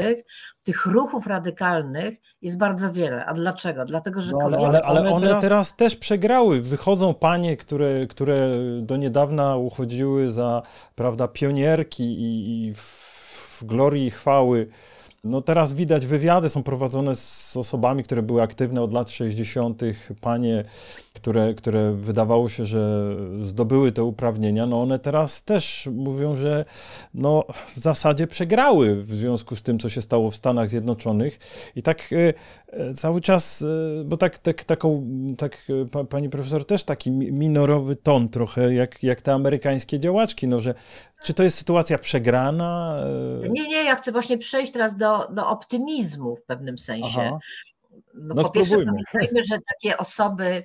tych 0.64 0.86
ruchów 0.86 1.28
radykalnych 1.28 2.18
jest 2.42 2.58
bardzo 2.58 2.92
wiele. 2.92 3.26
A 3.26 3.34
dlaczego? 3.34 3.86
Dlatego, 3.86 4.22
że 4.22 4.32
no, 4.32 4.40
ale, 4.46 4.58
ale, 4.58 4.82
ale, 4.82 5.12
one, 5.12 5.28
teraz... 5.28 5.42
teraz... 5.42 5.76
też 5.76 5.96
przegrały. 5.96 6.62
Wychodzą 6.62 7.14
panie, 7.14 7.58
które, 7.58 8.08
które 8.08 8.50
do 8.82 8.98
niedawna 8.98 9.56
uchodziły 9.56 10.32
za 10.32 10.62
prawda, 10.96 11.28
pionierki 11.28 12.04
i, 12.04 12.68
i 12.68 12.74
w, 12.74 12.80
w 13.60 13.66
glorii 13.66 14.08
i 14.08 14.12
chwały 14.12 14.68
no 15.24 15.42
teraz 15.42 15.74
widać, 15.74 16.08
wywiady 16.08 16.50
są 16.50 16.64
prowadzone 16.64 17.16
z 17.16 17.58
osobami, 17.58 18.04
które 18.04 18.22
były 18.22 18.42
aktywne 18.42 18.82
od 18.82 18.94
lat 18.94 19.10
60., 19.10 19.82
panie, 20.22 20.64
które, 21.14 21.54
które 21.54 21.94
wydawało 21.94 22.50
się, 22.50 22.66
że 22.66 23.16
zdobyły 23.42 23.92
te 23.92 24.04
uprawnienia, 24.04 24.66
no 24.66 24.82
one 24.82 25.00
teraz 25.00 25.44
też 25.44 25.90
mówią, 25.92 26.36
że 26.36 26.66
no 27.14 27.44
w 27.76 27.80
zasadzie 27.80 28.28
przegrały 28.28 29.04
w 29.04 29.14
związku 29.14 29.56
z 29.56 29.62
tym, 29.62 29.80
co 29.80 29.90
się 29.90 30.02
stało 30.02 30.32
w 30.32 30.36
Stanach 30.36 30.70
Zjednoczonych. 30.70 31.40
I 31.76 31.84
tak 31.84 32.10
e, 32.14 32.34
cały 32.96 33.22
czas, 33.22 33.62
e, 33.62 34.04
bo 34.04 34.18
tak, 34.18 34.38
tak, 34.38 34.64
taką, 34.64 35.08
tak 35.38 35.58
pani 36.10 36.30
profesor, 36.30 36.66
też 36.66 36.84
taki 36.84 37.12
minorowy 37.12 37.96
ton 37.96 38.30
trochę, 38.30 38.74
jak, 38.74 39.04
jak 39.04 39.22
te 39.22 39.34
amerykańskie 39.34 40.00
działaczki, 40.00 40.48
no 40.48 40.60
że 40.60 40.74
czy 41.24 41.34
to 41.34 41.44
jest 41.44 41.58
sytuacja 41.58 41.98
przegrana? 41.98 43.04
Nie, 43.50 43.68
nie, 43.68 43.84
ja 43.84 43.96
chcę 43.96 44.12
właśnie 44.12 44.38
przejść 44.38 44.74
teraz 44.74 44.98
do, 44.98 45.28
do 45.28 45.48
optymizmu 45.48 46.36
w 46.36 46.44
pewnym 46.44 46.78
sensie. 46.78 47.40
No, 48.14 48.36
no 48.36 48.44
po 48.44 48.50
pierwsze 48.50 48.76
pamiętajmy, 48.76 49.44
że 49.44 49.58
takie 49.74 49.98
osoby 49.98 50.64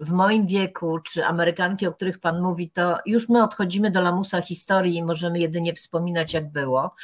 w 0.00 0.10
moim 0.10 0.46
wieku, 0.46 0.98
czy 0.98 1.24
Amerykanki, 1.24 1.86
o 1.86 1.92
których 1.92 2.18
Pan 2.18 2.42
mówi, 2.42 2.70
to 2.70 2.98
już 3.06 3.28
my 3.28 3.42
odchodzimy 3.42 3.90
do 3.90 4.00
lamusa 4.00 4.40
historii 4.40 4.96
i 4.96 5.04
możemy 5.04 5.38
jedynie 5.38 5.74
wspominać, 5.74 6.32
jak 6.32 6.52
było. 6.52 6.94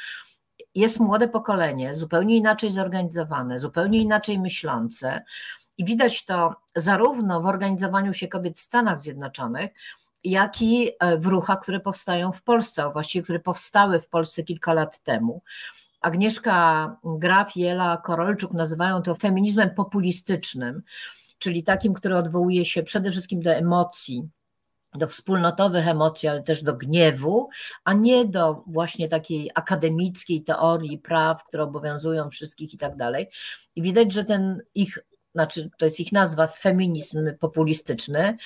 Jest 0.75 0.99
młode 0.99 1.27
pokolenie, 1.27 1.95
zupełnie 1.95 2.37
inaczej 2.37 2.71
zorganizowane, 2.71 3.59
zupełnie 3.59 3.99
inaczej 3.99 4.39
myślące. 4.39 5.23
I 5.77 5.85
widać 5.85 6.25
to 6.25 6.55
zarówno 6.75 7.41
w 7.41 7.45
organizowaniu 7.45 8.13
się 8.13 8.27
kobiet 8.27 8.59
w 8.59 8.61
Stanach 8.61 8.99
Zjednoczonych, 8.99 9.71
jak 10.23 10.61
i 10.61 10.91
e, 10.99 11.17
w 11.17 11.25
ruchach, 11.25 11.59
które 11.59 11.79
powstają 11.79 12.31
w 12.31 12.43
Polsce, 12.43 12.83
a 12.83 12.89
właściwie 12.89 13.23
które 13.23 13.39
powstały 13.39 13.99
w 13.99 14.07
Polsce 14.07 14.43
kilka 14.43 14.73
lat 14.73 14.99
temu. 14.99 15.41
Agnieszka 16.01 16.97
Graf 17.03 17.57
i 17.57 17.65
Ela 17.65 17.97
Korolczuk 17.97 18.53
nazywają 18.53 19.01
to 19.01 19.15
feminizmem 19.15 19.69
populistycznym, 19.69 20.83
czyli 21.37 21.63
takim, 21.63 21.93
który 21.93 22.17
odwołuje 22.17 22.65
się 22.65 22.83
przede 22.83 23.11
wszystkim 23.11 23.41
do 23.41 23.51
emocji, 23.51 24.29
do 24.95 25.07
wspólnotowych 25.07 25.87
emocji, 25.87 26.29
ale 26.29 26.43
też 26.43 26.63
do 26.63 26.73
gniewu, 26.73 27.49
a 27.83 27.93
nie 27.93 28.25
do 28.25 28.63
właśnie 28.67 29.09
takiej 29.09 29.51
akademickiej 29.55 30.43
teorii 30.43 30.97
praw, 30.97 31.43
które 31.43 31.63
obowiązują 31.63 32.29
wszystkich 32.29 32.73
i 32.73 32.77
tak 32.77 32.95
dalej. 32.95 33.29
I 33.75 33.81
widać, 33.81 34.13
że 34.13 34.23
ten 34.23 34.61
ich, 34.75 34.99
znaczy 35.35 35.69
to 35.77 35.85
jest 35.85 35.99
ich 35.99 36.11
nazwa, 36.11 36.47
feminizm 36.47 37.37
populistyczny, 37.39 38.37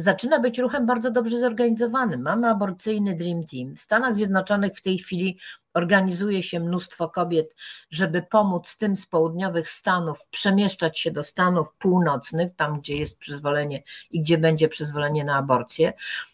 zaczyna 0.00 0.38
być 0.38 0.58
ruchem 0.58 0.86
bardzo 0.86 1.10
dobrze 1.10 1.40
zorganizowanym. 1.40 2.22
Mamy 2.22 2.48
aborcyjny 2.48 3.14
Dream 3.14 3.44
Team. 3.44 3.76
W 3.76 3.80
Stanach 3.80 4.14
Zjednoczonych 4.14 4.72
w 4.76 4.82
tej 4.82 4.98
chwili 4.98 5.38
organizuje 5.74 6.42
się 6.42 6.60
mnóstwo 6.60 7.08
kobiet, 7.08 7.54
żeby 7.90 8.22
pomóc 8.22 8.76
tym 8.76 8.96
z 8.96 9.06
południowych 9.06 9.70
Stanów 9.70 10.26
przemieszczać 10.30 10.98
się 10.98 11.10
do 11.10 11.24
Stanów 11.24 11.74
północnych, 11.78 12.54
tam 12.56 12.80
gdzie 12.80 12.96
jest 12.96 13.18
przyzwolenie 13.18 13.82
i 14.10 14.20
gdzie 14.20 14.38
będzie 14.38 14.68
przyzwolenie 14.68 15.24
na 15.24 15.36
aborcję. 15.36 15.92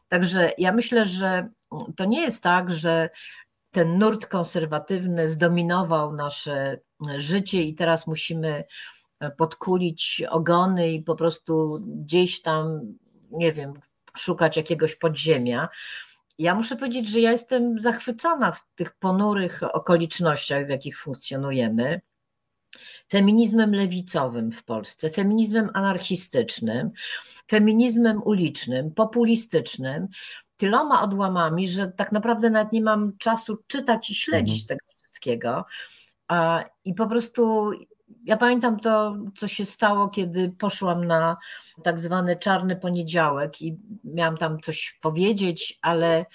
Także 0.09 0.53
ja 0.59 0.73
myślę, 0.73 1.07
że 1.07 1.49
to 1.97 2.05
nie 2.05 2.21
jest 2.21 2.43
tak, 2.43 2.73
że 2.73 3.11
ten 3.71 3.99
nurt 3.99 4.27
konserwatywny 4.27 5.29
zdominował 5.29 6.13
nasze 6.13 6.81
życie 7.17 7.63
i 7.63 7.75
teraz 7.75 8.07
musimy 8.07 8.65
podkulić 9.37 10.23
ogony 10.31 10.93
i 10.93 11.03
po 11.03 11.17
prostu 11.17 11.81
gdzieś 11.87 12.43
tam, 12.43 12.81
nie 13.37 13.53
wiem, 13.53 13.75
szukać 14.17 14.57
jakiegoś 14.57 14.95
podziemia. 14.95 15.69
Ja 16.39 16.55
muszę 16.55 16.77
powiedzieć, 16.77 17.09
że 17.09 17.21
ja 17.21 17.33
jestem 17.33 17.83
zachwycona 17.83 18.53
w 18.53 18.65
tych 18.75 18.95
ponurych 18.95 19.63
okolicznościach, 19.73 20.67
w 20.67 20.69
jakich 20.69 20.99
funkcjonujemy. 20.99 22.01
Feminizmem 23.11 23.75
lewicowym 23.75 24.53
w 24.53 24.65
Polsce, 24.65 25.11
feminizmem 25.11 25.71
anarchistycznym, 25.75 26.91
feminizmem 27.51 28.23
ulicznym, 28.23 28.95
populistycznym, 28.95 30.09
tyloma 30.57 31.03
odłamami, 31.03 31.69
że 31.69 31.89
tak 31.89 32.13
naprawdę 32.13 32.51
nawet 32.51 32.73
nie 32.73 32.83
mam 32.83 33.19
czasu 33.19 33.59
czytać 33.67 34.11
i 34.11 34.15
śledzić 34.15 34.63
mhm. 34.63 34.67
tego 34.69 34.93
wszystkiego. 35.03 35.65
I 36.85 36.95
po 36.95 37.07
prostu 37.07 37.71
ja 38.25 38.37
pamiętam 38.37 38.81
to, 38.81 39.17
co 39.37 39.49
się 39.49 39.65
stało, 39.65 40.09
kiedy 40.09 40.55
poszłam 40.59 41.05
na 41.05 41.37
tak 41.83 42.01
zwany 42.01 42.37
czarny 42.37 42.77
poniedziałek 42.77 43.63
i 43.63 43.77
miałam 44.05 44.37
tam 44.37 44.61
coś 44.61 44.99
powiedzieć, 45.03 45.79
ale 45.83 46.27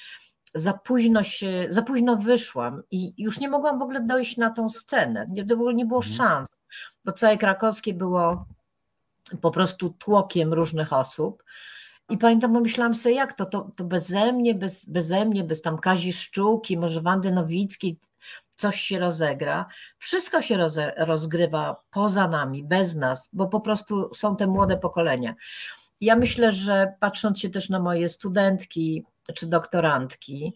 za 0.54 0.74
późno 0.74 1.24
się, 1.24 1.68
za 1.70 1.82
późno 1.82 2.16
wyszłam 2.18 2.84
i 2.92 3.14
już 3.18 3.40
nie 3.40 3.50
mogłam 3.50 3.80
w 3.80 3.82
ogóle 3.82 4.02
dojść 4.02 4.38
na 4.38 4.50
tą 4.50 4.70
scenę. 4.70 5.28
W 5.48 5.52
ogóle 5.52 5.74
nie 5.74 5.86
było 5.86 6.00
mhm. 6.00 6.16
szans, 6.16 6.60
bo 7.06 7.12
całe 7.12 7.38
krakowskie 7.38 7.94
było 7.94 8.46
po 9.42 9.52
prostu 9.52 9.90
tłokiem 9.90 10.54
różnych 10.54 10.94
osób. 10.94 11.44
I 12.10 12.18
pamiętam, 12.18 12.62
myślałam 12.62 12.96
sobie, 12.96 13.16
jak 13.16 13.34
to, 13.34 13.46
to, 13.46 13.72
to 13.76 13.84
beze 13.84 14.34
mnie, 14.34 14.56
bez, 14.56 14.86
beze 14.86 15.26
mnie, 15.26 15.44
bez 15.44 15.62
tam 15.62 15.78
Kazi 15.78 16.14
Szczuki, 16.14 16.78
może 16.78 17.02
Wandy 17.02 17.32
Nowickiej, 17.32 18.00
coś 18.62 18.82
się 18.82 19.00
rozegra. 19.00 19.66
Wszystko 19.98 20.42
się 20.42 20.58
rozgrywa 20.98 21.84
poza 21.92 22.28
nami, 22.28 22.64
bez 22.64 22.96
nas, 22.96 23.30
bo 23.34 23.48
po 23.48 23.62
prostu 23.62 24.16
są 24.16 24.36
te 24.36 24.48
młode 24.48 24.78
pokolenia. 24.78 25.36
Ja 26.02 26.16
myślę, 26.16 26.52
że 26.52 26.94
patrząc 27.00 27.40
się 27.40 27.50
też 27.50 27.70
na 27.70 27.80
moje 27.80 28.10
studentki 28.10 29.04
czy 29.34 29.48
doktorantki, 29.48 30.54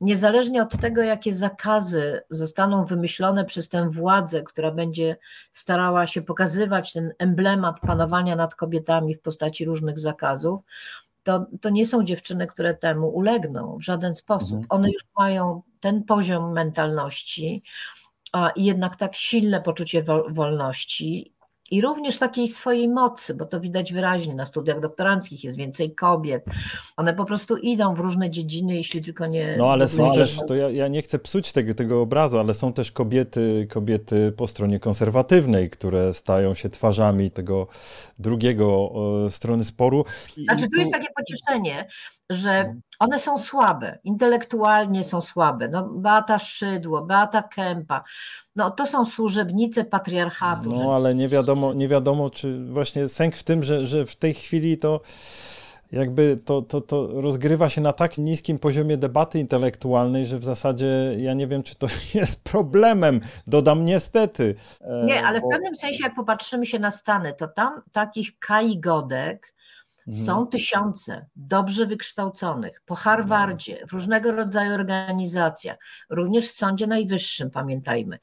niezależnie 0.00 0.62
od 0.62 0.80
tego, 0.80 1.02
jakie 1.02 1.34
zakazy 1.34 2.20
zostaną 2.30 2.84
wymyślone 2.84 3.44
przez 3.44 3.68
tę 3.68 3.88
władzę, 3.90 4.42
która 4.42 4.70
będzie 4.70 5.16
starała 5.52 6.06
się 6.06 6.22
pokazywać 6.22 6.92
ten 6.92 7.12
emblemat 7.18 7.80
panowania 7.80 8.36
nad 8.36 8.54
kobietami 8.54 9.14
w 9.14 9.20
postaci 9.20 9.64
różnych 9.64 9.98
zakazów, 9.98 10.60
to, 11.22 11.46
to 11.60 11.70
nie 11.70 11.86
są 11.86 12.04
dziewczyny, 12.04 12.46
które 12.46 12.74
temu 12.74 13.08
ulegną 13.08 13.76
w 13.78 13.84
żaden 13.84 14.16
sposób. 14.16 14.58
Mhm. 14.58 14.66
One 14.68 14.90
już 14.90 15.02
mają 15.18 15.62
ten 15.80 16.04
poziom 16.04 16.52
mentalności 16.52 17.62
a, 18.32 18.50
i 18.50 18.64
jednak 18.64 18.96
tak 18.96 19.16
silne 19.16 19.62
poczucie 19.62 20.04
wolności 20.28 21.32
i 21.70 21.80
również 21.80 22.18
takiej 22.18 22.48
swojej 22.48 22.88
mocy, 22.88 23.34
bo 23.34 23.46
to 23.46 23.60
widać 23.60 23.92
wyraźnie 23.92 24.34
na 24.34 24.44
studiach 24.44 24.80
doktoranckich 24.80 25.44
jest 25.44 25.56
więcej 25.56 25.94
kobiet. 25.94 26.44
One 26.96 27.14
po 27.14 27.24
prostu 27.24 27.56
idą 27.56 27.94
w 27.94 27.98
różne 27.98 28.30
dziedziny, 28.30 28.74
jeśli 28.74 29.02
tylko 29.02 29.26
nie. 29.26 29.54
No 29.58 29.70
ale 29.70 29.88
są 29.88 30.14
też, 30.14 30.38
to 30.48 30.54
ja, 30.54 30.70
ja 30.70 30.88
nie 30.88 31.02
chcę 31.02 31.18
psuć 31.18 31.52
tego, 31.52 31.74
tego 31.74 32.00
obrazu, 32.00 32.38
ale 32.38 32.54
są 32.54 32.72
też 32.72 32.92
kobiety, 32.92 33.66
kobiety 33.70 34.32
po 34.36 34.46
stronie 34.46 34.80
konserwatywnej, 34.80 35.70
które 35.70 36.14
stają 36.14 36.54
się 36.54 36.68
twarzami 36.68 37.30
tego 37.30 37.66
drugiego 38.18 38.90
e, 39.26 39.30
strony 39.30 39.64
sporu. 39.64 40.04
I, 40.36 40.44
znaczy, 40.44 40.66
tu 40.74 40.80
jest 40.80 40.92
takie 40.92 41.08
pocieszenie, 41.16 41.88
że 42.30 42.50
mhm. 42.50 42.80
one 42.98 43.18
są 43.18 43.38
słabe, 43.38 43.98
intelektualnie 44.04 45.04
są 45.04 45.20
słabe. 45.20 45.68
No, 45.68 45.82
Beata 45.82 46.38
Szydło, 46.38 47.02
Beata 47.02 47.42
Kępa 47.42 48.04
no 48.58 48.70
to 48.70 48.86
są 48.86 49.04
służebnice 49.04 49.84
patriarchatu. 49.84 50.70
No 50.70 50.94
ale 50.94 51.14
nie 51.14 51.28
wiadomo, 51.28 51.74
nie 51.74 51.88
wiadomo, 51.88 52.30
czy 52.30 52.64
właśnie 52.64 53.08
sęk 53.08 53.36
w 53.36 53.42
tym, 53.42 53.62
że, 53.62 53.86
że 53.86 54.06
w 54.06 54.16
tej 54.16 54.34
chwili 54.34 54.76
to 54.76 55.00
jakby 55.92 56.38
to, 56.44 56.62
to, 56.62 56.80
to 56.80 57.20
rozgrywa 57.20 57.68
się 57.68 57.80
na 57.80 57.92
tak 57.92 58.18
niskim 58.18 58.58
poziomie 58.58 58.96
debaty 58.96 59.38
intelektualnej, 59.38 60.26
że 60.26 60.38
w 60.38 60.44
zasadzie 60.44 61.14
ja 61.18 61.34
nie 61.34 61.46
wiem, 61.46 61.62
czy 61.62 61.74
to 61.74 61.86
jest 62.14 62.44
problemem. 62.44 63.20
Dodam 63.46 63.84
niestety. 63.84 64.54
E, 64.80 65.04
nie, 65.06 65.26
ale 65.26 65.40
w 65.40 65.44
pewnym 65.50 65.76
sensie, 65.76 66.04
jak 66.04 66.14
popatrzymy 66.14 66.66
się 66.66 66.78
na 66.78 66.90
Stany, 66.90 67.34
to 67.34 67.48
tam 67.48 67.82
takich 67.92 68.38
kaigodek 68.38 69.57
Mhm. 69.57 69.57
Są 70.10 70.46
tysiące 70.46 71.26
dobrze 71.36 71.86
wykształconych 71.86 72.82
po 72.86 72.94
Harvardzie, 72.94 73.86
w 73.88 73.92
różnego 73.92 74.32
rodzaju 74.32 74.74
organizacjach, 74.74 75.78
również 76.10 76.48
w 76.48 76.52
Sądzie 76.52 76.86
Najwyższym, 76.86 77.50
pamiętajmy. 77.50 78.18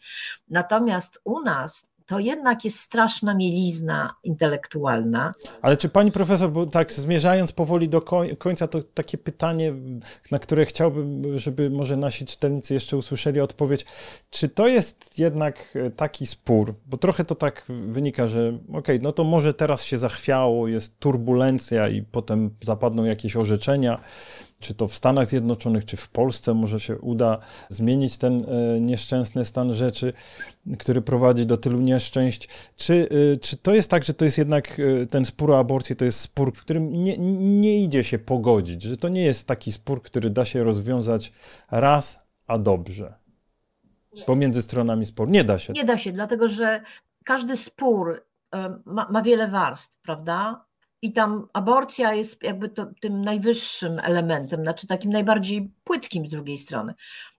Natomiast 0.50 1.22
u 1.24 1.42
nas 1.42 1.88
to 2.06 2.20
jednak 2.20 2.66
jest 2.66 2.80
straszna 2.80 3.34
mielizna 3.36 4.14
intelektualna. 4.24 5.32
Ale 5.62 5.78
czy 5.78 5.89
pani 5.89 6.12
profesor, 6.12 6.51
bo 6.51 6.66
tak 6.66 6.93
zmierzając 6.93 7.51
powoli 7.51 7.89
do 7.89 8.01
końca, 8.38 8.68
to 8.68 8.84
takie 8.84 9.18
pytanie, 9.18 9.74
na 10.32 10.39
które 10.39 10.66
chciałbym, 10.66 11.38
żeby 11.39 11.70
może 11.70 11.97
nasi 11.97 12.26
czytelnicy 12.26 12.74
jeszcze 12.74 12.97
usłyszeli 12.97 13.39
odpowiedź. 13.39 13.86
Czy 14.30 14.49
to 14.49 14.68
jest 14.68 15.20
jednak 15.20 15.78
taki 15.95 16.28
spór, 16.28 16.76
bo 16.86 16.97
trochę 16.97 17.26
to 17.26 17.36
tak 17.36 17.66
wynika, 17.68 18.28
że 18.28 18.47
okej, 18.70 18.80
okay, 18.80 18.99
no 19.01 19.12
to 19.12 19.24
może 19.24 19.53
teraz 19.53 19.84
się 19.84 19.97
zachwiało, 19.97 20.68
jest 20.68 20.99
turbulencja 20.99 21.89
i 21.89 22.01
potem 22.01 22.49
zapadną 22.62 23.03
jakieś 23.03 23.36
orzeczenia, 23.36 23.99
czy 24.60 24.74
to 24.74 24.88
w 24.88 24.95
Stanach 24.95 25.28
Zjednoczonych, 25.28 25.86
czy 25.86 25.97
w 25.97 26.10
Polsce 26.10 26.53
może 26.53 26.80
się 26.80 26.97
uda 26.97 27.38
zmienić 27.70 28.18
ten 28.18 28.45
e, 28.45 28.80
nieszczęsny 28.80 29.45
stan 29.45 29.74
rzeczy, 29.74 30.14
który 30.80 31.01
prowadzi 31.01 31.45
do 31.45 31.58
tylu 31.58 31.80
nieszczęść. 31.80 32.49
Czy, 32.76 33.10
e, 33.34 33.38
czy 33.38 33.58
to 33.58 33.74
jest 33.74 33.89
tak, 33.89 34.03
że 34.03 34.14
to 34.14 34.26
jest 34.26 34.38
jednak 34.38 34.80
e, 34.80 35.06
ten 35.06 35.26
spór 35.26 35.51
o 35.51 35.60
aborcję, 35.60 35.95
to 35.95 36.06
jest 36.06 36.20
spór, 36.20 36.53
w 36.56 36.62
którym 36.62 37.03
nie, 37.03 37.18
nie 37.62 37.84
idzie 37.84 38.03
się 38.03 38.20
pogodzić, 38.20 38.82
że 38.82 38.97
to 38.97 39.10
nie 39.10 39.26
jest 39.26 39.47
taki 39.47 39.72
spór, 39.72 40.01
który 40.01 40.30
da 40.30 40.45
się 40.45 40.64
rozwiązać 40.64 41.32
raz, 41.72 42.20
a 42.47 42.58
dobrze? 42.58 43.14
Nie. 44.14 44.24
Pomiędzy 44.24 44.62
stronami 44.62 45.06
sporu. 45.06 45.32
Nie 45.32 45.43
da 45.43 45.60
się. 45.60 45.74
Nie 45.74 45.86
da 45.86 45.97
się, 45.97 46.12
dlatego 46.12 46.47
że 46.47 46.82
każdy 47.24 47.58
spór 47.58 48.26
ma, 48.86 49.08
ma 49.12 49.22
wiele 49.22 49.47
warstw, 49.47 50.01
prawda? 50.01 50.64
I 51.06 51.12
tam 51.14 51.47
aborcja 51.53 52.14
jest 52.14 52.43
jakby 52.43 52.70
to, 52.70 52.86
tym 53.01 53.22
najwyższym 53.22 53.99
elementem, 53.99 54.62
znaczy 54.62 54.88
takim 54.88 55.12
najbardziej 55.12 55.72
płytkim 55.84 56.28
z 56.28 56.30
drugiej 56.30 56.58
strony, 56.58 56.93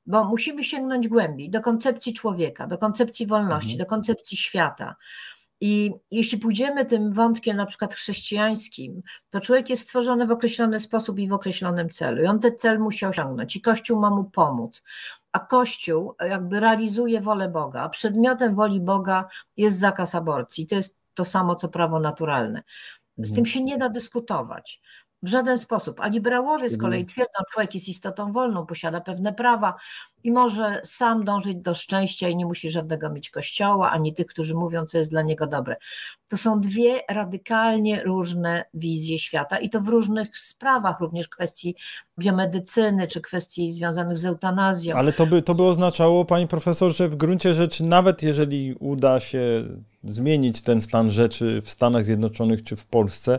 bo 0.06 0.24
musimy 0.24 0.64
sięgnąć 0.64 1.08
głębiej 1.08 1.50
do 1.50 1.60
koncepcji 1.60 2.14
człowieka, 2.14 2.66
do 2.66 2.78
koncepcji 2.78 3.26
wolności, 3.26 3.72
mhm. 3.72 3.78
do 3.78 3.86
koncepcji 3.86 4.36
świata. 4.36 4.96
I 5.60 5.92
jeśli 6.10 6.38
pójdziemy 6.38 6.84
tym 6.84 7.12
wątkiem 7.12 7.56
na 7.56 7.66
przykład 7.66 7.94
chrześcijańskim, 7.94 9.02
to 9.30 9.40
człowiek 9.40 9.70
jest 9.70 9.82
stworzony 9.82 10.26
w 10.26 10.30
określony 10.30 10.80
sposób 10.80 11.18
i 11.18 11.28
w 11.28 11.32
określonym 11.32 11.90
celu. 11.90 12.22
I 12.22 12.26
on 12.26 12.40
ten 12.40 12.56
cel 12.58 12.78
musi 12.78 13.06
osiągnąć 13.06 13.56
i 13.56 13.60
Kościół 13.60 14.00
ma 14.00 14.10
mu 14.10 14.24
pomóc. 14.24 14.82
A 15.32 15.38
Kościół 15.38 16.14
jakby 16.20 16.60
realizuje 16.60 17.20
wolę 17.20 17.48
Boga, 17.48 17.82
a 17.82 17.88
przedmiotem 17.88 18.54
woli 18.54 18.80
Boga 18.80 19.28
jest 19.56 19.78
zakaz 19.78 20.14
aborcji. 20.14 20.66
To 20.66 20.74
jest 20.74 20.96
to 21.16 21.24
samo, 21.24 21.54
co 21.54 21.68
prawo 21.68 22.00
naturalne. 22.00 22.62
Z 23.18 23.28
tym 23.28 23.38
mhm. 23.38 23.46
się 23.46 23.62
nie 23.62 23.76
da 23.76 23.88
dyskutować. 23.88 24.80
W 25.22 25.28
żaden 25.28 25.58
sposób. 25.58 26.00
A 26.00 26.08
liberałowie 26.08 26.70
z 26.70 26.78
kolei 26.78 27.06
twierdzą, 27.06 27.38
że 27.38 27.44
człowiek 27.52 27.74
jest 27.74 27.88
istotą 27.88 28.32
wolną, 28.32 28.66
posiada 28.66 29.00
pewne 29.00 29.32
prawa, 29.32 29.74
i 30.24 30.32
może 30.32 30.80
sam 30.84 31.24
dążyć 31.24 31.58
do 31.58 31.74
szczęścia 31.74 32.28
i 32.28 32.36
nie 32.36 32.46
musi 32.46 32.70
żadnego 32.70 33.10
mieć 33.10 33.30
kościoła, 33.30 33.90
ani 33.90 34.14
tych, 34.14 34.26
którzy 34.26 34.54
mówią, 34.54 34.86
co 34.86 34.98
jest 34.98 35.10
dla 35.10 35.22
niego 35.22 35.46
dobre. 35.46 35.76
To 36.28 36.36
są 36.36 36.60
dwie 36.60 37.00
radykalnie 37.10 38.02
różne 38.02 38.64
wizje 38.74 39.18
świata 39.18 39.58
i 39.58 39.70
to 39.70 39.80
w 39.80 39.88
różnych 39.88 40.38
sprawach, 40.38 41.00
również 41.00 41.28
kwestii 41.28 41.74
biomedycyny 42.18 43.06
czy 43.06 43.20
kwestii 43.20 43.72
związanych 43.72 44.18
z 44.18 44.24
eutanazją. 44.24 44.96
Ale 44.96 45.12
to 45.12 45.26
by, 45.26 45.42
to 45.42 45.54
by 45.54 45.62
oznaczało, 45.62 46.24
pani 46.24 46.48
profesor, 46.48 46.96
że 46.96 47.08
w 47.08 47.16
gruncie 47.16 47.52
rzeczy, 47.54 47.84
nawet 47.84 48.22
jeżeli 48.22 48.74
uda 48.80 49.20
się 49.20 49.64
zmienić 50.04 50.62
ten 50.62 50.80
stan 50.80 51.10
rzeczy 51.10 51.62
w 51.62 51.70
Stanach 51.70 52.04
Zjednoczonych 52.04 52.62
czy 52.62 52.76
w 52.76 52.86
Polsce, 52.86 53.38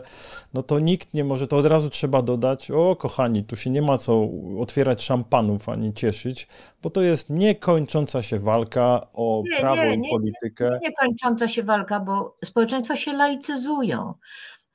no 0.54 0.62
to 0.62 0.78
nikt 0.78 1.14
nie 1.14 1.24
może, 1.24 1.46
to 1.46 1.56
od 1.56 1.66
razu 1.66 1.90
trzeba 1.90 2.22
dodać, 2.22 2.70
o 2.70 2.96
kochani, 2.96 3.44
tu 3.44 3.56
się 3.56 3.70
nie 3.70 3.82
ma 3.82 3.98
co 3.98 4.28
otwierać 4.60 5.02
szampanów 5.02 5.68
ani 5.68 5.94
cieszyć, 5.94 6.48
bo 6.82 6.90
to 6.90 7.02
jest 7.02 7.30
niekończąca 7.30 8.22
się 8.22 8.38
walka 8.38 9.06
o 9.12 9.42
nie, 9.44 9.60
prawo 9.60 9.84
nie, 9.84 9.94
i 9.94 10.10
politykę. 10.10 10.70
Nie, 10.82 10.88
niekończąca 10.88 11.48
się 11.48 11.62
walka, 11.62 12.00
bo 12.00 12.36
społeczeństwa 12.44 12.96
się 12.96 13.12
laicyzują. 13.12 14.14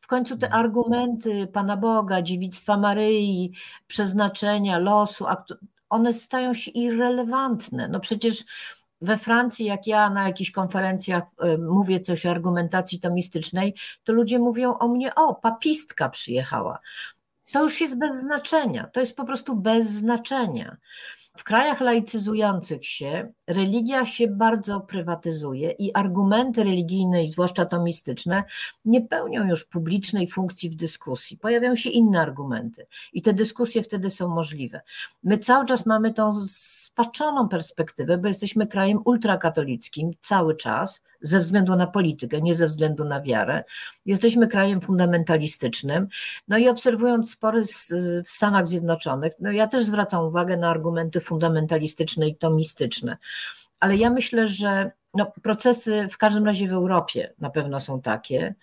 W 0.01 0.07
końcu 0.07 0.37
te 0.37 0.45
mhm. 0.45 0.65
argumenty 0.65 1.47
Pana 1.47 1.77
Boga, 1.77 2.21
dziewictwa 2.21 2.77
Maryi, 2.77 3.51
przeznaczenia, 3.87 4.79
losu, 4.79 5.25
one 5.89 6.13
stają 6.13 6.53
się 6.53 6.71
irrelevantne. 6.71 7.87
No 7.87 7.99
przecież 7.99 8.43
we 9.01 9.17
Francji, 9.17 9.65
jak 9.65 9.87
ja 9.87 10.09
na 10.09 10.27
jakichś 10.27 10.51
konferencjach 10.51 11.23
y, 11.45 11.57
mówię 11.57 11.99
coś 11.99 12.25
o 12.25 12.31
argumentacji 12.31 12.99
tomistycznej, 12.99 13.75
to 14.03 14.13
ludzie 14.13 14.39
mówią 14.39 14.77
o 14.77 14.87
mnie, 14.87 15.15
o, 15.15 15.35
papistka 15.35 16.09
przyjechała. 16.09 16.79
To 17.51 17.63
już 17.63 17.81
jest 17.81 17.97
bez 17.97 18.21
znaczenia, 18.21 18.87
to 18.93 18.99
jest 18.99 19.15
po 19.15 19.25
prostu 19.25 19.55
bez 19.55 19.89
znaczenia. 19.89 20.77
W 21.37 21.43
krajach 21.43 21.81
laicyzujących 21.81 22.87
się 22.87 23.31
religia 23.47 24.05
się 24.05 24.27
bardzo 24.27 24.79
prywatyzuje 24.79 25.71
i 25.71 25.93
argumenty 25.93 26.63
religijne, 26.63 27.27
zwłaszcza 27.27 27.65
tomistyczne, 27.65 28.43
nie 28.85 29.01
pełnią 29.01 29.47
już 29.47 29.65
publicznej 29.65 30.27
funkcji 30.27 30.69
w 30.69 30.75
dyskusji. 30.75 31.37
Pojawiają 31.37 31.75
się 31.75 31.89
inne 31.89 32.21
argumenty 32.21 32.87
i 33.13 33.21
te 33.21 33.33
dyskusje 33.33 33.83
wtedy 33.83 34.09
są 34.09 34.27
możliwe. 34.27 34.81
My 35.23 35.37
cały 35.37 35.65
czas 35.65 35.85
mamy 35.85 36.13
tą 36.13 36.45
spaczoną 36.47 37.49
perspektywę, 37.49 38.17
bo 38.17 38.27
jesteśmy 38.27 38.67
krajem 38.67 38.99
ultrakatolickim 39.05 40.11
cały 40.21 40.55
czas, 40.55 41.01
ze 41.23 41.39
względu 41.39 41.75
na 41.75 41.87
politykę, 41.87 42.41
nie 42.41 42.55
ze 42.55 42.67
względu 42.67 43.05
na 43.05 43.21
wiarę. 43.21 43.63
Jesteśmy 44.05 44.47
krajem 44.47 44.81
fundamentalistycznym. 44.81 46.07
No 46.47 46.57
i 46.57 46.69
obserwując 46.69 47.31
spory 47.31 47.63
w 48.25 48.29
Stanach 48.29 48.67
Zjednoczonych, 48.67 49.33
no 49.39 49.51
ja 49.51 49.67
też 49.67 49.85
zwracam 49.85 50.25
uwagę 50.25 50.57
na 50.57 50.69
argumenty 50.69 51.19
fundamentalistyczne 51.19 52.27
i 52.27 52.35
tomistyczne. 52.35 53.17
Ale 53.79 53.97
ja 53.97 54.09
myślę, 54.09 54.47
że 54.47 54.91
no, 55.13 55.31
procesy 55.43 56.07
w 56.11 56.17
każdym 56.17 56.45
razie 56.45 56.67
w 56.67 56.73
Europie 56.73 57.33
na 57.39 57.49
pewno 57.49 57.79
są 57.79 58.01
takie, 58.01 58.55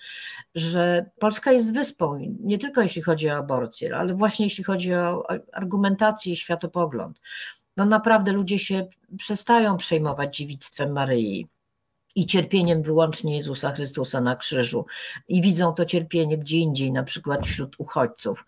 że 0.54 1.10
Polska 1.18 1.52
jest 1.52 1.74
wyspą, 1.74 2.36
nie 2.40 2.58
tylko 2.58 2.82
jeśli 2.82 3.02
chodzi 3.02 3.30
o 3.30 3.36
aborcję, 3.36 3.96
ale 3.96 4.14
właśnie 4.14 4.46
jeśli 4.46 4.64
chodzi 4.64 4.94
o 4.94 5.26
argumentację 5.52 6.32
i 6.32 6.36
światopogląd. 6.36 7.20
No 7.76 7.84
naprawdę 7.84 8.32
ludzie 8.32 8.58
się 8.58 8.86
przestają 9.18 9.76
przejmować 9.76 10.36
dziewictwem 10.36 10.92
Maryi 10.92 11.48
i 12.14 12.26
cierpieniem 12.26 12.82
wyłącznie 12.82 13.36
Jezusa 13.36 13.72
Chrystusa 13.72 14.20
na 14.20 14.36
krzyżu 14.36 14.86
i 15.28 15.42
widzą 15.42 15.74
to 15.74 15.84
cierpienie 15.84 16.38
gdzie 16.38 16.58
indziej, 16.58 16.92
na 16.92 17.02
przykład 17.02 17.46
wśród 17.46 17.74
uchodźców. 17.78 18.44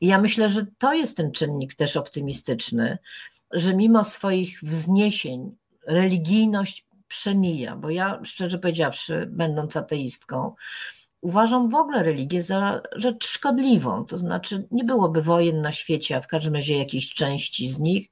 I 0.00 0.06
ja 0.06 0.20
myślę, 0.20 0.48
że 0.48 0.66
to 0.78 0.94
jest 0.94 1.16
ten 1.16 1.32
czynnik 1.32 1.74
też 1.74 1.96
optymistyczny, 1.96 2.98
że 3.50 3.74
mimo 3.74 4.04
swoich 4.04 4.60
wzniesień 4.62 5.56
religijność 5.86 6.86
przemija, 7.08 7.76
bo 7.76 7.90
ja 7.90 8.20
szczerze 8.24 8.58
powiedziawszy, 8.58 9.28
będąc 9.30 9.76
ateistką, 9.76 10.54
uważam 11.20 11.70
w 11.70 11.74
ogóle 11.74 12.02
religię 12.02 12.42
za 12.42 12.82
rzecz 12.92 13.26
szkodliwą. 13.26 14.04
To 14.04 14.18
znaczy, 14.18 14.68
nie 14.70 14.84
byłoby 14.84 15.22
wojen 15.22 15.60
na 15.60 15.72
świecie, 15.72 16.16
a 16.16 16.20
w 16.20 16.26
każdym 16.26 16.54
razie 16.54 16.78
jakiejś 16.78 17.14
części 17.14 17.68
z 17.68 17.78
nich, 17.78 18.10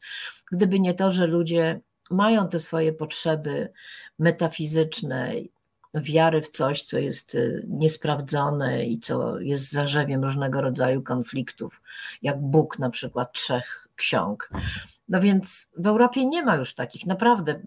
gdyby 0.53 0.81
nie 0.81 0.95
to, 0.95 1.11
że 1.11 1.27
ludzie 1.27 1.81
mają 2.11 2.49
te 2.49 2.61
swoje 2.61 2.93
potrzeby 2.93 3.73
metafizyczne, 4.19 5.33
wiary 5.95 6.43
w 6.43 6.51
coś, 6.51 6.85
co 6.85 6.99
jest 6.99 7.35
y, 7.35 7.64
niesprawdzone 7.69 8.85
i 8.85 9.01
co 9.01 9.41
jest 9.41 9.73
zarzewiem 9.73 10.25
różnego 10.25 10.61
rodzaju 10.61 11.03
konfliktów, 11.03 11.83
jak 12.23 12.41
Bóg 12.41 12.79
na 12.79 12.91
przykład 12.91 13.33
trzech 13.33 13.89
ksiąg. 13.97 14.51
No 15.09 15.21
więc 15.21 15.69
w 15.79 15.87
Europie 15.87 16.27
nie 16.27 16.43
ma 16.43 16.57
już 16.57 16.75
takich, 16.75 17.07
naprawdę. 17.07 17.61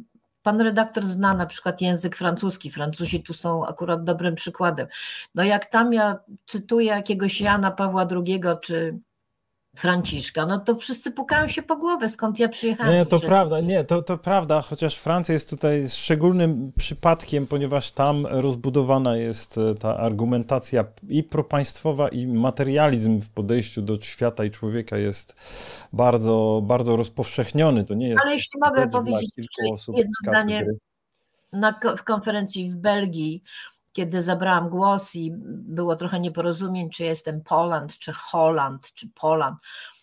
Pan 0.44 0.62
redaktor 0.62 1.06
zna 1.06 1.34
na 1.34 1.46
przykład 1.46 1.82
język 1.82 2.16
francuski. 2.16 2.72
Francuzi 2.72 3.24
tu 3.24 3.34
są 3.34 3.68
akurat 3.68 4.04
dobrym 4.04 4.36
przykładem. 4.36 4.88
No 5.36 5.44
jak 5.44 5.66
tam 5.66 5.94
ja 5.94 6.20
cytuję 6.46 6.88
jakiegoś 6.88 7.42
Jana 7.42 7.72
Pawła 7.72 8.08
II 8.12 8.42
czy 8.62 9.00
Franciszka, 9.76 10.46
no 10.46 10.60
to 10.60 10.76
wszyscy 10.76 11.12
pukają 11.12 11.48
się 11.48 11.62
po 11.62 11.78
głowę, 11.78 12.10
skąd 12.10 12.40
ja 12.40 12.50
przyjechałem. 12.50 12.94
Nie, 12.94 13.06
to 13.06 13.20
że... 13.20 13.28
prawda, 13.28 13.60
nie, 13.60 13.84
to, 13.84 14.02
to 14.02 14.18
prawda, 14.18 14.62
chociaż 14.62 14.98
Francja 14.98 15.34
jest 15.34 15.50
tutaj 15.50 15.90
szczególnym 15.90 16.72
przypadkiem, 16.78 17.48
ponieważ 17.48 17.92
tam 17.92 18.26
rozbudowana 18.26 19.18
jest 19.18 19.58
e, 19.58 19.76
ta 19.76 19.98
argumentacja 19.98 20.86
i 21.10 21.24
propaństwowa, 21.24 22.10
i 22.10 22.28
materializm 22.28 23.22
w 23.22 23.30
podejściu 23.30 23.82
do 23.82 24.00
świata 24.00 24.46
i 24.46 24.52
człowieka 24.52 24.98
jest 24.98 25.36
bardzo, 25.94 26.62
bardzo 26.64 26.96
rozpowszechniony. 26.96 27.84
To 27.84 27.94
nie 27.94 28.10
jest. 28.10 28.22
Ale 28.26 28.34
jeśli 28.34 28.60
mogę 28.60 28.90
powiedzieć 28.90 29.48
jedno 29.96 30.14
zdanie 30.28 30.66
na, 31.54 31.80
w 31.98 32.04
konferencji 32.04 32.72
w 32.72 32.76
Belgii, 32.76 33.44
kiedy 33.94 34.22
zabrałam 34.22 34.70
głos 34.70 35.16
i 35.16 35.32
było 35.48 35.96
trochę 35.96 36.20
nieporozumień, 36.20 36.90
czy 36.90 37.04
jestem 37.04 37.42
Poland, 37.42 37.98
czy 37.98 38.14
Holland, 38.14 38.94
czy 38.94 39.10
Poland. 39.10 39.60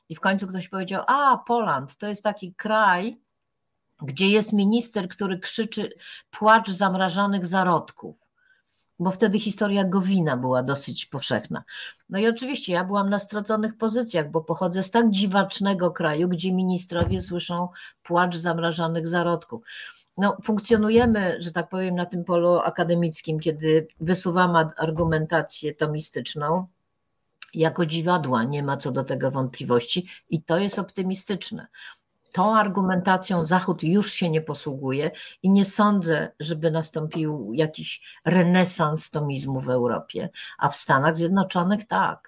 I 0.08 0.14
w 0.14 0.20
końcu 0.20 0.46
ktoś 0.46 0.68
powiedział: 0.68 1.04
A, 1.06 1.38
Poland 1.46 1.96
to 1.96 2.06
jest 2.06 2.24
taki 2.24 2.54
kraj, 2.54 3.20
gdzie 4.02 4.28
jest 4.28 4.52
minister, 4.52 5.08
który 5.08 5.38
krzyczy 5.38 5.92
płacz 6.30 6.70
zamrażanych 6.70 7.46
zarodków. 7.46 8.28
Bo 9.00 9.10
wtedy 9.10 9.38
historia 9.38 9.84
Gowina 9.84 10.36
była 10.36 10.62
dosyć 10.62 11.06
powszechna. 11.06 11.64
No 12.08 12.18
i 12.18 12.28
oczywiście 12.28 12.72
ja 12.72 12.84
byłam 12.84 13.10
na 13.10 13.18
straconych 13.18 13.76
pozycjach, 13.76 14.30
bo 14.30 14.40
pochodzę 14.40 14.82
z 14.82 14.90
tak 14.90 15.10
dziwacznego 15.10 15.90
kraju, 15.90 16.28
gdzie 16.28 16.52
ministrowie 16.52 17.20
słyszą 17.20 17.68
płacz 18.02 18.36
zamrażanych 18.36 19.08
zarodków 19.08 19.62
no, 20.18 20.36
funkcjonujemy, 20.42 21.36
że 21.40 21.52
tak 21.52 21.68
powiem, 21.68 21.94
na 21.94 22.06
tym 22.06 22.24
polu 22.24 22.58
akademickim, 22.58 23.40
kiedy 23.40 23.88
wysuwamy 24.00 24.58
argumentację 24.76 25.74
tomistyczną 25.74 26.66
jako 27.54 27.86
dziwadła, 27.86 28.44
nie 28.44 28.62
ma 28.62 28.76
co 28.76 28.92
do 28.92 29.04
tego 29.04 29.30
wątpliwości 29.30 30.08
i 30.30 30.42
to 30.42 30.58
jest 30.58 30.78
optymistyczne. 30.78 31.66
Tą 32.32 32.56
argumentacją 32.56 33.46
Zachód 33.46 33.82
już 33.82 34.12
się 34.12 34.30
nie 34.30 34.40
posługuje 34.40 35.10
i 35.42 35.50
nie 35.50 35.64
sądzę, 35.64 36.32
żeby 36.40 36.70
nastąpił 36.70 37.50
jakiś 37.54 38.02
renesans 38.24 39.10
tomizmu 39.10 39.60
w 39.60 39.70
Europie, 39.70 40.28
a 40.58 40.68
w 40.68 40.76
Stanach 40.76 41.16
Zjednoczonych 41.16 41.86
tak. 41.86 42.27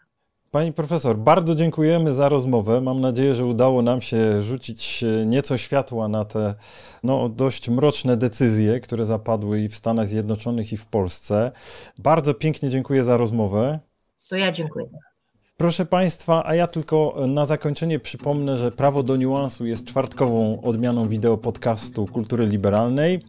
Pani 0.50 0.72
profesor, 0.72 1.18
bardzo 1.18 1.54
dziękujemy 1.54 2.14
za 2.14 2.28
rozmowę. 2.28 2.80
Mam 2.80 3.00
nadzieję, 3.00 3.34
że 3.34 3.44
udało 3.44 3.82
nam 3.82 4.00
się 4.00 4.42
rzucić 4.42 5.04
nieco 5.26 5.56
światła 5.56 6.08
na 6.08 6.24
te 6.24 6.54
no, 7.02 7.28
dość 7.28 7.68
mroczne 7.68 8.16
decyzje, 8.16 8.80
które 8.80 9.04
zapadły 9.04 9.60
i 9.60 9.68
w 9.68 9.76
Stanach 9.76 10.06
Zjednoczonych, 10.06 10.72
i 10.72 10.76
w 10.76 10.86
Polsce. 10.86 11.52
Bardzo 11.98 12.34
pięknie 12.34 12.70
dziękuję 12.70 13.04
za 13.04 13.16
rozmowę. 13.16 13.78
To 14.28 14.36
ja 14.36 14.52
dziękuję. 14.52 14.86
Proszę 15.60 15.86
Państwa, 15.86 16.42
a 16.46 16.54
ja 16.54 16.66
tylko 16.66 17.14
na 17.26 17.44
zakończenie 17.44 17.98
przypomnę, 17.98 18.58
że 18.58 18.70
Prawo 18.70 19.02
do 19.02 19.16
Niuansu 19.16 19.66
jest 19.66 19.84
czwartkową 19.84 20.62
odmianą 20.62 21.08
wideo 21.08 21.36
podcastu 21.36 22.06
Kultury 22.06 22.46
Liberalnej. 22.46 23.20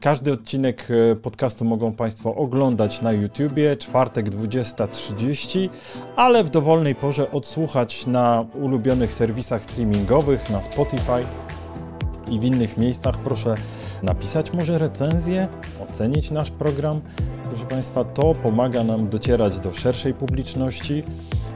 Każdy 0.00 0.32
odcinek 0.32 0.88
e, 1.12 1.16
podcastu 1.16 1.64
mogą 1.64 1.92
Państwo 1.92 2.34
oglądać 2.34 3.02
na 3.02 3.12
YouTubie, 3.12 3.76
czwartek 3.76 4.30
20.30, 4.30 5.68
ale 6.16 6.44
w 6.44 6.50
dowolnej 6.50 6.94
porze 6.94 7.30
odsłuchać 7.30 8.06
na 8.06 8.44
ulubionych 8.54 9.14
serwisach 9.14 9.64
streamingowych, 9.64 10.50
na 10.50 10.62
Spotify 10.62 11.24
i 12.30 12.40
w 12.40 12.44
innych 12.44 12.76
miejscach. 12.76 13.18
Proszę 13.18 13.54
napisać 14.02 14.52
może 14.52 14.78
recenzję, 14.78 15.48
ocenić 15.88 16.30
nasz 16.30 16.50
program. 16.50 17.00
Proszę 17.42 17.66
Państwa, 17.66 18.04
to 18.04 18.34
pomaga 18.34 18.84
nam 18.84 19.08
docierać 19.08 19.60
do 19.60 19.72
szerszej 19.72 20.14
publiczności. 20.14 21.02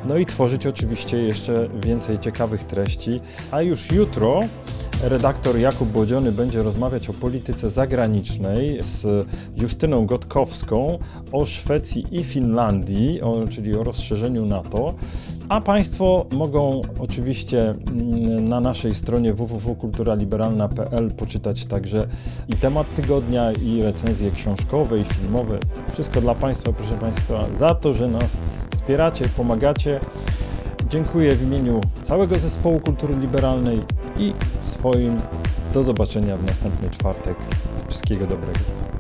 No 0.08 0.16
i 0.16 0.26
tworzyć 0.26 0.66
oczywiście 0.66 1.22
jeszcze 1.22 1.68
więcej 1.84 2.18
ciekawych 2.18 2.64
treści. 2.64 3.20
A 3.50 3.62
już 3.62 3.92
jutro 3.92 4.40
redaktor 5.02 5.58
Jakub 5.58 5.88
Bodziony 5.88 6.32
będzie 6.32 6.62
rozmawiać 6.62 7.10
o 7.10 7.12
polityce 7.12 7.70
zagranicznej 7.70 8.82
z 8.82 9.26
Justyną 9.56 10.06
Gotkowską, 10.06 10.98
o 11.32 11.44
Szwecji 11.44 12.06
i 12.10 12.24
Finlandii, 12.24 13.22
o, 13.22 13.48
czyli 13.50 13.74
o 13.74 13.84
rozszerzeniu 13.84 14.46
NATO. 14.46 14.94
A 15.48 15.60
Państwo 15.60 16.26
mogą 16.30 16.82
oczywiście 17.00 17.70
mm, 17.70 18.48
na 18.48 18.60
naszej 18.60 18.94
stronie 18.94 19.34
www.kulturaliberalna.pl 19.34 21.10
poczytać 21.10 21.66
także 21.66 22.06
i 22.48 22.54
temat 22.54 22.94
tygodnia, 22.94 23.52
i 23.52 23.82
recenzje 23.82 24.30
książkowe, 24.30 24.98
i 24.98 25.04
filmowe. 25.04 25.58
Wszystko 25.92 26.20
dla 26.20 26.34
Państwa, 26.34 26.72
proszę 26.72 26.94
Państwa, 26.94 27.44
za 27.54 27.74
to, 27.74 27.94
że 27.94 28.08
nas 28.08 28.38
wspieracie, 28.70 29.24
pomagacie. 29.36 30.00
Dziękuję 30.90 31.36
w 31.36 31.42
imieniu 31.42 31.80
całego 32.02 32.38
zespołu 32.38 32.80
kultury 32.80 33.16
liberalnej 33.16 33.82
i 34.18 34.32
swoim. 34.62 35.16
Do 35.74 35.84
zobaczenia 35.84 36.36
w 36.36 36.44
następny 36.44 36.90
czwartek. 36.90 37.36
Wszystkiego 37.88 38.26
dobrego. 38.26 38.97